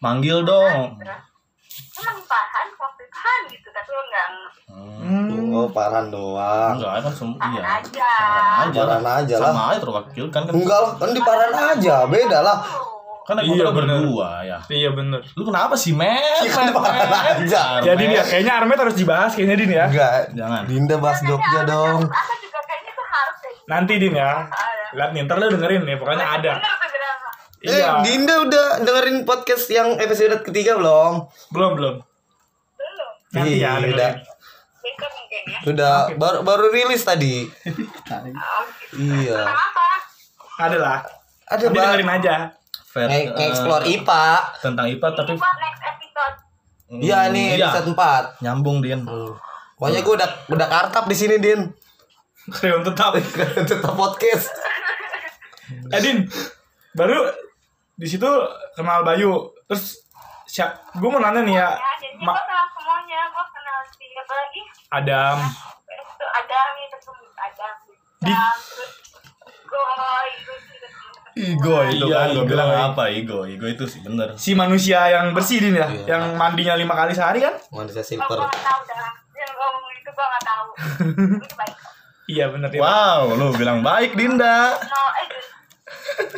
manggil 0.02 0.38
dong. 0.46 0.98
emang 1.96 2.20
Farhan 2.28 2.68
waktu 2.78 3.02
itu 3.08 3.16
kan 3.16 3.40
gitu 3.50 3.68
tapi 3.70 3.90
lo 3.94 4.04
nggak 4.10 4.28
Hmm. 4.66 5.30
hmm. 5.30 5.54
Oh, 5.56 5.70
Parhan 5.72 6.12
doang. 6.12 6.76
Enggak 6.76 7.06
kan 7.06 7.14
semua 7.14 7.38
Farhan 7.40 7.62
iya. 7.62 7.80
aja 7.80 8.12
Parhan 8.12 8.44
aja 8.66 8.82
lah. 8.82 8.98
Parhan 9.00 9.06
aja 9.06 9.36
lah. 9.38 9.52
Sama 9.54 9.64
aja 9.72 9.80
terwakilkan 9.80 10.42
kan. 10.44 10.52
Enggak 10.52 10.80
lah, 10.82 10.92
kan 11.00 11.10
di 11.14 11.22
Parhan 11.24 11.54
aja, 11.54 11.96
beda 12.10 12.40
lah. 12.44 12.58
Kan 13.26 13.34
naik 13.36 13.48
Iya, 13.48 13.58
motor 13.60 13.74
bener. 13.76 13.98
berdua 13.98 14.30
ya. 14.42 14.58
iya 14.70 14.90
bener 14.92 15.18
Lu 15.34 15.42
kenapa 15.44 15.74
sih, 15.74 15.92
men? 15.92 16.14
Iya, 16.40 16.52
kan 16.52 16.70
aja. 17.42 17.62
ya 17.82 17.94
Din 17.94 18.12
ya 18.12 18.22
kayaknya 18.22 18.54
Armet 18.56 18.78
harus 18.78 18.94
dibahas 18.94 19.34
kayaknya 19.34 19.56
Din 19.58 19.72
ya 19.72 19.86
Enggak. 19.88 20.12
Jangan. 20.32 20.62
Dinda 20.64 20.96
bahas 20.96 21.20
Jogja 21.22 21.62
dong. 21.64 22.06
aku 22.06 22.34
juga 22.40 22.60
kayaknya 22.64 22.92
tuh 22.94 23.06
harus 23.08 23.38
deh 23.40 23.56
nanti 23.66 23.94
Din 23.98 24.14
ya 24.14 24.32
lihat 24.92 25.10
nih 25.12 25.22
ntar 25.24 25.36
lu 25.36 25.50
dengerin 25.50 25.84
nih 25.84 25.96
pokoknya 25.96 26.26
ada 26.32 26.54
Eh, 27.60 27.74
iya 27.74 27.98
Dinda 28.00 28.36
udah 28.40 28.68
dengerin 28.80 29.18
podcast 29.24 29.66
yang 29.68 29.98
episode 29.98 30.38
ketiga 30.42 30.78
belum? 30.78 31.26
belum 31.50 31.72
belum 31.74 31.96
belum 32.78 33.10
nanti 33.34 33.58
ya 33.58 33.76
dengerin. 33.76 33.92
udah. 33.92 34.12
ya 34.14 35.58
Udah 35.66 35.96
baru 36.14 36.38
baru 36.42 36.70
rilis 36.70 37.02
tadi. 37.02 37.42
gitu. 37.44 37.98
Iya. 38.96 39.50
Ada 40.56 40.78
lah 40.78 41.00
Ada 41.48 41.64
nanti 41.66 41.76
dengerin 41.76 42.12
aja 42.12 42.34
Fair, 42.96 43.06
Nge- 43.06 43.20
eh, 43.20 43.26
Nge-explore 43.30 43.84
IPA. 43.86 44.24
tentang 44.64 44.86
IPA 44.88 45.08
tapi 45.14 45.36
buat 45.36 45.58
next 45.60 45.84
episode 45.86 46.36
Hmm, 46.86 47.02
Iya 47.02 47.20
nih 47.28 47.48
iya. 47.56 47.68
episode 47.68 47.92
4. 47.92 48.40
nyambung 48.40 48.78
Din. 48.80 49.04
Pokoknya 49.76 50.00
gue 50.00 50.14
udah 50.16 50.30
udah 50.48 50.68
kartap 50.70 51.04
di 51.04 51.16
sini, 51.18 51.36
Din. 51.36 51.66
Kreon 52.48 52.82
tetap 52.82 53.18
Tetap 53.68 53.92
podcast. 53.92 54.54
eh 55.88 56.00
Din 56.00 56.30
baru 56.94 57.28
di 57.94 58.06
situ 58.06 58.30
kenal 58.72 59.02
Bayu 59.02 59.34
terus 59.66 60.00
siap 60.46 60.72
gue 60.94 61.10
mau 61.10 61.18
nanya 61.18 61.42
nih 61.42 61.58
ya 61.58 61.70
ya 61.74 61.92
Ma- 62.18 62.32
gue 62.32 62.40
kenal 62.40 62.66
semuanya 62.70 63.20
gue 63.28 63.46
kenal 63.50 63.80
si 63.90 64.06
apa 64.14 64.34
lagi 64.34 64.62
Adam 64.94 65.38
itu 65.90 66.26
ada 66.30 66.60
nih 66.72 66.86
ketemu 66.88 67.24
ada 67.36 67.68
terus 68.62 68.94
gitu 70.66 70.85
Ego 71.36 71.84
itu 71.86 72.06
Iya, 72.06 72.16
kan 72.18 72.28
gue 72.32 72.46
bilang 72.46 72.70
apa 72.72 73.04
ego 73.10 73.44
ego 73.44 73.66
itu 73.66 73.84
sih 73.84 74.00
bener 74.00 74.34
Si 74.36 74.52
manusia 74.54 75.04
yang 75.10 75.32
bersih 75.32 75.60
din 75.60 75.76
ya, 75.76 75.84
Iya. 75.86 76.04
yang 76.10 76.24
mandinya 76.34 76.74
lima 76.74 76.96
kali 76.96 77.12
sehari 77.12 77.40
kan? 77.40 77.60
manusia 77.70 78.00
silver 78.02 78.26
gue 78.32 78.40
nggak 78.42 78.56
tahu 78.62 78.80
dah 78.86 79.12
yang 79.34 79.52
ngomong 79.54 79.92
itu 79.94 80.10
gue 80.10 80.26
nggak 80.26 80.44
tahu 80.44 80.66
Iya 82.34 82.46
bener 82.50 82.70
ya. 82.70 82.80
wow 82.80 83.24
lu 83.32 83.52
bilang 83.52 83.80
baik 83.82 84.16
Dinda 84.16 84.74
no 84.74 85.02
eh 85.14 85.28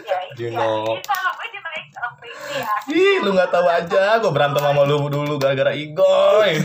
ya 0.01 0.17
You 0.35 0.49
iya 0.51 0.59
know. 0.59 0.83
itu 0.91 1.05
sama 1.05 1.29
gue 1.31 1.47
juga 1.47 1.61
baik 1.63 1.85
waktu 1.93 2.25
itu 2.25 2.51
ya 2.57 2.73
Ih, 2.89 3.15
lu 3.21 3.29
nggak 3.31 3.49
tahu 3.49 3.65
aja, 3.65 4.17
gue 4.17 4.31
berantem 4.31 4.59
sama 4.61 4.81
lu 4.81 5.07
dulu 5.07 5.37
gara-gara 5.37 5.71
igoy. 5.71 6.57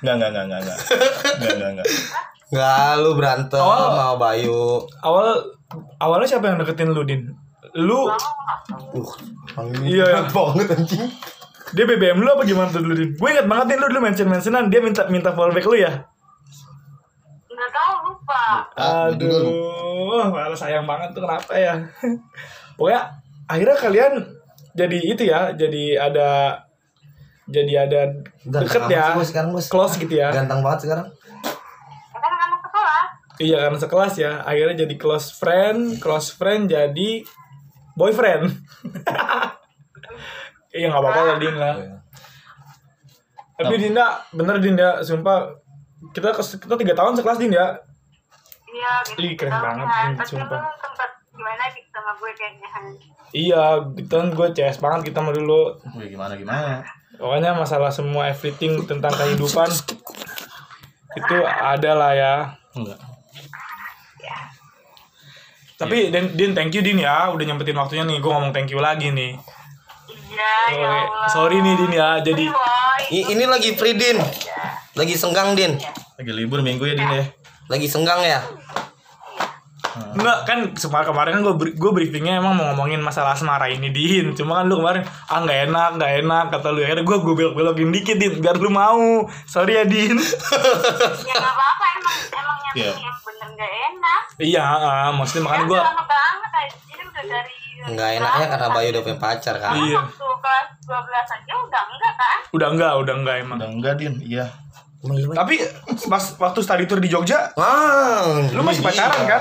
Nggak, 0.00 0.14
nggak, 0.16 0.30
nggak, 0.30 0.44
nggak, 0.44 0.60
nggak, 0.60 0.78
nggak, 1.34 1.54
nggak, 1.56 1.70
nggak. 1.74 1.86
Enggak, 2.54 2.90
lu 2.96 3.10
berantem 3.12 3.58
Oh. 3.58 3.74
sama 3.90 4.14
Bayu. 4.14 4.78
Awal 5.02 5.42
awalnya 5.98 6.28
siapa 6.28 6.46
yang 6.46 6.56
deketin 6.56 6.88
lu 6.88 7.02
din? 7.02 7.34
Lu 7.74 8.06
Uh, 9.54 9.66
Iya, 9.82 10.06
iya. 10.06 10.20
banget 10.30 10.70
anjing. 10.72 11.10
dia 11.70 11.84
BBM 11.84 12.16
lu 12.16 12.30
apa 12.30 12.42
gimana 12.42 12.70
tuh 12.70 12.78
dulu 12.80 12.94
din? 12.94 13.10
Gue 13.12 13.28
inget 13.28 13.44
banget 13.44 13.66
din 13.68 13.78
lu 13.78 13.86
dulu 13.88 14.00
mention 14.00 14.28
mentionan 14.28 14.70
dia 14.70 14.78
minta 14.78 15.02
minta 15.08 15.30
fallback 15.30 15.64
lu 15.64 15.74
ya. 15.74 16.06
nggak 17.48 17.70
tahu 17.72 17.94
lupa 18.04 18.44
Ah. 18.72 19.10
Aduh, 19.10 20.26
malah 20.28 20.54
sayang 20.54 20.84
banget 20.84 21.10
tuh 21.10 21.22
kenapa 21.22 21.50
ya? 21.52 21.74
Pokoknya 22.76 23.02
akhirnya 23.44 23.76
kalian 23.76 24.12
jadi 24.72 24.98
itu 25.00 25.22
ya, 25.24 25.50
jadi 25.52 25.84
ada 26.00 26.28
jadi 27.46 27.86
ada 27.86 28.00
deket 28.44 28.82
ya, 28.88 29.14
sekarang, 29.20 29.54
close 29.64 29.94
gitu 29.96 30.14
ya. 30.14 30.30
Ganteng 30.30 30.62
banget 30.62 30.80
sekarang. 30.84 31.06
ya 32.10 32.18
kan 32.20 32.32
anak 32.40 32.60
sekolah 32.60 33.02
Iya 33.42 33.66
karena 33.66 33.78
sekelas 33.78 34.14
ya, 34.14 34.32
akhirnya 34.46 34.86
jadi 34.86 34.94
close 34.94 35.34
friend, 35.34 35.98
close 35.98 36.30
friend 36.30 36.70
jadi 36.70 37.26
boyfriend. 37.94 38.50
Iya 40.74 40.90
nggak 40.90 41.02
apa-apa 41.06 41.20
lah 41.22 41.36
Din 41.38 41.54
lah. 41.54 41.74
Tapi 43.54 43.74
Dinda, 43.78 44.18
bener 44.34 44.58
Dinda, 44.58 44.98
sumpah 45.06 45.54
kita 46.10 46.34
kita 46.34 46.74
tiga 46.74 46.94
tahun 46.98 47.14
sekelas 47.14 47.38
Din 47.38 47.54
ya. 47.54 47.78
iya 48.74 48.92
gitu 49.06 49.22
Ih, 49.22 49.38
keren 49.38 49.54
banget, 49.54 49.86
kan. 49.86 50.02
Jun, 50.10 50.14
tapi 50.18 50.30
sumpah. 50.34 50.60
lu 50.66 50.74
sempet 50.82 51.10
gimana 51.30 51.64
gitu 51.70 51.88
sama 51.94 52.10
gue 52.18 52.30
kayaknya 52.34 52.68
Iya, 53.30 53.64
gitu 53.94 54.12
kan 54.18 54.28
gue 54.34 54.48
CS 54.50 54.82
banget 54.82 55.00
kita 55.14 55.22
mah 55.22 55.30
dulu. 55.30 55.78
Wih, 55.94 56.10
gimana 56.10 56.34
gimana? 56.34 56.82
Pokoknya 57.14 57.54
masalah 57.54 57.94
semua 57.94 58.26
everything 58.26 58.82
tentang 58.82 59.14
kehidupan 59.14 59.70
itu 61.22 61.36
ada 61.46 61.90
lah 61.94 62.12
ya. 62.18 62.34
Enggak. 62.74 63.13
Tapi 65.74 66.08
Din, 66.08 66.26
Din 66.32 66.50
thank 66.54 66.70
you 66.70 66.80
Din 66.80 66.98
ya, 66.98 67.28
udah 67.28 67.42
nyempetin 67.42 67.74
waktunya 67.74 68.04
nih. 68.04 68.18
Gue 68.18 68.30
ngomong 68.30 68.54
thank 68.54 68.70
you 68.70 68.78
lagi 68.78 69.10
nih. 69.10 69.34
iya 70.30 70.52
ya 70.70 70.74
Oke, 70.74 70.86
Allah 70.86 71.28
Sorry 71.30 71.58
nih 71.58 71.74
Din 71.74 71.92
ya, 71.92 72.08
jadi 72.20 72.44
Boy. 72.46 73.02
Ini 73.34 73.44
lagi 73.44 73.74
free 73.74 73.94
Din. 73.94 74.18
Lagi 74.94 75.14
senggang 75.14 75.54
Din. 75.54 75.74
Lagi 76.14 76.30
libur 76.30 76.62
minggu 76.62 76.84
ya, 76.84 76.94
Din 76.94 77.10
ya. 77.10 77.24
Lagi 77.66 77.86
senggang 77.86 78.22
ya. 78.22 78.38
Enggak 79.94 80.42
kan 80.42 80.58
kemarin 80.74 81.06
kemarin 81.06 81.30
kan 81.38 81.42
gue 81.44 81.54
gue 81.70 81.90
briefingnya 81.94 82.42
emang 82.42 82.58
mau 82.58 82.74
ngomongin 82.74 82.98
masalah 82.98 83.30
asmara 83.30 83.70
ini 83.70 83.94
din 83.94 84.34
cuma 84.34 84.58
kan 84.58 84.66
lu 84.66 84.82
kemarin 84.82 85.06
ah 85.30 85.38
nggak 85.38 85.70
enak 85.70 85.90
nggak 85.94 86.12
enak 86.18 86.44
kata 86.50 86.66
lu 86.74 86.82
akhirnya 86.82 87.06
gue 87.06 87.16
gue 87.22 87.34
belok 87.38 87.54
belokin 87.54 87.94
dikit 87.94 88.18
din 88.18 88.42
biar 88.42 88.58
lu 88.58 88.74
mau 88.74 89.22
sorry 89.46 89.78
ya 89.78 89.86
din 89.86 90.18
ya 91.30 91.34
nggak 91.38 91.46
apa-apa 91.46 91.84
emang 91.94 92.16
emang 92.26 92.58
yang, 92.58 92.74
Iya. 92.74 92.92
Nggak 93.54 93.72
enak 93.88 94.22
iya 94.38 94.62
ah, 94.62 95.10
maksudnya 95.10 95.42
makanya 95.46 95.62
ya 95.62 95.70
gue 95.70 95.80
lama 95.80 96.04
banget 96.04 96.50
jadi 96.84 97.02
udah 97.06 97.24
dari 97.24 97.56
Enggak 97.84 98.16
enaknya 98.16 98.46
karena 98.48 98.68
Bayu 98.72 98.88
udah 98.96 99.02
punya 99.04 99.18
pacar 99.20 99.54
kan. 99.60 99.76
Iya. 99.76 100.00
waktu 100.00 100.24
kelas 100.40 100.68
12 100.88 101.36
aja 101.36 101.52
udah 101.68 101.82
enggak 101.84 102.14
kan 102.16 102.38
udah 102.48 102.68
enggak 102.72 102.92
udah 102.96 103.14
enggak 103.20 103.36
emang 103.44 103.58
Udah 103.60 103.68
enggak, 103.68 103.94
Din. 104.00 104.14
Iya. 104.24 104.46
Iya, 105.04 105.26
tapi 105.36 105.60
pas 106.08 106.24
waktu 106.40 106.58
study 106.64 106.88
tour 106.88 106.96
di 106.96 107.12
Jogja 107.12 107.52
Ah, 107.60 108.40
Lu 108.56 108.64
masih 108.64 108.80
iya. 108.80 108.88
pacaran, 108.88 109.22
kan? 109.28 109.40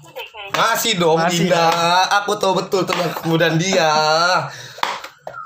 Kayaknya 0.00 0.56
Masih 0.56 0.92
dong 0.96 1.18
Masih, 1.20 1.44
Dinda. 1.44 1.68
Aku 2.24 2.32
tahu 2.40 2.56
betul 2.56 2.88
tentang 2.88 3.12
kemudahan 3.12 3.60
dia. 3.60 3.92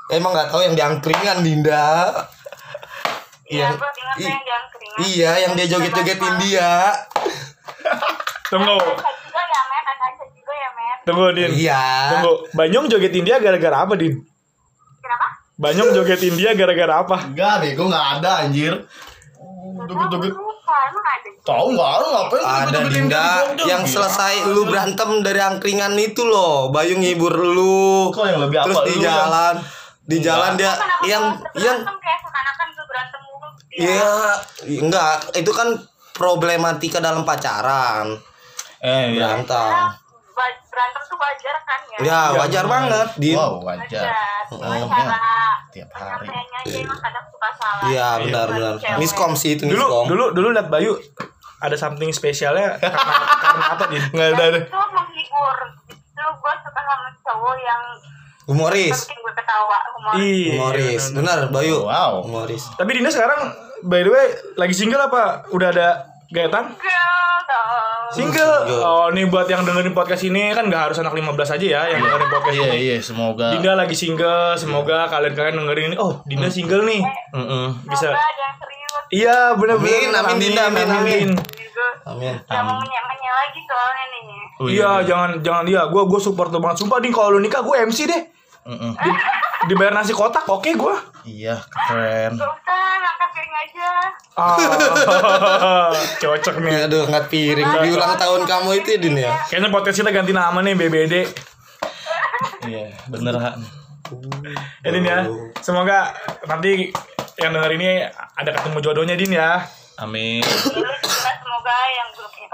Emang 0.08 0.30
nggak 0.30 0.48
tahu 0.48 0.62
yang 0.62 0.78
diangkringan 0.78 1.42
Dinda. 1.42 2.14
Iya. 3.48 3.68
Yang- 3.68 3.76
gue 3.76 3.90
ingat 3.96 4.16
yang 4.44 4.64
keringat 4.68 4.98
Iya, 4.98 5.32
yang 5.40 5.52
dia 5.54 5.66
joget-jogetin 5.68 6.34
dia. 6.40 6.70
tunggu. 8.48 8.76
Ya 8.78 9.44
ya 9.48 10.94
tunggu 11.04 11.26
din. 11.32 11.50
Iya. 11.54 11.84
tunggu. 12.12 12.32
Banyong 12.52 12.86
jogetin 12.88 13.24
dia 13.24 13.36
gara-gara 13.38 13.76
apa 13.82 13.94
din? 13.94 14.14
Kenapa? 15.00 15.26
Banyong 15.56 15.90
jogetin 15.92 16.34
dia 16.36 16.52
gara-gara 16.52 16.94
apa? 17.00 17.16
Enggak, 17.26 17.54
bego 17.62 17.88
enggak 17.88 18.06
ada 18.20 18.32
anjir. 18.44 18.74
Joget-joget. 19.88 20.34
Tahu 21.42 21.66
enggak 21.72 21.92
lu 21.96 22.06
ngapain 22.12 22.44
Ada 22.44 22.78
Dinda. 22.84 23.26
Yang 23.64 23.82
selesai 23.88 24.52
lu 24.52 24.68
berantem 24.68 25.24
dari 25.24 25.40
angkringan 25.40 25.96
itu 25.96 26.28
loh. 26.28 26.68
Bayu 26.68 27.00
ngibur 27.00 27.32
lu. 27.32 28.12
Kok 28.12 28.24
yang 28.28 28.40
lebih 28.44 28.60
Terus 28.68 28.78
di 28.84 28.94
jalan. 29.00 29.54
Di 30.08 30.16
jalan 30.20 30.52
dia 30.56 30.72
yang 31.04 31.36
yang 31.56 31.84
gitu 33.78 33.86
ya? 33.86 34.02
Iya, 34.66 34.82
enggak, 34.82 35.14
itu 35.32 35.50
kan 35.54 35.68
problematika 36.12 36.98
dalam 36.98 37.22
pacaran. 37.22 38.18
Eh, 38.78 39.14
iya. 39.14 39.38
Berantem. 39.38 39.94
Ba- 40.34 40.58
berantem 40.66 41.02
tuh 41.04 41.18
wajar 41.18 41.56
kan 41.62 41.80
ya 41.86 41.98
Ya, 41.98 42.20
wajar 42.34 42.64
banget, 42.66 43.08
Din. 43.16 43.34
Wow, 43.34 43.62
wajar. 43.62 44.10
Oh, 44.50 44.58
cara 44.86 45.18
Tiap 45.70 45.90
hari. 45.92 46.26
Iya, 47.88 48.08
benar 48.18 48.46
benar. 48.48 48.74
Miskom 48.98 49.32
sih 49.34 49.54
itu 49.54 49.66
dulu 49.66 49.78
miskom. 49.78 50.04
dulu 50.08 50.24
dulu 50.32 50.48
liat 50.50 50.68
Bayu 50.68 50.98
ada 51.58 51.74
something 51.74 52.10
spesialnya 52.10 52.78
karena 52.78 53.14
karena 53.42 53.64
apa 53.74 53.84
din 53.90 54.02
nggak 54.08 54.28
ada 54.30 54.44
ada 54.46 54.58
itu 54.62 54.78
menghibur 54.94 55.56
itu 55.90 56.22
gue 56.22 56.54
suka 56.62 56.80
sama 56.80 57.08
cowok 57.18 57.56
yang 57.58 57.82
Humoris. 58.48 58.96
bikin 59.04 59.18
gue 59.18 59.34
ketawa 59.34 59.76
humor 59.90 60.12
Iya, 60.16 60.50
Humoris. 60.54 61.02
benar. 61.12 61.38
Bayu. 61.48 61.84
Wow. 61.84 62.24
Humoris. 62.24 62.64
Tapi 62.72 62.90
Dinda 62.90 63.08
sekarang 63.08 63.52
by 63.82 64.00
the 64.00 64.10
way 64.10 64.26
lagi 64.56 64.72
single 64.72 64.98
apa? 65.02 65.44
Udah 65.48 65.68
ada 65.68 65.88
gaetan? 66.26 66.72
Single. 68.08 68.56
Single. 68.64 68.80
Oh, 68.80 69.08
nih 69.08 69.24
buat 69.26 69.44
yang 69.44 69.62
dengerin 69.62 69.92
podcast 69.92 70.22
ini 70.22 70.48
kan 70.50 70.64
nggak 70.64 70.82
harus 70.82 70.98
anak 70.98 71.12
15 71.12 71.28
aja 71.50 71.66
ya 71.66 71.82
yang 71.90 72.00
dengerin 72.00 72.28
podcast 72.30 72.54
Iya, 72.54 72.64
ini. 72.66 72.76
iya, 72.82 72.96
semoga. 72.98 73.46
Dinda 73.50 73.72
lagi 73.74 73.92
single, 73.92 74.52
semoga 74.54 75.04
kalian-kalian 75.06 75.54
dengerin 75.58 75.84
ini. 75.92 75.96
Oh, 75.96 76.24
Dinda 76.24 76.48
single 76.48 76.84
nih. 76.84 77.04
Bisa. 77.84 78.08
Ada 78.08 78.16
yang 78.16 78.56
serius 78.56 78.92
Iya, 79.10 79.36
benar-benar. 79.54 79.92
Amin, 79.94 80.12
amin, 80.14 80.36
Dinda, 80.38 80.62
amin, 80.66 80.88
amin. 80.90 81.28
gitu 81.36 81.84
Amin. 82.06 82.34
jangan 82.44 82.76
menyamanya 82.76 83.30
lagi 83.34 83.60
soalnya 83.62 84.04
nih 84.06 84.24
Iya, 84.68 84.90
jangan 85.04 85.30
jangan 85.38 85.62
dia. 85.64 85.82
Gua 85.86 86.02
gua 86.04 86.18
support 86.18 86.48
banget. 86.50 86.80
Sumpah 86.80 86.98
Din 86.98 87.12
kalau 87.12 87.30
lu 87.30 87.40
nikah 87.40 87.60
gue 87.60 87.76
MC 87.78 88.04
deh. 88.04 88.22
Heeh. 88.68 88.92
Dibayar 89.66 89.96
nasi 89.96 90.12
kotak, 90.12 90.44
oke 90.44 90.70
gua. 90.76 91.00
Iya, 91.24 91.56
keren. 91.88 92.36
gak 92.38 92.46
usah 92.46 92.78
ngangkat 93.00 93.30
piring 93.34 93.54
aja 93.58 93.88
Ah, 94.38 95.90
cocok 96.22 96.56
nih. 96.62 96.72
Ya, 96.72 96.80
aduh, 96.86 97.02
angkat 97.10 97.24
piring. 97.26 97.66
Di 97.66 97.90
ulang 97.90 98.14
tahun 98.14 98.46
kamu 98.46 98.70
itu 98.78 98.88
ya, 98.94 98.98
Din 99.02 99.16
ya? 99.18 99.32
Kayaknya 99.50 99.68
podcast 99.74 99.98
kita 99.98 100.10
ganti 100.14 100.30
nama 100.30 100.60
nih 100.62 100.78
BBD. 100.78 101.14
Iya, 102.68 102.94
bener, 103.10 103.34
Han. 103.34 103.60
Ya 104.84 104.90
Din 104.94 105.04
ya. 105.04 105.26
Semoga 105.58 106.14
nanti 106.46 106.94
yang 107.40 107.50
denger 107.50 107.72
ini 107.74 108.04
ada 108.38 108.50
ketemu 108.54 108.78
jodohnya 108.78 109.16
Din 109.18 109.32
ya. 109.34 109.64
Amin. 109.98 110.44
Semoga 110.46 111.76
yang 111.98 112.08
belum 112.14 112.30
punya 112.30 112.48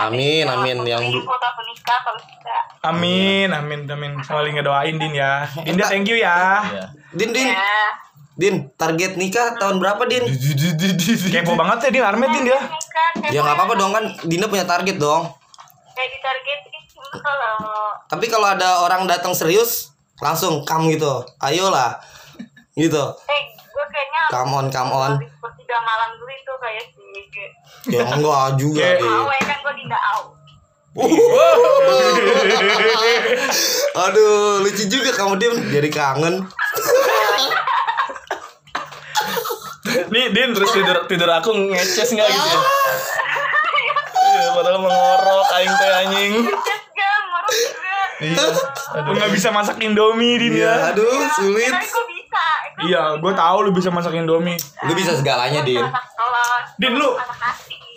Amin, 0.00 0.44
amin. 0.48 0.76
Yang 0.86 1.20
foto 1.22 1.44
aku 1.44 1.62
nikah 1.68 1.98
kalau 2.00 2.20
bisa 2.24 2.56
Amin, 2.80 3.48
amin, 3.52 3.84
amin. 3.84 4.12
Saling 4.24 4.56
ngedoain 4.56 4.96
Din 4.96 5.12
ya. 5.12 5.44
Dinda 5.66 5.84
thank 5.86 6.08
you 6.08 6.16
ya. 6.16 6.64
Iya. 6.64 6.84
Din, 7.12 7.30
Din. 7.36 7.48
ya 7.52 8.00
Din, 8.40 8.72
target 8.72 9.20
nikah 9.20 9.60
tahun 9.60 9.76
berapa, 9.76 10.00
Din? 10.08 10.24
Kepo 11.28 11.52
banget 11.60 11.88
ya 11.88 11.90
Din 11.92 12.04
Armet 12.04 12.30
Din 12.32 12.48
dia. 12.48 12.60
kayak 13.20 13.36
Ya 13.36 13.44
nggak 13.44 13.56
apa-apa 13.56 13.74
dong 13.76 13.92
kan 13.92 14.04
Dinda 14.24 14.48
punya 14.48 14.64
target 14.64 14.96
dong. 14.96 15.28
cuma 16.88 17.08
kalau 17.20 17.56
Tapi 18.08 18.26
kalau 18.32 18.48
ada 18.48 18.80
orang 18.88 19.04
datang 19.04 19.36
serius, 19.36 19.92
langsung 20.24 20.64
kamu 20.64 20.96
gitu. 20.96 21.20
Ayolah. 21.36 22.00
Gitu. 22.72 23.02
eh 23.28 23.42
gue 23.52 23.84
kayaknya 23.92 24.22
Come 24.32 24.52
on, 24.56 24.66
come 24.72 24.92
on. 24.94 25.12
Tiga 25.70 25.86
malam 25.86 26.18
dulu 26.18 26.34
itu 26.34 26.50
kayak 26.58 26.82
si 26.82 27.06
kayak 27.30 27.54
Ya 27.86 28.02
enggak 28.10 28.58
juga, 28.58 28.82
Kayak- 28.82 28.98
Din. 28.98 29.14
awe 29.22 29.38
kan 29.38 29.58
gue 29.62 29.74
tidak 29.78 30.02
au 30.10 30.22
Aduh, 34.02 34.58
lucu 34.58 34.90
juga 34.90 35.14
kamu 35.14 35.38
Din. 35.38 35.54
Jadi 35.70 35.86
kangen. 35.86 36.42
Nih 40.10 40.26
Din 40.34 40.50
terus 40.50 40.74
tidur 40.74 41.06
tidur 41.06 41.30
aku 41.30 41.54
ngeces 41.70 42.10
nggak 42.10 42.26
gitu 42.26 42.48
ya? 42.50 42.58
Iya, 44.20 44.50
padahal 44.50 44.78
mengorok 44.78 45.46
aing 45.52 45.70
teh 45.72 45.90
anjing. 45.96 46.32
Just 46.42 46.86
gak 46.90 47.14
juga 47.30 47.79
Iya. 48.20 48.44
Lu 49.00 49.12
nggak 49.12 49.32
bisa 49.32 49.48
masak 49.48 49.76
Indomie, 49.78 50.36
Din 50.36 50.52
Iya, 50.54 50.68
ya. 50.68 50.92
aduh 50.92 51.08
sulit. 51.34 51.72
gue 51.72 52.04
bisa 52.06 52.44
Gua 52.70 52.82
Iya, 52.82 53.02
gue 53.16 53.32
tahu 53.34 53.56
lu 53.62 53.70
bisa 53.70 53.88
masak 53.88 54.12
Indomie. 54.12 54.56
Lu 54.82 54.92
bisa 54.92 55.12
segalanya, 55.12 55.60
Din. 55.60 55.84
Din, 56.76 56.92
lu- 56.94 57.16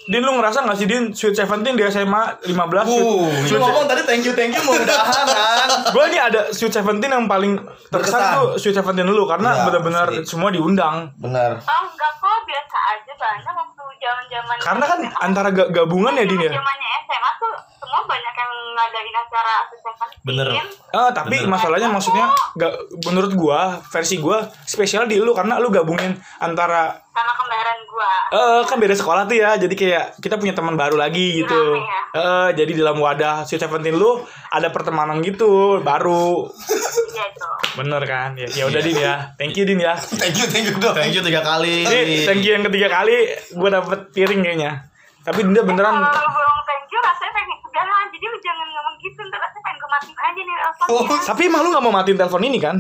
Din 0.04 0.20
lu 0.20 0.32
ngerasa 0.34 0.60
gak 0.62 0.76
sih 0.76 0.84
Din 0.84 1.12
Sweet 1.12 1.32
Seventeen 1.34 1.74
di 1.74 1.84
SMA 1.86 2.22
15 2.44 2.52
Uh, 2.84 3.24
Lu 3.46 3.56
ngomong 3.58 3.86
tadi 3.86 4.04
thank 4.04 4.20
you 4.22 4.34
thank 4.34 4.52
you 4.52 4.60
mau 4.62 4.76
udahan 4.76 5.24
kan. 5.26 5.68
Gue 5.90 6.06
nih 6.10 6.20
ada 6.22 6.42
Sweet 6.50 6.72
Seventeen 6.74 7.08
yang 7.10 7.24
paling 7.24 7.56
terkesan 7.88 8.20
Berkesan. 8.20 8.36
tuh 8.38 8.48
Sweet 8.58 8.76
Seventeen 8.76 9.08
dulu 9.08 9.24
Karena 9.26 9.54
Iya, 9.54 9.64
benar-benar 9.66 10.08
asli. 10.10 10.24
semua 10.26 10.50
diundang 10.50 11.08
Benar. 11.16 11.56
oh 11.56 11.84
enggak 11.86 12.12
kok 12.14 12.40
biasa 12.44 12.78
aja 12.90 13.14
banyak 13.14 13.54
waktu 13.54 13.83
zaman 14.04 14.26
zaman 14.28 14.56
Karena 14.60 14.86
kan 14.86 15.00
antara 15.22 15.50
ga- 15.50 15.72
gabungan 15.72 16.14
ya 16.14 16.26
Din 16.26 16.42
ya? 16.42 16.52
Zamannya 16.52 16.90
SMA 17.02 17.32
tuh 17.38 17.54
semua 17.74 18.02
banyak 18.04 18.34
yang 18.34 18.52
ngadain 18.74 19.16
acara 19.16 19.56
susukan 19.68 20.10
Bener. 20.24 20.48
Ah, 20.90 21.12
tapi 21.12 21.36
Bener. 21.38 21.50
masalahnya 21.50 21.88
maksudnya 21.88 22.28
gak, 22.54 22.74
menurut 23.04 23.32
gua 23.34 23.62
versi 23.86 24.18
gua 24.18 24.40
spesial 24.64 25.04
di 25.04 25.18
lu 25.18 25.32
karena 25.32 25.58
lu 25.58 25.68
gabungin 25.68 26.14
antara 26.38 26.96
sama 27.06 27.30
kembaran 27.36 27.78
gua. 27.86 28.12
Eh 28.32 28.62
kan 28.64 28.78
beda 28.78 28.96
sekolah 28.96 29.24
tuh 29.24 29.38
ya 29.38 29.54
jadi 29.54 29.70
kayak 29.72 30.06
kita 30.18 30.36
punya 30.36 30.52
teman 30.52 30.74
baru 30.74 30.98
lagi 30.98 31.40
gitu. 31.40 31.78
ya? 31.78 32.02
eh 32.14 32.48
jadi 32.56 32.72
dalam 32.76 32.98
wadah 32.98 33.44
Sweet 33.44 33.62
Seventeen 33.62 33.94
lu 33.94 34.22
ada 34.50 34.70
pertemanan 34.70 35.22
gitu 35.22 35.78
baru. 35.80 36.50
Iya 37.14 37.26
itu 37.30 37.48
bener 37.76 38.02
kan? 38.04 38.34
Ya 38.34 38.50
ya 38.50 38.64
udah 38.66 38.82
Din 38.82 38.98
ya. 38.98 39.14
Thank 39.36 39.54
you 39.54 39.64
Din 39.64 39.78
ya. 39.78 39.94
Thank 39.94 40.36
you, 40.36 40.46
thank 40.48 40.66
you 40.66 40.76
dong. 40.76 40.94
Thank 40.94 41.14
you 41.14 41.22
tiga 41.22 41.42
kali. 41.42 41.86
ini 41.86 42.18
thank 42.24 42.42
you 42.42 42.54
yang 42.54 42.64
ketiga 42.64 42.90
kali. 42.90 43.14
Gua 43.54 43.70
dapet 43.72 43.93
piring 44.08 44.42
kayaknya 44.42 44.72
tapi 45.22 45.40
Dinda 45.42 45.62
beneran 45.62 45.96
kalau 45.96 46.12
lu 46.14 46.30
belum 46.30 46.58
thank 46.64 46.88
you 46.88 47.00
rasanya 47.00 47.32
pengen 47.34 47.58
udah 47.62 47.84
lah 47.84 48.04
jadi 48.08 48.26
lu 48.26 48.38
jangan 48.40 48.68
ngomong 48.70 48.96
gitu 49.00 49.20
ntar 49.24 49.40
rasanya 49.40 49.64
pengen 49.64 49.78
gue 49.78 49.90
matiin 49.90 50.18
aja 50.20 50.42
nih 50.42 50.56
telepon 50.56 50.86
Oh. 50.90 51.06
tapi 51.24 51.42
emang 51.46 51.62
lu 51.62 51.70
gak 51.70 51.82
mau 51.82 51.94
matiin 51.94 52.18
telepon 52.18 52.42
ini 52.42 52.58
kan 52.58 52.76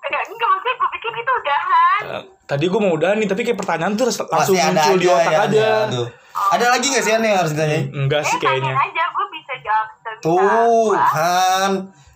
enggak 0.00 0.22
enggak 0.24 0.48
maksudnya 0.48 0.74
gue 0.76 0.88
pikir 0.92 1.10
itu 1.14 1.32
udahan 1.34 1.74
Eh, 1.98 2.22
tadi 2.46 2.64
gua 2.66 2.78
mau 2.78 2.92
udah 2.92 3.10
nih 3.12 3.26
tapi 3.26 3.42
kayak 3.42 3.56
pertanyaan 3.56 3.92
tuh 3.92 4.04
langsung 4.06 4.28
Masih 4.28 4.60
ada 4.60 4.82
muncul 4.86 4.86
aja 4.86 4.94
di 4.94 5.06
otak 5.08 5.32
ya. 5.32 5.40
aja 5.42 5.66
Aduh. 5.86 6.06
Ada 6.36 6.66
lagi 6.68 6.86
gak 6.86 7.02
sih 7.02 7.10
An 7.10 7.22
yang 7.22 7.36
harus 7.36 7.52
ditanyain? 7.52 7.84
enggak 7.90 8.22
sih 8.22 8.36
eh 8.36 8.40
kayaknya 8.40 8.72
aja 8.72 9.02
gue 9.08 9.26
bisa 9.32 9.52
jawab 9.58 9.88
sebisa 9.96 10.22
Tuh, 10.22 10.92
kan. 10.94 11.70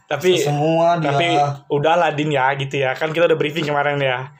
tapi 0.07 0.31
Semua 0.37 0.87
dia. 0.95 1.09
tapi 1.09 1.26
udahlah 1.68 2.11
Din 2.12 2.31
ya 2.31 2.47
gitu 2.55 2.76
ya 2.76 2.93
kan 2.93 3.11
kita 3.11 3.24
udah 3.24 3.35
briefing 3.35 3.64
kemarin 3.64 3.99
ya. 3.99 4.31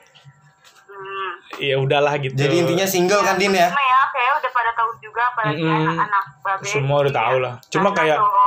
Ya 1.57 1.75
udahlah 1.77 2.15
gitu 2.17 2.37
Jadi 2.37 2.55
intinya 2.59 2.85
single 2.85 3.21
kan 3.21 3.35
Din 3.35 3.51
ya? 3.51 3.69
Cuma 3.69 3.81
ya 3.81 4.01
kayak 4.09 4.33
udah 4.37 4.51
pada 4.51 4.71
tahu 4.73 4.91
juga 4.99 5.23
apalagi 5.27 5.59
Mm-mm. 5.59 5.83
anak-anak 5.89 6.25
babe 6.39 6.63
Semua 6.65 6.97
udah 7.01 7.15
tahu 7.17 7.37
lah. 7.39 7.55
Cuma 7.67 7.89
Karena 7.89 7.99
kayak- 7.99 8.21
dong. 8.21 8.39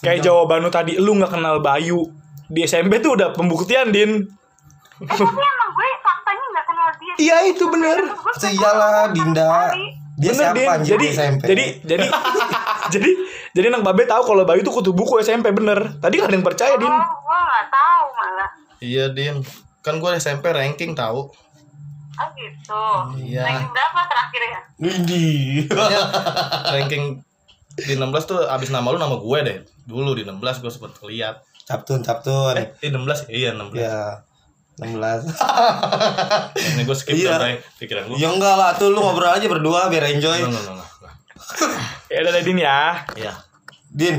kayak 0.00 0.20
jawaban 0.20 0.58
lu 0.60 0.70
tadi 0.70 0.92
lu 0.96 1.10
nggak 1.14 1.30
kenal 1.30 1.56
Bayu 1.58 2.00
di 2.46 2.60
SMP 2.62 2.98
tuh 2.98 3.14
udah 3.14 3.30
pembuktian 3.30 3.88
Din 3.88 4.18
eh 4.94 5.10
tapi 5.10 5.26
emang 5.34 5.70
gue 5.72 5.86
faktanya 5.98 6.44
nggak 6.48 6.64
kenal 6.64 6.88
dia 6.94 7.14
iya 7.18 7.36
itu 7.44 7.64
bener 7.66 7.98
iyalah 8.46 9.10
Dinda. 9.10 9.74
Dia 10.14 10.30
bener 10.30 10.38
siapa 10.54 10.54
Din 10.54 10.86
jadi 10.86 11.00
di 11.00 11.08
SMP? 11.10 11.42
jadi 11.44 11.64
jadi 11.82 12.06
jadi 12.94 13.10
jadi 13.50 13.66
anak 13.68 13.82
babe 13.84 14.04
tahu 14.04 14.22
kalau 14.24 14.42
Bayu 14.44 14.60
tuh 14.60 14.70
kutu 14.72 14.90
buku 14.90 15.18
SMP 15.18 15.50
bener 15.50 15.98
tadi 15.98 16.14
gak 16.16 16.28
ada 16.28 16.34
yang 16.34 16.46
percaya 16.46 16.74
Din 16.76 16.86
oh 16.86 16.94
gue 16.96 17.38
nggak 17.40 17.66
tahu 17.68 18.04
malah 18.12 18.50
Iya 18.78 19.04
Din. 19.10 19.40
Kan 19.80 19.96
gue 19.96 20.10
SMP 20.14 20.48
ranking 20.48 20.92
tahu. 20.92 21.28
Oh 22.14 22.28
gitu 22.32 22.84
Iya. 23.24 23.42
ranking 23.42 23.70
berapa 23.70 24.00
terakhir 24.04 24.40
ya. 24.44 24.60
Pokoknya 25.64 26.00
ranking 26.74 27.04
di 27.76 27.92
16 27.92 28.04
tuh 28.24 28.40
abis 28.44 28.68
nama 28.68 28.86
lu 28.86 28.96
nama 28.96 29.14
gue 29.14 29.38
deh. 29.40 29.58
Dulu 29.84 30.10
di 30.12 30.22
16 30.22 30.38
gue 30.58 30.70
sempet 30.70 30.94
lihat. 31.04 31.42
Captun, 31.64 32.00
captun. 32.00 32.54
Eh, 32.54 32.70
di 32.78 32.88
16 32.88 33.26
iya 33.28 33.50
16. 33.52 33.74
Ya. 33.74 34.22
16. 34.76 35.30
Ini 36.54 36.82
gue 36.82 36.96
skip 36.96 37.14
Iya. 37.14 37.30
sampai 37.32 37.54
pikiran 37.76 38.02
gue. 38.06 38.16
ya 38.16 38.28
enggak 38.28 38.54
lah 38.54 38.70
tuh 38.72 38.88
lu 38.88 38.98
ngobrol 38.98 39.28
aja 39.28 39.44
berdua 39.44 39.86
biar 39.86 40.06
enjoy. 40.08 40.38
No, 40.40 40.48
no, 40.48 40.60
no, 40.60 40.72
no. 40.74 40.84
ya 42.12 42.18
udah 42.20 42.32
deh, 42.32 42.42
Din 42.42 42.58
ya 42.58 42.78
Iya. 43.12 43.32
Din, 43.86 44.16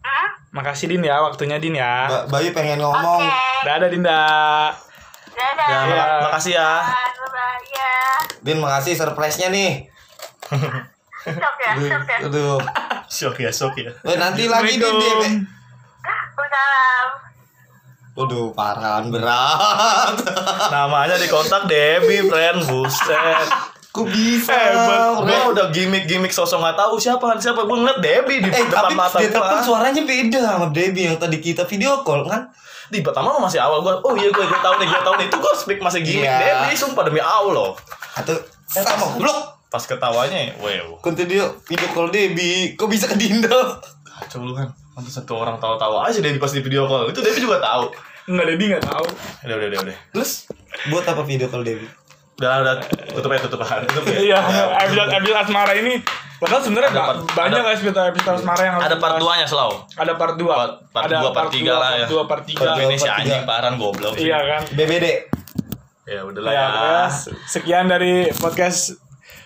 Hah? 0.00 0.28
makasih 0.50 0.88
Din 0.88 1.02
ya 1.02 1.20
waktunya 1.20 1.56
Din 1.56 1.72
ya 1.74 2.06
Ba- 2.06 2.26
Bayu 2.30 2.50
pengen 2.50 2.78
ngomong. 2.78 3.20
oke 3.20 3.36
dadah 3.60 3.88
Dinda 3.88 4.20
dadah 5.38 5.66
Ya, 5.68 5.78
maka- 5.86 6.20
makasih 6.24 6.52
ya. 6.52 6.70
bye 7.28 7.62
ya 7.64 7.94
Din 8.40 8.58
makasih 8.58 8.94
surprise-nya 8.94 9.48
nih. 9.48 9.86
shock 11.20 11.56
ya 11.58 11.72
shock 11.76 12.06
ya 12.06 12.18
Aduh. 12.24 12.58
Shock 13.08 13.36
ya, 13.38 13.50
shock 13.50 13.74
ya. 13.74 13.90
Eh, 14.02 14.16
nanti 14.16 14.44
lagi 14.44 14.74
Din, 14.74 14.94
Din. 14.94 15.34
Salam. 16.34 17.08
Waduh, 18.14 18.50
parahan 18.50 19.08
berat. 19.08 20.16
Namanya 20.68 21.14
di 21.14 21.26
kontak 21.26 21.64
Debbie, 21.64 22.26
friend. 22.26 22.64
Buset. 22.64 23.48
Kok 23.88 24.06
bisa? 24.06 24.54
Gue 25.18 25.38
udah 25.48 25.70
gimmick-gimmick 25.70 26.30
sosok 26.30 26.58
nggak 26.58 26.76
tahu 26.76 26.94
siapa 26.96 27.32
siapa. 27.36 27.62
Gue 27.62 27.76
ngeliat 27.76 27.98
Debbie 27.98 28.38
di 28.38 28.48
Eh, 28.48 28.58
depan 28.60 28.90
tapi 28.90 28.94
mata 28.94 29.16
dia 29.16 29.30
tapi 29.30 29.56
suaranya 29.60 30.02
beda 30.02 30.38
sama 30.40 30.66
Debbie 30.68 31.06
yang 31.06 31.16
tadi 31.16 31.38
kita 31.38 31.62
video 31.64 32.02
call 32.02 32.24
kan? 32.24 32.50
Di 32.88 33.04
pertama 33.04 33.36
masih 33.36 33.60
awal 33.60 33.84
gue. 33.84 33.94
Oh 34.04 34.14
iya 34.16 34.28
gue 34.32 34.44
gue 34.44 34.60
tahu 34.60 34.74
nih 34.80 34.86
gue 34.88 35.00
tahu 35.04 35.14
nih. 35.20 35.26
Itu 35.28 35.36
gue 35.36 35.52
speak 35.56 35.80
masih 35.80 36.00
gimmick 36.00 36.24
Iya. 36.24 36.36
Debbie. 36.64 36.76
Sumpah 36.76 37.04
demi 37.04 37.20
Allah. 37.20 37.76
Atau 38.16 38.34
sama 38.68 39.16
blok. 39.16 39.60
Pas 39.68 39.84
ketawanya, 39.84 40.56
wow. 40.64 40.96
Konten 41.04 41.28
dia 41.28 41.44
video 41.68 41.88
call 41.92 42.08
Debbie. 42.08 42.72
Kok 42.72 42.88
bisa 42.88 43.04
ke 43.04 43.20
Dinda? 43.20 43.52
Kacau 44.00 44.40
lu 44.40 44.56
kan. 44.56 44.72
Nanti 44.96 45.12
satu 45.12 45.36
orang 45.36 45.60
tahu-tahu 45.60 46.00
aja 46.00 46.18
Debbie 46.24 46.40
pas 46.40 46.48
di 46.48 46.64
video 46.64 46.88
call. 46.88 47.12
Itu 47.12 47.20
Debbie 47.20 47.44
juga 47.44 47.60
tahu. 47.60 47.92
Enggak 48.28 48.44
Debbie 48.48 48.68
nggak 48.72 48.84
tahu 48.84 49.04
Udah, 49.44 49.56
udah, 49.56 49.68
udah, 49.68 49.80
udah. 49.88 49.96
Terus 50.16 50.48
buat 50.88 51.04
apa 51.04 51.20
video 51.24 51.52
call 51.52 51.68
Debbie? 51.68 51.88
Udah, 52.40 52.64
udah. 52.64 52.74
Tutup 53.12 53.28
aja, 53.28 53.40
tutup 53.44 53.60
aja. 53.60 53.84
Tutup 53.84 54.04
ya. 54.08 54.16
Iya, 54.16 54.38
episode 54.88 55.12
episode 55.12 55.38
asmara 55.44 55.72
ini 55.76 56.00
padahal 56.38 56.60
sebenarnya 56.60 56.90
Ada 56.90 57.02
part- 57.04 57.24
banyak 57.32 57.60
ada- 57.60 57.72
episode 57.72 57.98
episode 58.08 58.34
asmara 58.36 58.62
yang 58.62 58.76
Ada 58.76 58.96
part 58.96 59.14
dibahas. 59.14 59.22
2-nya 59.34 59.46
selalu. 59.46 59.74
Ada 59.92 60.12
part 60.14 60.34
2. 60.34 60.46
Part, 60.48 60.74
part 60.88 61.04
ada 61.04 61.16
2, 61.20 61.30
part 61.32 61.50
3 61.50 61.72
lah 61.72 61.90
ya. 61.92 62.04
Part 62.04 62.12
2, 62.14 62.22
part 62.24 62.42
3. 62.44 62.56
Part 62.56 62.78
Ini 62.78 62.94
si 62.94 63.02
part 63.02 63.18
anjing 63.18 63.34
tiga. 63.36 63.48
paran 63.48 63.74
goblok. 63.76 64.14
Iya 64.14 64.38
kan? 64.40 64.62
BBD. 64.70 65.06
Ya 66.04 66.20
udahlah 66.22 66.48
Ya, 66.48 66.56
ya. 66.56 66.68
ya, 67.04 67.04
sekian 67.44 67.84
dari 67.84 68.14
podcast 68.32 68.96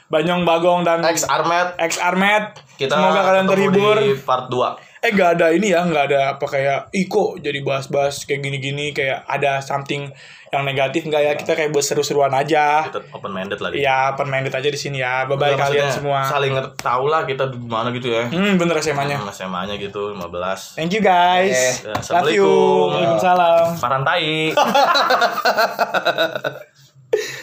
Banyong 0.07 0.45
Bagong 0.45 0.85
dan 0.85 1.01
Ex 1.03 1.25
Armet 1.25 1.75
Ex 1.77 1.97
Armet. 1.97 2.55
kita 2.77 2.93
Semoga 2.93 3.21
kalian 3.25 3.47
terhibur. 3.47 3.97
di 3.97 4.15
part 4.17 4.47
2. 4.47 4.92
Eh 5.03 5.11
gak 5.11 5.35
ada 5.39 5.51
ini 5.51 5.75
ya, 5.75 5.83
gak 5.83 6.15
ada 6.15 6.39
apa 6.39 6.47
kayak 6.47 6.95
Iko 6.95 7.43
jadi 7.43 7.59
bahas-bahas 7.67 8.23
kayak 8.23 8.47
gini-gini 8.47 8.95
kayak 8.95 9.27
ada 9.27 9.59
something 9.59 10.15
yang 10.53 10.69
negatif 10.69 11.09
nggak 11.09 11.23
ya 11.25 11.33
kita 11.33 11.57
kayak 11.57 11.73
buat 11.73 11.81
seru-seruan 11.81 12.29
aja. 12.37 12.85
Kita 12.85 13.01
open 13.17 13.33
minded 13.33 13.57
lah 13.57 13.73
di. 13.73 13.81
Iya, 13.81 14.13
open 14.13 14.29
minded 14.29 14.53
aja 14.53 14.69
di 14.69 14.77
sini 14.77 15.01
ya. 15.01 15.25
Bye 15.25 15.41
bye 15.41 15.57
kalian 15.57 15.89
semua. 15.89 16.29
Saling 16.29 16.53
tahu 16.77 17.09
lah 17.09 17.25
kita 17.25 17.49
di 17.49 17.57
mana 17.57 17.89
gitu 17.91 18.13
ya. 18.13 18.29
Hmm, 18.29 18.61
bener 18.61 18.77
SMA-nya. 18.79 19.17
Hmm, 19.17 19.33
SMA-nya 19.33 19.81
gitu 19.81 20.13
15. 20.13 20.77
Thank 20.77 20.93
you 20.93 21.01
guys. 21.01 21.81
Ya, 21.81 21.97
Love 21.97 22.29
you. 22.31 22.53
Assalamualaikum. 22.53 22.93
Waalaikumsalam. 22.93 23.81
Parantai. 23.81 24.53